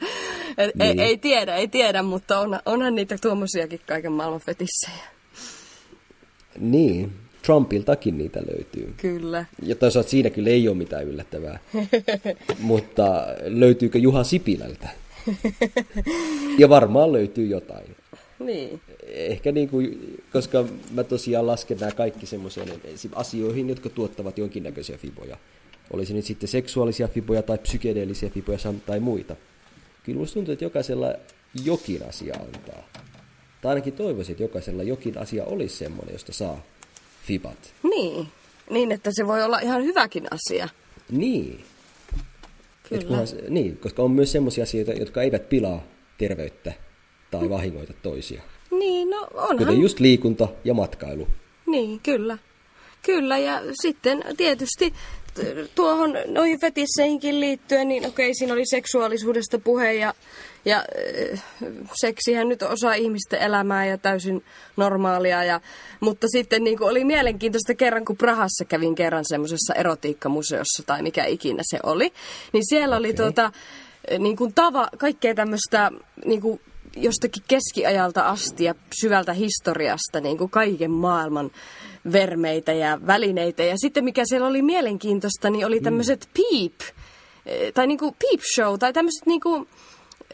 et, 0.59 0.75
Niin. 0.75 1.01
ei, 1.01 1.07
ei, 1.07 1.19
tiedä, 1.19 1.57
ei 1.57 1.69
tiedä, 1.69 2.03
mutta 2.03 2.39
on, 2.39 2.61
onhan 2.67 2.95
niitä 2.95 3.17
tuommoisiakin 3.23 3.81
kaiken 3.87 4.13
maailman 4.13 4.41
fetissejä. 4.41 5.05
Niin, 6.59 7.13
Trumpiltakin 7.43 8.19
niitä 8.19 8.41
löytyy. 8.55 8.95
Kyllä. 8.97 9.45
Ja 9.63 9.75
toisaalta 9.75 10.11
siinä 10.11 10.31
kyllä 10.31 10.51
ei 10.51 10.69
ole 10.69 10.77
mitään 10.77 11.05
yllättävää. 11.05 11.59
Mutta 12.59 13.27
löytyykö 13.45 13.99
Juha 13.99 14.25
Sipilältä? 14.25 14.89
Ja 16.59 16.69
varmaan 16.69 17.13
löytyy 17.13 17.47
jotain. 17.47 17.97
Niin. 18.39 18.81
Ehkä 19.07 19.53
niin 19.53 19.69
kuin, 19.69 20.19
koska 20.33 20.65
mä 20.91 21.05
tosiaan 21.05 21.47
lasken 21.47 21.79
nämä 21.79 21.93
kaikki 21.93 22.27
semmoiseen 22.27 22.69
asioihin, 23.15 23.69
jotka 23.69 23.89
tuottavat 23.89 24.39
jonkinnäköisiä 24.39 24.97
fiboja. 24.97 25.37
Olisi 25.91 26.15
nyt 26.15 26.25
sitten 26.25 26.49
seksuaalisia 26.49 27.09
fiboja 27.09 27.43
tai 27.43 27.59
psykedeellisiä 27.59 28.31
fiboja 28.31 28.59
tai 28.87 29.01
muita. 29.01 29.37
Kyllä 30.05 30.19
musta 30.19 30.35
tuntuu, 30.35 30.53
että 30.53 30.65
jokaisella 30.65 31.15
jokin 31.65 32.09
asia 32.09 32.35
antaa. 32.35 32.89
Tai 33.61 33.71
ainakin 33.71 33.93
toivoisin, 33.93 34.33
että 34.33 34.43
jokaisella 34.43 34.83
jokin 34.83 35.19
asia 35.19 35.45
olisi 35.45 35.77
semmoinen, 35.77 36.13
josta 36.13 36.33
saa 36.33 36.63
fibat. 37.27 37.75
Niin. 37.83 38.29
Niin, 38.71 38.93
että 38.93 39.11
se 39.13 39.27
voi 39.27 39.43
olla 39.43 39.59
ihan 39.59 39.85
hyväkin 39.85 40.27
asia. 40.31 40.69
Niin. 41.11 41.65
Kyllä. 42.89 43.05
kunhan 43.05 43.27
niin, 43.49 43.77
koska 43.77 44.03
on 44.03 44.11
myös 44.11 44.33
semmoisia 44.33 44.63
asioita, 44.63 44.93
jotka 44.93 45.23
eivät 45.23 45.49
pilaa 45.49 45.83
terveyttä 46.19 46.73
tai 47.31 47.51
vahingoita 47.51 47.93
toisia. 48.03 48.43
Niin, 48.71 49.11
no 49.11 49.29
onhan. 49.35 49.59
Kuten 49.59 49.81
just 49.81 50.01
liikunta 50.01 50.49
ja 50.65 50.75
matkailu. 50.75 51.29
Niin, 51.67 52.01
kyllä. 52.01 52.39
Kyllä, 53.03 53.39
ja 53.39 53.61
sitten 53.83 54.25
tietysti 54.37 54.95
tuohon 55.75 56.15
noihin 56.27 56.61
fetisseihinkin 56.61 57.41
liittyen, 57.41 57.89
niin 57.89 58.07
okei, 58.07 58.35
siinä 58.35 58.53
oli 58.53 58.67
seksuaalisuudesta 58.67 59.59
puhe 59.59 59.93
ja, 59.93 60.15
ja 60.65 60.85
äh, 61.33 61.45
seksihän 61.95 62.49
nyt 62.49 62.63
osa 62.63 62.95
ihmisten 62.95 63.41
elämää 63.41 63.87
ja 63.87 63.99
täysin 63.99 64.45
normaalia. 64.77 65.45
Ja, 65.45 65.61
mutta 66.01 66.27
sitten 66.31 66.65
niin 66.65 66.79
kuin 66.79 66.91
oli 66.91 67.05
mielenkiintoista 67.05 67.75
kerran, 67.75 68.05
kun 68.05 68.17
Prahassa 68.17 68.65
kävin 68.65 68.95
kerran 68.95 69.25
semmoisessa 69.27 69.75
erotiikkamuseossa 69.75 70.83
tai 70.87 71.03
mikä 71.03 71.25
ikinä 71.25 71.63
se 71.71 71.79
oli, 71.83 72.13
niin 72.53 72.69
siellä 72.69 72.97
oli 72.97 73.09
Okei. 73.09 73.17
tuota, 73.17 73.53
niin 74.19 74.37
kuin 74.37 74.55
tava, 74.55 74.89
kaikkea 74.99 75.35
tämmöistä 75.35 75.91
niin 76.25 76.41
kuin 76.41 76.61
jostakin 76.97 77.43
keskiajalta 77.49 78.23
asti 78.23 78.65
ja 78.65 78.75
syvältä 79.01 79.33
historiasta 79.33 80.21
niin 80.21 80.39
kuin 80.39 80.51
kaiken 80.51 80.91
maailman 80.91 81.51
vermeitä 82.13 82.73
ja 82.73 82.99
välineitä. 83.07 83.63
Ja 83.63 83.75
sitten 83.79 84.05
mikä 84.05 84.23
siellä 84.27 84.47
oli 84.47 84.63
mielenkiintoista, 84.63 85.51
niin 85.51 85.67
oli 85.67 85.81
tämmöiset 85.81 86.29
peep, 86.35 86.81
eh, 87.47 87.73
tai 87.73 87.87
niin 87.87 87.99
kuin 87.99 88.15
peep 88.23 88.41
show, 88.55 88.79
tai 88.79 88.93
tämmöiset 88.93 89.27
niin 89.27 89.41
kuin, 89.41 89.69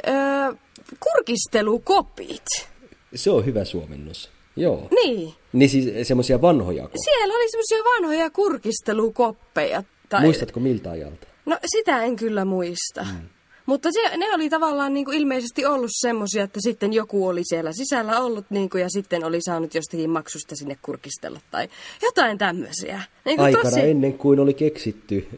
ö, 0.08 0.56
kurkistelukopit. 1.00 2.68
Se 3.14 3.30
on 3.30 3.44
hyvä 3.46 3.64
suomennos. 3.64 4.30
Joo. 4.56 4.88
Niin, 5.04 5.34
Niin 5.52 5.70
siis 5.70 6.08
semmoisia 6.08 6.40
vanhoja. 6.42 6.84
ko- 6.84 6.90
siellä 7.04 7.34
oli 7.34 7.50
semmoisia 7.50 7.78
vanhoja 7.84 8.30
kurkistelukoppeja. 8.30 9.82
Tai, 10.08 10.20
Muistatko 10.22 10.60
miltä 10.60 10.90
ajalta? 10.90 11.26
No 11.46 11.58
sitä 11.66 12.02
en 12.02 12.16
kyllä 12.16 12.44
muista. 12.44 13.02
Mm. 13.02 13.28
Mutta 13.68 13.88
se, 13.92 14.16
ne 14.16 14.34
oli 14.34 14.50
tavallaan 14.50 14.94
niin 14.94 15.04
kuin 15.04 15.18
ilmeisesti 15.18 15.66
ollut 15.66 15.90
semmoisia, 15.92 16.44
että 16.44 16.60
sitten 16.62 16.92
joku 16.92 17.26
oli 17.26 17.40
siellä 17.44 17.72
sisällä 17.72 18.20
ollut 18.20 18.44
niin 18.50 18.70
kuin, 18.70 18.82
ja 18.82 18.88
sitten 18.90 19.24
oli 19.24 19.38
saanut 19.40 19.74
jostakin 19.74 20.10
maksusta 20.10 20.56
sinne 20.56 20.76
kurkistella 20.82 21.40
tai 21.50 21.68
jotain 22.02 22.38
tämmöisiä. 22.38 23.02
Niin 23.24 23.40
Aikana 23.40 23.62
tosi... 23.62 23.80
ennen 23.80 24.12
kuin 24.12 24.40
oli 24.40 24.54
keksitty 24.54 25.28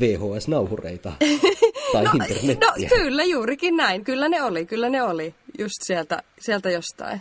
VHS-nauhureita 0.00 1.12
tai 1.92 2.04
no, 2.04 2.10
internettiä. 2.14 2.68
No 2.68 2.88
kyllä, 2.88 3.24
juurikin 3.24 3.76
näin. 3.76 4.04
Kyllä 4.04 4.28
ne 4.28 4.42
oli, 4.42 4.66
kyllä 4.66 4.88
ne 4.88 5.02
oli. 5.02 5.34
Just 5.58 5.74
sieltä, 5.82 6.22
sieltä 6.40 6.70
jostain. 6.70 7.20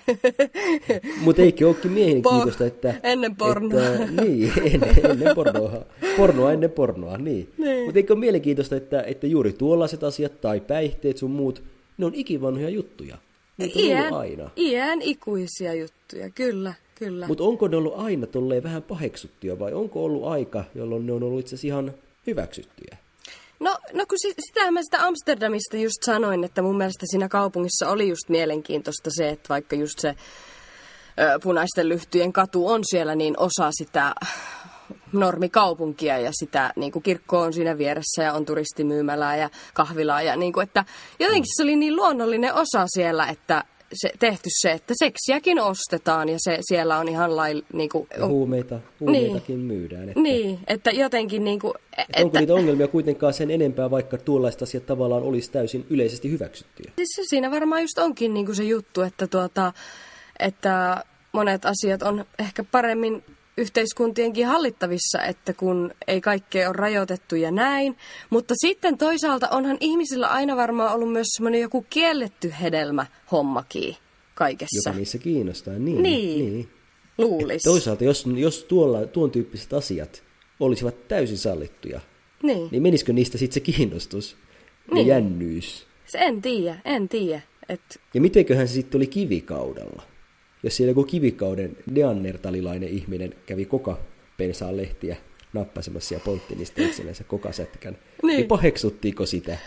Mutta 1.21 1.41
eikö 1.41 1.67
olekin 1.67 1.91
mielenkiintoista, 1.91 2.65
että... 2.65 2.93
Ennen 3.03 3.35
pornoa. 3.35 3.85
Että, 3.85 4.21
niin, 4.21 4.53
ennen, 4.73 5.11
ennen 5.11 5.35
pornoa. 5.35 5.85
Pornoa 6.17 6.51
ennen 6.51 6.71
pornoa, 6.71 7.17
niin. 7.17 7.53
niin. 7.57 7.85
Mutta 7.85 7.99
eikö 7.99 8.13
ole 8.13 8.19
mielenkiintoista, 8.19 8.75
että, 8.75 9.01
että 9.01 9.27
juuri 9.27 9.53
tuollaiset 9.53 10.03
asiat 10.03 10.41
tai 10.41 10.59
päihteet 10.59 11.17
sun 11.17 11.31
muut, 11.31 11.63
ne 11.97 12.05
on 12.05 12.15
ikivanhoja 12.15 12.69
juttuja. 12.69 13.17
Niitä 13.57 13.79
on 13.79 13.85
iän, 13.85 14.13
aina. 14.13 14.49
Iän 14.57 15.01
ikuisia 15.01 15.73
juttuja, 15.73 16.29
kyllä, 16.29 16.73
kyllä. 16.95 17.27
Mutta 17.27 17.43
onko 17.43 17.67
ne 17.67 17.77
ollut 17.77 17.93
aina 17.97 18.27
tolleen 18.27 18.63
vähän 18.63 18.83
paheksuttuja 18.83 19.59
vai 19.59 19.73
onko 19.73 20.05
ollut 20.05 20.23
aika, 20.23 20.63
jolloin 20.75 21.05
ne 21.05 21.13
on 21.13 21.23
ollut 21.23 21.39
itse 21.39 21.55
asiassa 21.55 21.67
ihan 21.67 21.93
hyväksyttyjä? 22.27 22.97
No, 23.61 23.77
no 23.93 24.05
kun 24.09 24.17
sitä 24.19 24.71
mä 24.71 24.79
sitä 24.81 25.05
Amsterdamista 25.05 25.77
just 25.77 26.03
sanoin, 26.05 26.43
että 26.43 26.61
mun 26.61 26.77
mielestä 26.77 27.05
siinä 27.05 27.29
kaupungissa 27.29 27.89
oli 27.89 28.09
just 28.09 28.29
mielenkiintoista 28.29 29.09
se, 29.17 29.29
että 29.29 29.49
vaikka 29.49 29.75
just 29.75 29.99
se 29.99 30.07
ö, 30.07 31.39
punaisten 31.43 31.89
lyhtyjen 31.89 32.33
katu 32.33 32.67
on 32.67 32.81
siellä, 32.83 33.15
niin 33.15 33.39
osa 33.39 33.69
sitä 33.71 34.15
normikaupunkia 35.13 36.19
ja 36.19 36.31
sitä 36.33 36.73
niin 36.75 36.91
kuin 36.91 37.03
kirkko 37.03 37.41
on 37.41 37.53
siinä 37.53 37.77
vieressä 37.77 38.23
ja 38.23 38.33
on 38.33 38.45
turistimyymälää 38.45 39.37
ja 39.37 39.49
kahvilaa 39.73 40.21
ja 40.21 40.35
niin 40.35 40.53
kuin, 40.53 40.63
että 40.63 40.85
jotenkin 41.19 41.55
se 41.55 41.63
oli 41.63 41.75
niin 41.75 41.95
luonnollinen 41.95 42.53
osa 42.53 42.85
siellä, 42.87 43.27
että 43.27 43.63
se, 43.93 44.11
tehty 44.19 44.49
se, 44.61 44.71
että 44.71 44.93
seksiäkin 44.97 45.59
ostetaan 45.59 46.29
ja 46.29 46.37
se 46.37 46.57
siellä 46.61 46.97
on 46.97 47.07
ihan 47.07 47.35
lailla... 47.35 47.65
Niin 47.73 47.89
kuin, 47.89 48.07
ja 48.19 48.27
huumeita, 48.27 48.79
huumeitakin 48.99 49.67
niin, 49.67 49.67
myydään. 49.67 50.09
Että, 50.09 50.21
niin, 50.21 50.59
että 50.67 50.91
jotenkin 50.91 51.43
niin 51.43 51.59
kuin... 51.59 51.73
Että, 51.97 52.03
että 52.07 52.23
onko 52.23 52.39
niitä 52.39 52.53
ongelmia 52.53 52.87
kuitenkaan 52.87 53.33
sen 53.33 53.51
enempää, 53.51 53.91
vaikka 53.91 54.17
tuollaista 54.17 54.63
asiat 54.63 54.85
tavallaan 54.85 55.23
olisi 55.23 55.51
täysin 55.51 55.85
yleisesti 55.89 56.31
hyväksyttyjä? 56.31 56.91
Siis 56.95 57.09
se 57.15 57.21
siinä 57.25 57.51
varmaan 57.51 57.81
just 57.81 57.97
onkin 57.97 58.33
niin 58.33 58.45
kuin 58.45 58.55
se 58.55 58.63
juttu, 58.63 59.01
että, 59.01 59.27
tuota, 59.27 59.73
että 60.39 61.03
monet 61.31 61.65
asiat 61.65 62.03
on 62.03 62.25
ehkä 62.39 62.63
paremmin 62.63 63.23
yhteiskuntienkin 63.57 64.47
hallittavissa, 64.47 65.23
että 65.23 65.53
kun 65.53 65.91
ei 66.07 66.21
kaikkea 66.21 66.69
ole 66.69 66.75
rajoitettu 66.77 67.35
ja 67.35 67.51
näin. 67.51 67.97
Mutta 68.29 68.53
sitten 68.57 68.97
toisaalta 68.97 69.49
onhan 69.49 69.77
ihmisillä 69.79 70.27
aina 70.27 70.55
varmaan 70.55 70.93
ollut 70.93 71.11
myös 71.11 71.27
semmoinen 71.35 71.61
joku 71.61 71.85
kielletty 71.89 72.53
hedelmä 72.61 73.05
hommakin 73.31 73.95
kaikessa. 74.35 74.89
Joka 74.89 74.97
niissä 74.97 75.17
kiinnostaa, 75.17 75.73
niin. 75.73 76.03
Niin, 76.03 76.53
niin. 76.53 76.69
luulisi. 77.17 77.69
Toisaalta, 77.69 78.03
jos, 78.03 78.25
jos 78.35 78.63
tuolla, 78.63 79.07
tuon 79.07 79.31
tyyppiset 79.31 79.73
asiat 79.73 80.23
olisivat 80.59 81.07
täysin 81.07 81.37
sallittuja, 81.37 81.99
niin, 82.43 82.67
niin 82.71 82.83
menisikö 82.83 83.13
niistä 83.13 83.37
sitten 83.37 83.53
se 83.53 83.59
kiinnostus 83.59 84.37
niin. 84.93 85.07
ja 85.07 85.13
jännyys? 85.13 85.87
Se 86.05 86.17
en 86.17 86.41
tiedä, 86.41 86.79
en 86.85 87.09
tiedä. 87.09 87.41
Et... 87.69 87.81
Ja 88.13 88.21
mitenköhän 88.21 88.67
se 88.67 88.73
sitten 88.73 88.99
oli 88.99 89.07
kivikaudella? 89.07 90.10
Jos 90.63 90.77
siellä 90.77 90.91
joku 90.91 91.03
kivikauden 91.03 91.77
neandertalilainen 91.91 92.89
ihminen 92.89 93.33
kävi 93.45 93.65
koka 93.65 93.99
pensaan 94.37 94.77
lehtiä 94.77 95.15
nappasemassa 95.53 96.13
ja 96.13 96.19
poltti 96.19 96.55
niistä 96.55 96.81
itsellensä 96.81 97.23
kokasätkän, 97.23 97.97
niin. 98.23 98.37
niin 98.37 98.47
paheksuttiinko 98.47 99.25
sitä? 99.25 99.57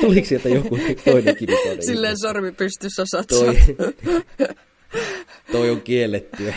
Tuliko 0.00 0.26
sieltä 0.26 0.48
joku 0.48 0.78
toinen 1.04 1.36
kivikauden 1.36 1.82
Silleen 1.86 2.12
ihminen? 2.12 2.18
sormi 2.18 2.52
pystyssä 2.52 3.02
toi, 3.28 3.56
toi 5.52 5.70
on 5.70 5.80
kiellettyä. 5.80 6.54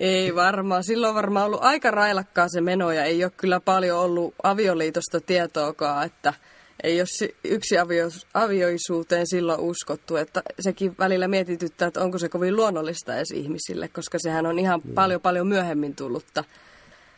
ei 0.00 0.34
varmaan. 0.34 0.84
Silloin 0.84 1.08
on 1.08 1.14
varmaan 1.14 1.46
ollut 1.46 1.62
aika 1.62 1.90
railakkaa 1.90 2.48
se 2.48 2.60
meno 2.60 2.92
ja 2.92 3.04
ei 3.04 3.24
ole 3.24 3.32
kyllä 3.36 3.60
paljon 3.60 3.98
ollut 3.98 4.34
avioliitosta 4.42 5.20
tietoakaan, 5.20 6.06
että– 6.06 6.34
ei 6.82 7.00
ole 7.00 7.30
yksi 7.44 7.78
avio, 7.78 8.08
avioisuuteen 8.34 9.26
silloin 9.26 9.60
uskottu, 9.60 10.16
että 10.16 10.42
sekin 10.60 10.94
välillä 10.98 11.28
mietityttää, 11.28 11.88
että 11.88 12.00
onko 12.00 12.18
se 12.18 12.28
kovin 12.28 12.56
luonnollista 12.56 13.16
edes 13.16 13.30
ihmisille, 13.30 13.88
koska 13.88 14.18
sehän 14.18 14.46
on 14.46 14.58
ihan 14.58 14.80
mm. 14.84 14.94
paljon 14.94 15.20
paljon 15.20 15.46
myöhemmin 15.46 15.94
tullutta. 15.94 16.44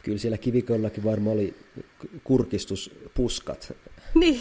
Kyllä 0.02 0.18
siellä 0.18 0.38
kivikollakin 0.38 1.04
varmaan 1.04 1.36
oli 1.36 1.54
kurkistuspuskat. 2.24 3.76
Niin. 4.14 4.40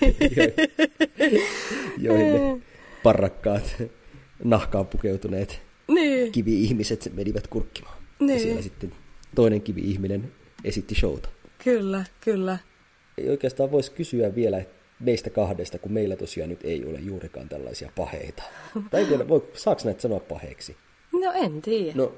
joihin 1.98 2.32
ne 2.32 2.60
parrakkaat 3.02 3.82
nahkaan 4.44 4.86
pukeutuneet 4.86 5.60
niin. 5.88 6.32
kivi-ihmiset 6.32 7.10
menivät 7.14 7.46
kurkkimaan. 7.46 7.96
Niin. 8.20 8.30
Ja 8.30 8.38
siellä 8.38 8.62
sitten 8.62 8.92
toinen 9.34 9.62
kivi-ihminen 9.62 10.32
esitti 10.64 10.94
showta. 10.94 11.28
Kyllä, 11.64 12.04
kyllä 12.20 12.58
ei 13.20 13.30
oikeastaan 13.30 13.70
voisi 13.70 13.92
kysyä 13.92 14.34
vielä 14.34 14.62
meistä 15.00 15.30
kahdesta, 15.30 15.78
kun 15.78 15.92
meillä 15.92 16.16
tosiaan 16.16 16.50
nyt 16.50 16.64
ei 16.64 16.84
ole 16.84 16.98
juurikaan 16.98 17.48
tällaisia 17.48 17.90
paheita. 17.96 18.42
Tai 18.90 19.04
tiedä, 19.04 19.28
voi, 19.28 19.48
saako 19.54 19.80
näitä 19.84 20.00
sanoa 20.00 20.20
paheiksi? 20.20 20.76
No 21.12 21.32
en 21.32 21.62
tiedä. 21.62 21.92
No 21.94 22.12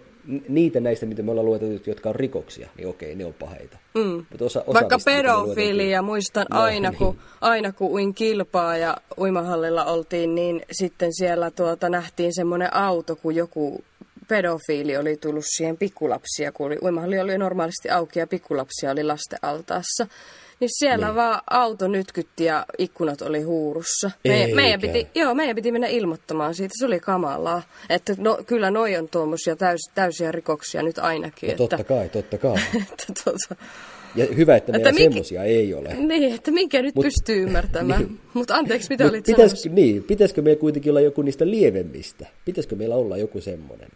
niitä 0.48 0.80
näistä, 0.80 1.06
mitä 1.06 1.22
me 1.22 1.30
ollaan 1.30 1.46
lueteltu, 1.46 1.90
jotka 1.90 2.08
on 2.08 2.14
rikoksia, 2.14 2.68
niin 2.78 2.88
okei, 2.88 3.14
ne 3.14 3.24
on 3.24 3.34
paheita. 3.34 3.78
Mm. 3.94 4.26
Mutta 4.30 4.44
osa, 4.44 4.60
osa 4.66 4.72
Vaikka 4.72 4.98
pedofilia, 5.04 6.02
muistan 6.02 6.46
no, 6.50 6.60
aina, 6.60 6.90
niin. 6.90 6.98
kun, 6.98 7.18
aina 7.40 7.72
kun 7.72 7.90
uin 7.90 8.14
kilpaa 8.14 8.76
ja 8.76 8.96
uimahallilla 9.18 9.84
oltiin, 9.84 10.34
niin 10.34 10.62
sitten 10.72 11.14
siellä 11.14 11.50
tuota, 11.50 11.88
nähtiin 11.88 12.34
semmoinen 12.34 12.74
auto, 12.74 13.16
kun 13.16 13.34
joku 13.34 13.84
pedofiili 14.28 14.96
oli 14.96 15.16
tullut 15.16 15.44
siihen 15.56 15.76
pikkulapsia, 15.76 16.52
kun 16.52 16.66
oli, 16.66 16.78
uimahalli 16.82 17.20
oli 17.20 17.38
normaalisti 17.38 17.90
auki 17.90 18.18
ja 18.18 18.26
pikkulapsia 18.26 18.90
oli 18.90 19.02
lasten 19.02 19.38
altaassa. 19.42 20.06
Niin 20.62 20.70
siellä 20.78 21.06
niin. 21.06 21.14
vaan 21.14 21.40
auto 21.50 21.88
nytkytti 21.88 22.44
ja 22.44 22.66
ikkunat 22.78 23.22
oli 23.22 23.42
huurussa. 23.42 24.10
Me, 24.28 24.48
meidän, 24.54 24.80
piti, 24.80 25.06
joo, 25.14 25.34
meidän 25.34 25.56
piti 25.56 25.72
mennä 25.72 25.86
ilmoittamaan 25.86 26.54
siitä. 26.54 26.74
Se 26.78 26.86
oli 26.86 27.00
kamalaa. 27.00 27.62
Että 27.90 28.14
no, 28.18 28.38
kyllä 28.46 28.70
noi 28.70 28.96
on 28.96 29.08
tuommoisia 29.08 29.56
täys, 29.56 29.80
täysiä 29.94 30.32
rikoksia 30.32 30.82
nyt 30.82 30.98
ainakin. 30.98 31.50
No, 31.50 31.56
totta 31.56 31.84
kai, 31.84 32.08
totta 32.08 32.38
kai. 32.38 32.56
että, 32.82 33.04
tuota, 33.24 33.56
ja 34.14 34.26
hyvä, 34.36 34.56
että 34.56 34.72
meillä 34.72 34.92
minkä, 34.92 35.02
semmoisia 35.02 35.44
ei 35.44 35.74
ole. 35.74 35.94
Niin, 35.94 36.34
että 36.34 36.50
minkä 36.50 36.82
nyt 36.82 36.94
Mut, 36.94 37.04
pystyy 37.04 37.42
ymmärtämään. 37.42 38.02
Niin. 38.02 38.20
Mutta 38.34 38.54
anteeksi, 38.54 38.88
mitä 38.90 39.04
Mut 39.04 39.12
olit 39.12 39.24
pitäisikö, 39.26 39.74
Niin, 39.74 40.04
pitäisikö 40.04 40.42
meillä 40.42 40.60
kuitenkin 40.60 40.90
olla 40.90 41.00
joku 41.00 41.22
niistä 41.22 41.46
lievemmistä? 41.46 42.26
Pitäisikö 42.44 42.76
meillä 42.76 42.94
olla 42.94 43.16
joku 43.16 43.40
semmoinen? 43.40 43.88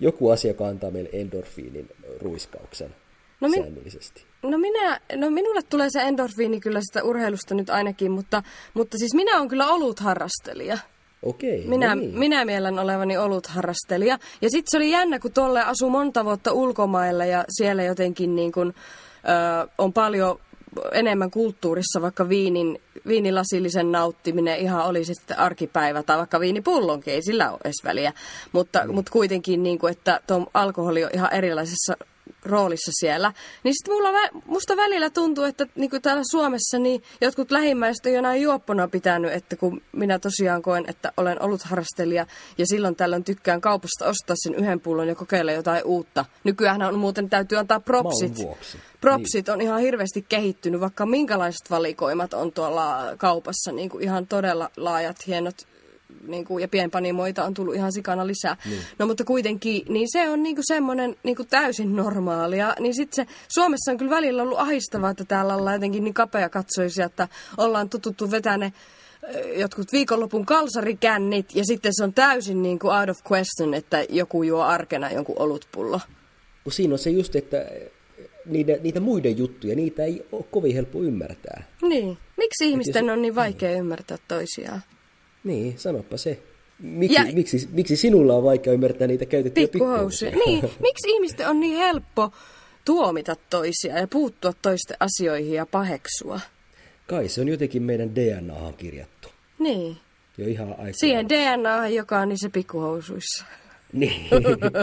Joku 0.00 0.30
asia, 0.30 0.50
joka 0.50 0.68
antaa 0.68 0.90
meille 0.90 1.10
endorfiinin 1.12 1.88
ruiskauksen 2.20 2.94
no, 3.40 3.48
min, 3.48 3.62
säännöllisesti. 3.62 4.27
No, 4.42 4.58
minä, 4.58 5.00
no 5.16 5.30
minulle 5.30 5.60
tulee 5.62 5.88
se 5.90 6.00
endorfiini 6.00 6.60
kyllä 6.60 6.80
sitä 6.82 7.04
urheilusta 7.04 7.54
nyt 7.54 7.70
ainakin, 7.70 8.12
mutta, 8.12 8.42
mutta 8.74 8.98
siis 8.98 9.14
minä 9.14 9.36
olen 9.36 9.48
kyllä 9.48 9.66
ollut 9.66 10.00
harrastelija. 10.00 10.78
Okei, 11.22 11.64
no 11.64 11.70
minä, 11.70 11.94
niin. 11.94 12.18
minä 12.18 12.44
mielen 12.44 12.78
olevani 12.78 13.18
ollut 13.18 13.46
harrastelija. 13.46 14.18
Ja 14.42 14.50
sitten 14.50 14.70
se 14.70 14.76
oli 14.76 14.90
jännä, 14.90 15.18
kun 15.18 15.32
tuolle 15.32 15.62
asui 15.62 15.90
monta 15.90 16.24
vuotta 16.24 16.52
ulkomailla 16.52 17.24
ja 17.24 17.44
siellä 17.48 17.82
jotenkin 17.82 18.34
niin 18.36 18.52
kun, 18.52 18.74
ö, 19.64 19.68
on 19.78 19.92
paljon 19.92 20.40
enemmän 20.92 21.30
kulttuurissa, 21.30 22.02
vaikka 22.02 22.28
viinin, 22.28 22.80
viinilasillisen 23.06 23.92
nauttiminen 23.92 24.58
ihan 24.58 24.86
oli 24.86 25.04
sitten 25.04 25.38
arkipäivä 25.38 26.02
tai 26.02 26.18
vaikka 26.18 26.40
viinipullonkin, 26.40 27.14
ei 27.14 27.22
sillä 27.22 27.50
ole 27.50 27.58
edes 27.64 27.84
väliä. 27.84 28.12
Mutta, 28.52 28.84
mm. 28.84 28.94
mutta 28.94 29.12
kuitenkin, 29.12 29.62
niin 29.62 29.78
kuin, 29.78 29.90
että 29.90 30.20
tuo 30.26 30.46
alkoholi 30.54 31.04
on 31.04 31.10
ihan 31.14 31.34
erilaisessa 31.34 31.94
roolissa 32.42 32.90
siellä. 32.94 33.32
Niin 33.64 33.74
sitten 33.74 33.94
mulla, 33.94 34.42
musta 34.46 34.76
välillä 34.76 35.10
tuntuu, 35.10 35.44
että 35.44 35.66
niin 35.74 35.90
kuin 35.90 36.02
täällä 36.02 36.22
Suomessa 36.30 36.78
niin 36.78 37.02
jotkut 37.20 37.50
lähimmäiset 37.50 38.06
on 38.06 38.12
jonain 38.12 38.42
juoppona 38.42 38.88
pitänyt, 38.88 39.32
että 39.32 39.56
kun 39.56 39.82
minä 39.92 40.18
tosiaan 40.18 40.62
koen, 40.62 40.84
että 40.88 41.12
olen 41.16 41.42
ollut 41.42 41.62
harrastelija 41.62 42.26
ja 42.58 42.66
silloin 42.66 42.96
tällöin 42.96 43.24
tykkään 43.24 43.60
kaupasta 43.60 44.06
ostaa 44.06 44.36
sen 44.38 44.54
yhden 44.54 44.80
pullon 44.80 45.08
ja 45.08 45.14
kokeilla 45.14 45.52
jotain 45.52 45.84
uutta. 45.84 46.24
Nykyään 46.44 46.82
on 46.82 46.98
muuten 46.98 47.30
täytyy 47.30 47.58
antaa 47.58 47.80
propsit. 47.80 48.32
Propsit 49.00 49.46
niin. 49.46 49.54
on 49.54 49.60
ihan 49.60 49.80
hirveästi 49.80 50.24
kehittynyt, 50.28 50.80
vaikka 50.80 51.06
minkälaiset 51.06 51.70
valikoimat 51.70 52.34
on 52.34 52.52
tuolla 52.52 53.14
kaupassa, 53.18 53.72
niin 53.72 53.88
kuin 53.88 54.04
ihan 54.04 54.26
todella 54.26 54.70
laajat, 54.76 55.26
hienot 55.26 55.66
niin 56.26 56.44
kuin, 56.44 56.62
ja 56.62 56.68
pienpanimoita 56.68 57.44
on 57.44 57.54
tullut 57.54 57.74
ihan 57.74 57.92
sikana 57.92 58.26
lisää. 58.26 58.56
Niin. 58.64 58.80
No 58.98 59.06
mutta 59.06 59.24
kuitenkin, 59.24 59.82
niin 59.88 60.06
se 60.12 60.30
on 60.30 60.42
niin 60.42 60.54
kuin 60.56 60.66
semmoinen 60.66 61.16
niin 61.22 61.36
kuin 61.36 61.48
täysin 61.48 61.96
normaalia. 61.96 62.74
Niin 62.80 62.94
sitten 62.94 63.26
se, 63.26 63.32
Suomessa 63.48 63.90
on 63.90 63.98
kyllä 63.98 64.10
välillä 64.10 64.42
ollut 64.42 64.58
ahistavaa, 64.58 65.10
että 65.10 65.24
täällä 65.24 65.54
ollaan 65.54 65.74
jotenkin 65.74 66.04
niin 66.04 66.14
kapea 66.14 66.48
katsoisia, 66.48 67.06
että 67.06 67.28
ollaan 67.56 67.88
tututtu 67.88 68.30
vetää 68.30 68.56
ne 68.56 68.72
jotkut 69.56 69.92
viikonlopun 69.92 70.46
kalsarikännit 70.46 71.56
ja 71.56 71.64
sitten 71.64 71.92
se 71.94 72.04
on 72.04 72.12
täysin 72.12 72.62
niin 72.62 72.78
kuin 72.78 72.98
out 72.98 73.08
of 73.08 73.18
question, 73.32 73.74
että 73.74 74.04
joku 74.08 74.42
juo 74.42 74.62
arkena 74.62 75.10
jonkun 75.10 75.38
olutpullo. 75.38 76.00
Siinä 76.68 76.94
on 76.94 76.98
se 76.98 77.10
just, 77.10 77.36
että 77.36 77.66
niitä, 78.46 78.72
niitä 78.82 79.00
muiden 79.00 79.38
juttuja, 79.38 79.76
niitä 79.76 80.04
ei 80.04 80.26
ole 80.32 80.44
kovin 80.50 80.74
helppo 80.74 81.02
ymmärtää. 81.02 81.64
Niin. 81.82 82.18
Miksi 82.36 82.70
ihmisten 82.70 83.10
on 83.10 83.22
niin 83.22 83.34
vaikea 83.34 83.72
ymmärtää 83.72 84.18
toisiaan? 84.28 84.82
Niin, 85.48 85.78
sanoppa 85.78 86.16
se. 86.16 86.38
Miksi, 86.78 87.14
Ja- 87.14 87.24
miksi, 87.32 87.68
miksi 87.72 87.96
sinulla 87.96 88.34
on 88.34 88.44
vaikea 88.44 88.72
ymmärtää 88.72 89.06
niitä 89.06 89.26
käytettyjä 89.26 89.68
Pikkuhousuja. 89.68 90.30
Niin, 90.46 90.60
miksi 90.80 91.10
ihmisten 91.10 91.48
on 91.48 91.60
niin 91.60 91.76
helppo 91.76 92.30
tuomita 92.84 93.36
toisia 93.50 93.98
ja 93.98 94.08
puuttua 94.08 94.52
toisten 94.62 94.96
asioihin 95.00 95.52
ja 95.52 95.66
paheksua? 95.66 96.40
Kai 97.06 97.28
se 97.28 97.40
on 97.40 97.48
jotenkin 97.48 97.82
meidän 97.82 98.14
DNAhan 98.14 98.74
kirjattu. 98.74 99.28
Niin. 99.58 99.96
Jo 100.38 100.46
ihan 100.46 100.74
aika. 100.78 100.92
Siihen 100.98 101.28
DNA, 101.28 101.88
joka 101.88 102.18
on 102.18 102.28
niissä 102.28 102.50
pikkuhousuissa. 102.50 103.44
Niin. 103.92 104.26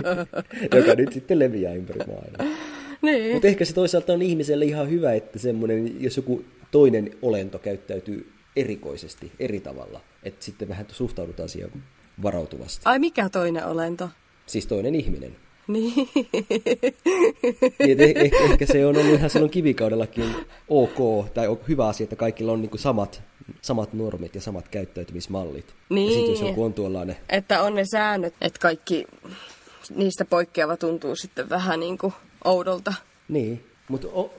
Joka 0.75 0.95
nyt 0.95 1.13
sitten 1.13 1.39
leviää 1.39 1.73
ympäri 1.73 1.99
maailmaa. 2.07 2.57
Niin. 3.01 3.33
Mutta 3.33 3.47
ehkä 3.47 3.65
se 3.65 3.73
toisaalta 3.73 4.13
on 4.13 4.21
ihmiselle 4.21 4.65
ihan 4.65 4.89
hyvä, 4.89 5.13
että 5.13 5.39
semmoinen, 5.39 6.03
jos 6.03 6.17
joku 6.17 6.45
toinen 6.71 7.11
olento 7.21 7.59
käyttäytyy 7.59 8.31
erikoisesti, 8.55 9.31
eri 9.39 9.59
tavalla, 9.59 10.01
että 10.25 10.45
sitten 10.45 10.69
vähän 10.69 10.85
suhtaudutaan 10.91 11.49
siihen 11.49 11.83
varautuvasti. 12.23 12.81
Ai 12.85 12.99
mikä 12.99 13.29
toinen 13.29 13.65
olento? 13.65 14.09
Siis 14.45 14.67
toinen 14.67 14.95
ihminen. 14.95 15.35
Niin. 15.67 15.93
Niin, 17.79 18.01
et 18.01 18.17
eh- 18.17 18.19
ehkä, 18.19 18.37
ehkä 18.51 18.65
se 18.65 18.85
on 18.85 18.97
ollut 18.97 19.13
ihan 19.13 19.29
silloin 19.29 19.51
kivikaudellakin 19.51 20.35
ok, 20.67 21.29
tai 21.33 21.47
on 21.47 21.59
hyvä 21.67 21.87
asia, 21.87 22.03
että 22.03 22.15
kaikilla 22.15 22.51
on 22.51 22.61
niinku 22.61 22.77
samat, 22.77 23.21
samat 23.61 23.93
normit 23.93 24.35
ja 24.35 24.41
samat 24.41 24.67
käyttäytymismallit. 24.69 25.65
Ja 25.89 25.95
sitten 26.11 26.29
jos 26.31 26.39
Niin. 26.41 26.47
joku 26.49 26.63
on 26.63 26.73
tuollainen, 26.73 27.15
Että 27.29 27.61
on 27.63 27.75
ne 27.75 27.83
säännöt, 27.91 28.33
että 28.41 28.59
kaikki 28.59 29.05
niistä 29.95 30.25
poikkeava 30.25 30.77
tuntuu 30.77 31.15
sitten 31.15 31.49
vähän 31.49 31.79
niin 31.79 31.97
kuin 31.97 32.13
oudolta. 32.43 32.93
niin, 33.27 33.63
mutta 33.89 34.07
on, 34.13 34.29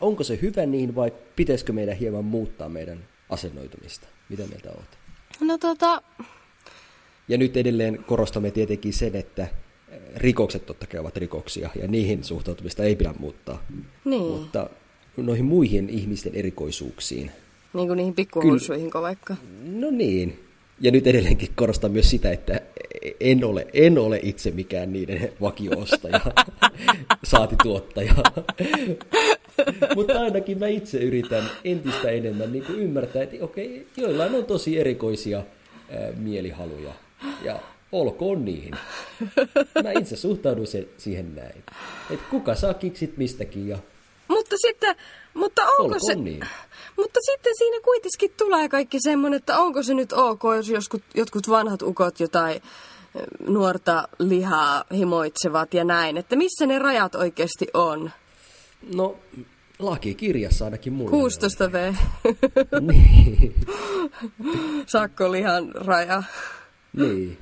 onko 0.00 0.24
se 0.24 0.38
hyvä 0.42 0.66
niin 0.66 0.94
vai 0.94 1.12
pitäisikö 1.36 1.72
meidän 1.72 1.96
hieman 1.96 2.24
muuttaa 2.24 2.68
meidän 2.68 2.98
asennoitumista? 3.30 4.08
Mitä 4.28 4.42
mieltä 4.46 4.70
olet? 4.70 4.98
No 5.40 5.58
tota, 5.58 6.02
Ja 7.28 7.38
nyt 7.38 7.56
edelleen 7.56 8.04
korostamme 8.06 8.50
tietenkin 8.50 8.92
sen, 8.92 9.16
että 9.16 9.42
eh, 9.42 9.98
rikokset 10.16 10.66
totta 10.66 10.86
kai 10.86 11.00
ovat 11.00 11.16
rikoksia 11.16 11.70
ja 11.80 11.88
niihin 11.88 12.24
suhtautumista 12.24 12.82
ei 12.82 12.96
pidä 12.96 13.14
muuttaa. 13.18 13.62
niin, 14.04 14.22
Mutta 14.22 14.70
noihin 15.16 15.44
muihin 15.44 15.90
ihmisten 15.90 16.34
erikoisuuksiin, 16.34 17.30
niin 17.74 17.86
kuin 17.86 17.96
niihin 17.96 18.14
pikkuhousuihin 18.14 18.90
vaikka. 18.92 19.36
no 19.64 19.90
niin. 19.90 20.42
Ja 20.80 20.90
nyt 20.90 21.06
edelleenkin 21.06 21.48
korostan 21.54 21.92
myös 21.92 22.10
sitä, 22.10 22.30
että 22.30 22.60
en 23.20 23.44
ole, 23.44 23.66
en 23.72 23.98
ole 23.98 24.20
itse 24.22 24.50
mikään 24.50 24.92
niiden 24.92 25.32
vakioostaja, 25.40 26.20
saati 27.24 27.56
tuottaja. 27.62 28.14
Mutta 29.96 30.20
ainakin 30.20 30.58
mä 30.58 30.66
itse 30.66 30.98
yritän 30.98 31.50
entistä 31.64 32.10
enemmän 32.10 32.52
niin 32.52 32.64
kuin 32.64 32.78
ymmärtää, 32.78 33.22
että 33.22 33.36
okei, 33.44 33.86
joillain 33.96 34.34
on 34.34 34.44
tosi 34.44 34.78
erikoisia 34.78 35.38
ää, 35.38 36.12
mielihaluja. 36.16 36.92
Ja 37.42 37.58
olkoon 37.92 38.44
niihin. 38.44 38.74
Mä 39.82 39.92
itse 40.00 40.16
suhtaudun 40.16 40.66
se, 40.66 40.88
siihen 40.98 41.34
näin. 41.34 41.64
Että 42.10 42.26
kuka 42.30 42.54
saa 42.54 42.74
kiksit 42.74 43.16
mistäkin 43.16 43.68
ja 43.68 43.78
Mutta 44.28 44.56
sitten, 44.58 44.96
mutta 45.34 45.62
onko 45.62 45.82
olkoon 45.82 46.00
se... 46.00 46.14
niin. 46.14 46.40
Mutta 46.96 47.20
sitten 47.22 47.52
siinä 47.58 47.80
kuitenkin 47.84 48.30
tulee 48.36 48.68
kaikki 48.68 49.00
semmoinen, 49.00 49.36
että 49.36 49.58
onko 49.58 49.82
se 49.82 49.94
nyt 49.94 50.12
ok, 50.12 50.42
jos 50.56 50.68
jotkut, 50.68 51.02
jotkut 51.14 51.48
vanhat 51.48 51.82
ukot 51.82 52.20
jotain 52.20 52.62
nuorta 53.46 54.08
lihaa 54.18 54.84
himoitsevat 54.94 55.74
ja 55.74 55.84
näin, 55.84 56.16
että 56.16 56.36
missä 56.36 56.66
ne 56.66 56.78
rajat 56.78 57.14
oikeasti 57.14 57.66
on? 57.74 58.10
No, 58.94 59.16
lakikirjassa 59.78 60.64
ainakin 60.64 60.92
on. 60.92 61.10
16 61.10 61.72
V, 61.72 61.94
Niin. 62.80 63.54
sakkolihan 64.86 65.72
raja. 65.74 66.22
niin. 66.92 67.38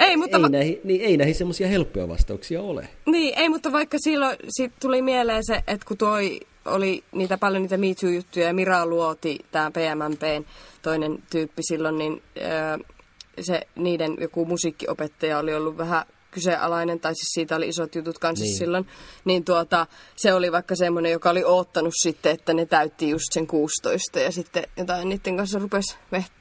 Ei, 0.00 0.16
mutta 0.16 0.36
ei, 0.36 0.42
va- 0.42 0.48
näihin, 0.48 0.80
niin, 0.84 1.00
ei 1.00 1.16
näihin 1.16 1.34
semmoisia 1.34 1.68
helppoja 1.68 2.08
vastauksia 2.08 2.62
ole. 2.62 2.88
Niin, 3.06 3.38
ei, 3.38 3.48
mutta 3.48 3.72
vaikka 3.72 3.98
silloin 4.04 4.36
sit 4.48 4.72
tuli 4.80 5.02
mieleen 5.02 5.44
se, 5.46 5.62
että 5.66 5.86
kun 5.86 5.96
toi 5.98 6.40
oli 6.64 7.04
niitä 7.12 7.38
paljon 7.38 7.62
niitä 7.62 7.76
Me 7.76 7.86
Too-juttuja 8.00 8.46
ja 8.46 8.54
Mira 8.54 8.86
Luoti, 8.86 9.38
tämä 9.50 9.70
PMMPn 9.70 10.44
toinen 10.82 11.18
tyyppi 11.30 11.62
silloin, 11.62 11.98
niin 11.98 12.22
öö, 12.36 12.78
se 13.40 13.60
niiden 13.76 14.16
joku 14.20 14.44
musiikkiopettaja 14.44 15.38
oli 15.38 15.54
ollut 15.54 15.76
vähän 15.78 16.04
kyseenalainen, 16.38 17.00
tai 17.00 17.14
siis 17.14 17.28
siitä 17.34 17.56
oli 17.56 17.68
isot 17.68 17.94
jutut 17.94 18.18
kanssa 18.18 18.44
Niin. 18.44 18.58
silloin, 18.58 18.86
niin 19.24 19.44
tuota, 19.44 19.86
se 20.16 20.34
oli 20.34 20.52
vaikka 20.52 20.76
semmoinen, 20.76 21.12
joka 21.12 21.30
oli 21.30 21.44
oottanut 21.44 21.94
sitten, 22.02 22.32
että 22.32 22.54
ne 22.54 22.66
täytti 22.66 23.10
just 23.10 23.24
sen 23.32 23.46
16 23.46 24.20
ja 24.20 24.32
sitten 24.32 24.64
jotain 24.76 25.08
niiden 25.08 25.36
kanssa 25.36 25.58
rupesi 25.58 25.96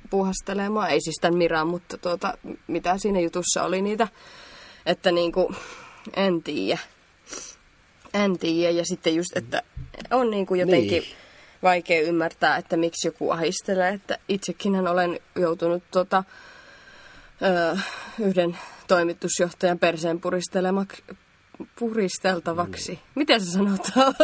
puuhastelemaan, 0.09 0.89
ei 0.89 1.01
siis 1.01 1.15
tämän 1.21 1.37
Miran, 1.37 1.67
mutta 1.67 1.97
tuota, 1.97 2.37
mitä 2.67 2.97
siinä 2.97 3.19
jutussa 3.19 3.63
oli 3.63 3.81
niitä, 3.81 4.07
että 4.85 5.11
niinku, 5.11 5.55
en 6.15 6.43
tiedä. 6.43 6.79
En 8.13 8.39
tiedä. 8.39 8.71
Ja 8.71 8.85
sitten 8.85 9.15
just, 9.15 9.29
että 9.37 9.61
on 10.11 10.29
niinku 10.31 10.55
jotenkin 10.55 11.01
Niin. 11.03 11.15
vaikea 11.63 12.01
ymmärtää, 12.01 12.57
että 12.57 12.77
miksi 12.77 13.07
joku 13.07 13.31
ahistelee. 13.31 13.93
Että 13.93 14.17
itsekinhän 14.29 14.87
olen 14.87 15.19
joutunut 15.35 15.83
tota, 15.91 16.23
ö, 17.41 17.77
yhden 18.19 18.57
toimitusjohtajan 18.87 19.79
perseen 19.79 20.19
puristeltavaksi. 21.79 22.91
Niin. 22.91 22.99
Miten 23.15 23.41
se 23.41 23.51
sanotaan? 23.51 24.15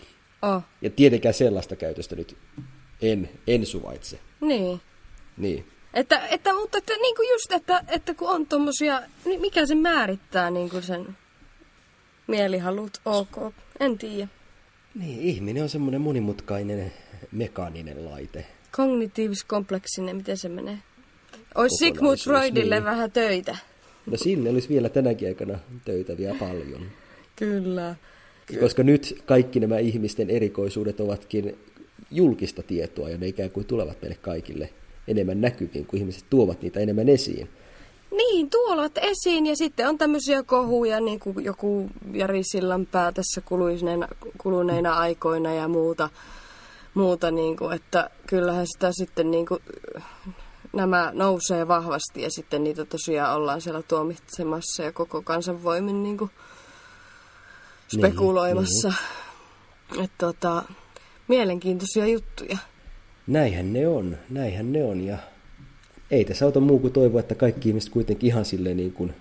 oh. 0.42 0.62
Ja 0.82 0.90
tietenkään 0.90 1.34
sellaista 1.34 1.76
käytöstä 1.76 2.16
nyt 2.16 2.38
en, 3.02 3.30
en 3.48 3.66
suvaitse. 3.66 4.20
Niin. 4.42 4.82
Niin. 5.38 5.66
Että, 5.94 6.28
että, 6.28 6.54
mutta 6.54 6.78
että, 6.78 6.94
niin 6.94 7.16
kuin 7.16 7.30
just, 7.30 7.52
että, 7.52 7.84
että 7.88 8.14
kun 8.14 8.30
on 8.30 8.46
tommosia, 8.46 9.02
niin 9.26 9.42
mikä 9.42 9.66
se 9.66 9.76
määrittää 9.76 10.52
niin 10.52 10.70
kuin 10.70 10.84
sen 10.84 11.18
mielihalut, 12.28 12.98
ok, 13.06 13.54
en 13.80 13.98
tiedä. 13.98 14.28
Niin, 14.96 15.20
ihminen 15.22 15.64
on 15.64 15.70
semmoinen 15.70 16.02
monimutkainen 16.02 16.94
mekaaninen 17.32 18.06
laite. 18.06 18.46
Kognitiivis-kompleksinen, 18.78 20.16
miten 20.16 20.38
se 20.38 20.50
menee? 20.50 20.78
Olisi 21.56 21.86
Sigmund 21.86 22.18
Freudille 22.18 22.76
niin. 22.76 22.84
vähän 22.84 23.12
töitä. 23.12 23.58
No 24.06 24.18
sille 24.18 24.50
olisi 24.50 24.70
vielä 24.70 24.90
tänäkin 24.90 25.28
aikana 25.28 25.60
töitä 25.86 26.18
vielä 26.18 26.36
paljon. 26.40 26.82
Kyllä. 27.36 27.96
Koska 28.60 28.84
nyt 28.84 29.22
kaikki 29.26 29.60
nämä 29.60 29.80
ihmisten 29.80 30.30
erikoisuudet 30.30 31.00
ovatkin 31.00 31.58
julkista 32.12 32.64
tietoa 32.64 33.10
ja 33.10 33.18
ne 33.18 33.28
ikään 33.28 33.52
kuin 33.52 33.66
tulevat 33.66 34.02
meille 34.02 34.18
kaikille 34.22 34.70
enemmän 35.08 35.42
näkyviin, 35.42 35.86
kun 35.86 36.00
ihmiset 36.00 36.26
tuovat 36.30 36.62
niitä 36.62 36.80
enemmän 36.80 37.10
esiin. 37.10 37.50
Niin, 38.12 38.50
tuolat 38.50 38.92
esiin 38.98 39.48
ja 39.48 39.56
sitten 39.56 39.90
on 39.90 39.98
tämmöisiä 39.98 40.44
kohuja, 40.44 41.00
niin 41.00 41.20
kuin 41.20 41.46
joku 41.46 41.90
Jari 42.14 42.44
Sillanpää 42.44 43.12
tässä 43.12 43.42
kuluneina, 43.42 44.08
kuluneina 44.38 44.94
aikoina 44.94 45.54
ja 45.54 45.68
muuta, 45.68 46.10
muuta 46.94 47.32
niin 47.32 47.58
kuin, 47.58 47.74
että 47.74 48.10
kyllähän 48.28 48.66
sitä 48.68 48.92
sitten 48.92 49.32
niin 49.32 49.46
kuin, 49.46 49.62
nämä 50.74 51.12
nousee 51.14 51.68
vahvasti 51.68 52.22
ja 52.22 52.32
sitten 52.32 52.64
niitä 52.64 52.86
tosiaan 52.86 53.36
ollaan 53.36 53.62
siellä 53.62 53.82
tuomitsemassa 53.82 54.84
ja 54.84 54.92
koko 54.92 55.22
kansan 55.22 55.64
voimin 55.64 56.04
niin 56.04 56.18
kuin 56.18 56.32
spekuloimassa. 57.98 58.94
Niin, 59.92 60.04
että 60.04 60.18
tota, 60.18 60.64
mielenkiintoisia 61.28 62.06
juttuja. 62.08 62.58
Näinhän 63.28 63.74
ne 63.74 63.88
on, 63.88 64.18
näinhän 64.30 64.74
ne 64.74 64.84
on 64.84 65.02
ja 65.02 65.18
ei 66.12 66.26
tässä 66.26 66.46
auta 66.46 66.60
muu 66.60 66.80
kuin 66.80 66.94
toivoa, 66.94 67.20
että 67.20 67.36
kaikki 67.36 67.70
ihmiset 67.70 67.90
kuitenkin 67.90 68.28
ihan 68.28 68.46
silleen 68.46 68.78
niin 68.78 68.94
kuin 68.94 69.14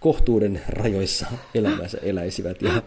kohtuuden 0.00 0.62
rajoissa 0.68 1.26
elämänsä 1.54 1.98
eläisivät 2.02 2.62
ja 2.62 2.82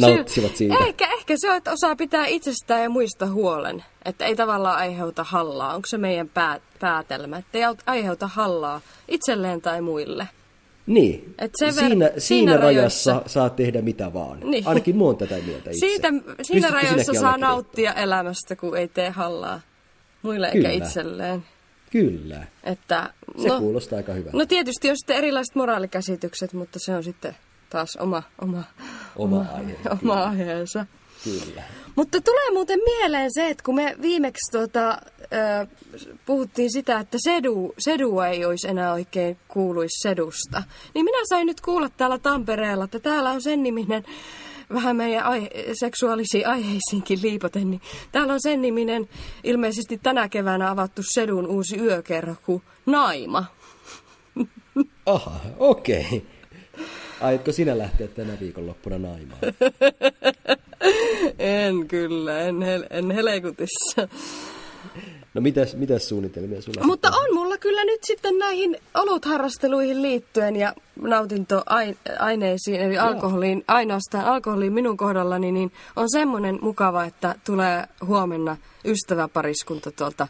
nauttisivat 0.00 0.56
siitä. 0.56 0.74
Ehkä, 0.86 1.08
ehkä 1.18 1.34
se 1.36 1.50
on, 1.50 1.56
että 1.56 1.72
osaa 1.72 1.96
pitää 1.96 2.26
itsestään 2.26 2.82
ja 2.82 2.88
muista 2.90 3.26
huolen. 3.26 3.84
Että 4.04 4.24
ei 4.24 4.36
tavallaan 4.36 4.76
aiheuta 4.78 5.24
hallaa. 5.24 5.74
Onko 5.74 5.86
se 5.86 5.98
meidän 5.98 6.28
pää, 6.28 6.60
päätelmä? 6.80 7.36
Että 7.38 7.58
ei 7.58 7.64
aiheuta 7.86 8.26
hallaa 8.26 8.80
itselleen 9.08 9.60
tai 9.62 9.80
muille. 9.80 10.28
Niin, 10.86 11.34
Et 11.38 11.50
sen 11.58 11.68
ver- 11.68 11.72
siinä, 11.72 11.88
siinä 12.06 12.12
siinä 12.18 12.56
rajassa 12.56 13.12
rajoissa- 13.12 13.28
saa 13.28 13.50
tehdä 13.50 13.82
mitä 13.82 14.12
vaan. 14.12 14.40
Niin. 14.40 14.66
Ainakin 14.66 14.96
muun 14.96 15.16
tätä 15.16 15.34
mieltä 15.46 15.70
itse. 15.70 15.86
Siitä, 15.86 16.08
siinä 16.08 16.34
Pystytkö 16.36 16.68
rajoissa 16.70 17.04
sinäkin 17.04 17.20
saa 17.20 17.36
nauttia 17.38 17.92
elämästä, 17.94 18.56
kun 18.56 18.76
ei 18.76 18.88
tee 18.88 19.10
hallaa 19.10 19.60
muille 20.22 20.46
eikä 20.46 20.58
Kyllä. 20.58 20.70
itselleen. 20.70 21.44
Kyllä, 21.90 22.46
Että, 22.64 23.12
se 23.42 23.48
no, 23.48 23.58
kuulostaa 23.58 23.96
aika 23.96 24.12
hyvältä. 24.12 24.36
no 24.38 24.46
tietysti 24.46 24.90
on 24.90 24.96
sitten 24.96 25.16
erilaiset 25.16 25.54
moraalikäsitykset, 25.54 26.52
mutta 26.52 26.78
se 26.82 26.94
on 26.96 27.04
sitten 27.04 27.36
taas 27.70 27.96
oma, 28.00 28.22
oma, 28.40 28.62
Oma 29.16 29.46
aihe, 29.54 29.76
oma 30.02 30.24
aiheensa. 30.24 30.86
Kyllä. 31.24 31.62
Mutta 31.96 32.20
tulee 32.20 32.50
muuten 32.52 32.78
mieleen 32.84 33.30
se, 33.34 33.50
että 33.50 33.62
kun 33.64 33.74
me 33.74 33.96
viimeksi 34.02 34.52
tuota, 34.52 34.98
ö, 35.22 35.66
puhuttiin 36.26 36.72
sitä, 36.72 36.98
että 37.00 37.18
sedu, 37.20 37.74
sedua 37.78 38.26
ei 38.28 38.44
olisi 38.44 38.68
enää 38.68 38.92
oikein 38.92 39.38
kuuluisi 39.48 40.08
sedusta, 40.08 40.62
niin 40.94 41.04
minä 41.04 41.18
sain 41.28 41.46
nyt 41.46 41.60
kuulla 41.60 41.88
täällä 41.88 42.18
Tampereella, 42.18 42.84
että 42.84 43.00
täällä 43.00 43.30
on 43.30 43.42
sen 43.42 43.62
niminen, 43.62 44.04
vähän 44.74 44.96
meidän 44.96 45.24
ai- 45.24 45.50
seksuaalisiin 45.72 46.46
aiheisiinkin 46.48 47.18
liipoten, 47.22 47.70
niin 47.70 47.80
täällä 48.12 48.32
on 48.32 48.40
sen 48.42 48.62
niminen 48.62 49.08
ilmeisesti 49.44 49.98
tänä 50.02 50.28
keväänä 50.28 50.70
avattu 50.70 51.02
sedun 51.14 51.46
uusi 51.46 51.76
yökerho 51.76 52.60
Naima. 52.86 53.44
Aha, 55.06 55.40
okei. 55.58 56.26
Aiotko 57.20 57.52
sinä 57.52 57.78
lähteä 57.78 58.08
tänä 58.08 58.32
viikonloppuna 58.40 58.98
naimaan? 58.98 59.38
En 61.38 61.88
kyllä, 61.88 62.40
en, 62.40 62.56
hel- 62.56 62.86
en 62.90 63.10
helekutissa. 63.10 64.08
No 65.36 65.42
mitäs, 65.42 65.74
mitäs 65.74 66.08
suunnitelmia 66.08 66.62
sulla 66.62 66.86
Mutta 66.86 67.08
on 67.08 67.34
mulla 67.34 67.58
kyllä 67.58 67.84
nyt 67.84 68.00
sitten 68.04 68.38
näihin 68.38 68.78
olutharrasteluihin 68.94 70.02
liittyen 70.02 70.56
ja 70.56 70.72
nautintoaineisiin, 71.00 72.80
eli 72.80 72.98
alkoholiin, 72.98 73.64
ainoastaan 73.68 74.24
alkoholiin 74.24 74.72
minun 74.72 74.96
kohdallani, 74.96 75.52
niin 75.52 75.72
on 75.96 76.10
semmoinen 76.10 76.58
mukava, 76.62 77.04
että 77.04 77.34
tulee 77.44 77.84
huomenna 78.06 78.56
ystäväpariskunta 78.84 79.90
tuolta 79.92 80.28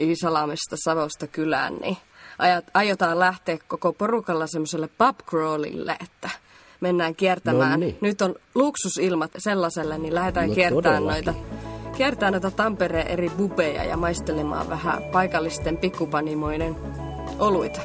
Iisalamesta 0.00 0.76
Savosta 0.84 1.26
kylään, 1.26 1.76
niin 1.76 1.96
ajat, 2.38 2.64
aiotaan 2.74 3.18
lähteä 3.18 3.58
koko 3.68 3.92
porukalla 3.92 4.46
semmoiselle 4.46 4.88
pubcrawlille, 4.98 5.96
että 6.02 6.30
mennään 6.80 7.14
kiertämään. 7.14 7.70
No 7.70 7.76
niin. 7.76 7.98
Nyt 8.00 8.22
on 8.22 8.34
luksusilmat 8.54 9.30
sellaiselle, 9.38 9.98
niin 9.98 10.14
lähdetään 10.14 10.48
No 10.48 10.54
kiertämään 10.54 11.02
todellakin. 11.02 11.24
noita 11.34 11.55
kiertää 11.96 12.30
noita 12.30 12.50
Tampereen 12.50 13.08
eri 13.08 13.30
bubeja 13.30 13.84
ja 13.84 13.96
maistelemaan 13.96 14.68
vähän 14.68 15.02
paikallisten 15.12 15.76
pikkupanimoiden 15.76 16.76
oluita. 17.38 17.80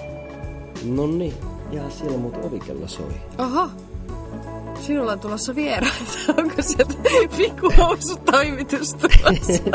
No 0.86 1.08
niin, 1.08 1.34
ja 1.72 1.90
siellä 1.90 2.18
muuten 2.18 2.46
ovikello 2.46 2.88
soi. 2.88 3.14
Oho, 3.38 3.70
sinulla 4.80 5.12
on 5.12 5.20
tulossa 5.20 5.56
vieraita. 5.56 6.12
Onko 6.38 6.62
sieltä 6.62 6.94
pikkuhousutoimitus 7.38 8.94
tulossa? 8.94 9.64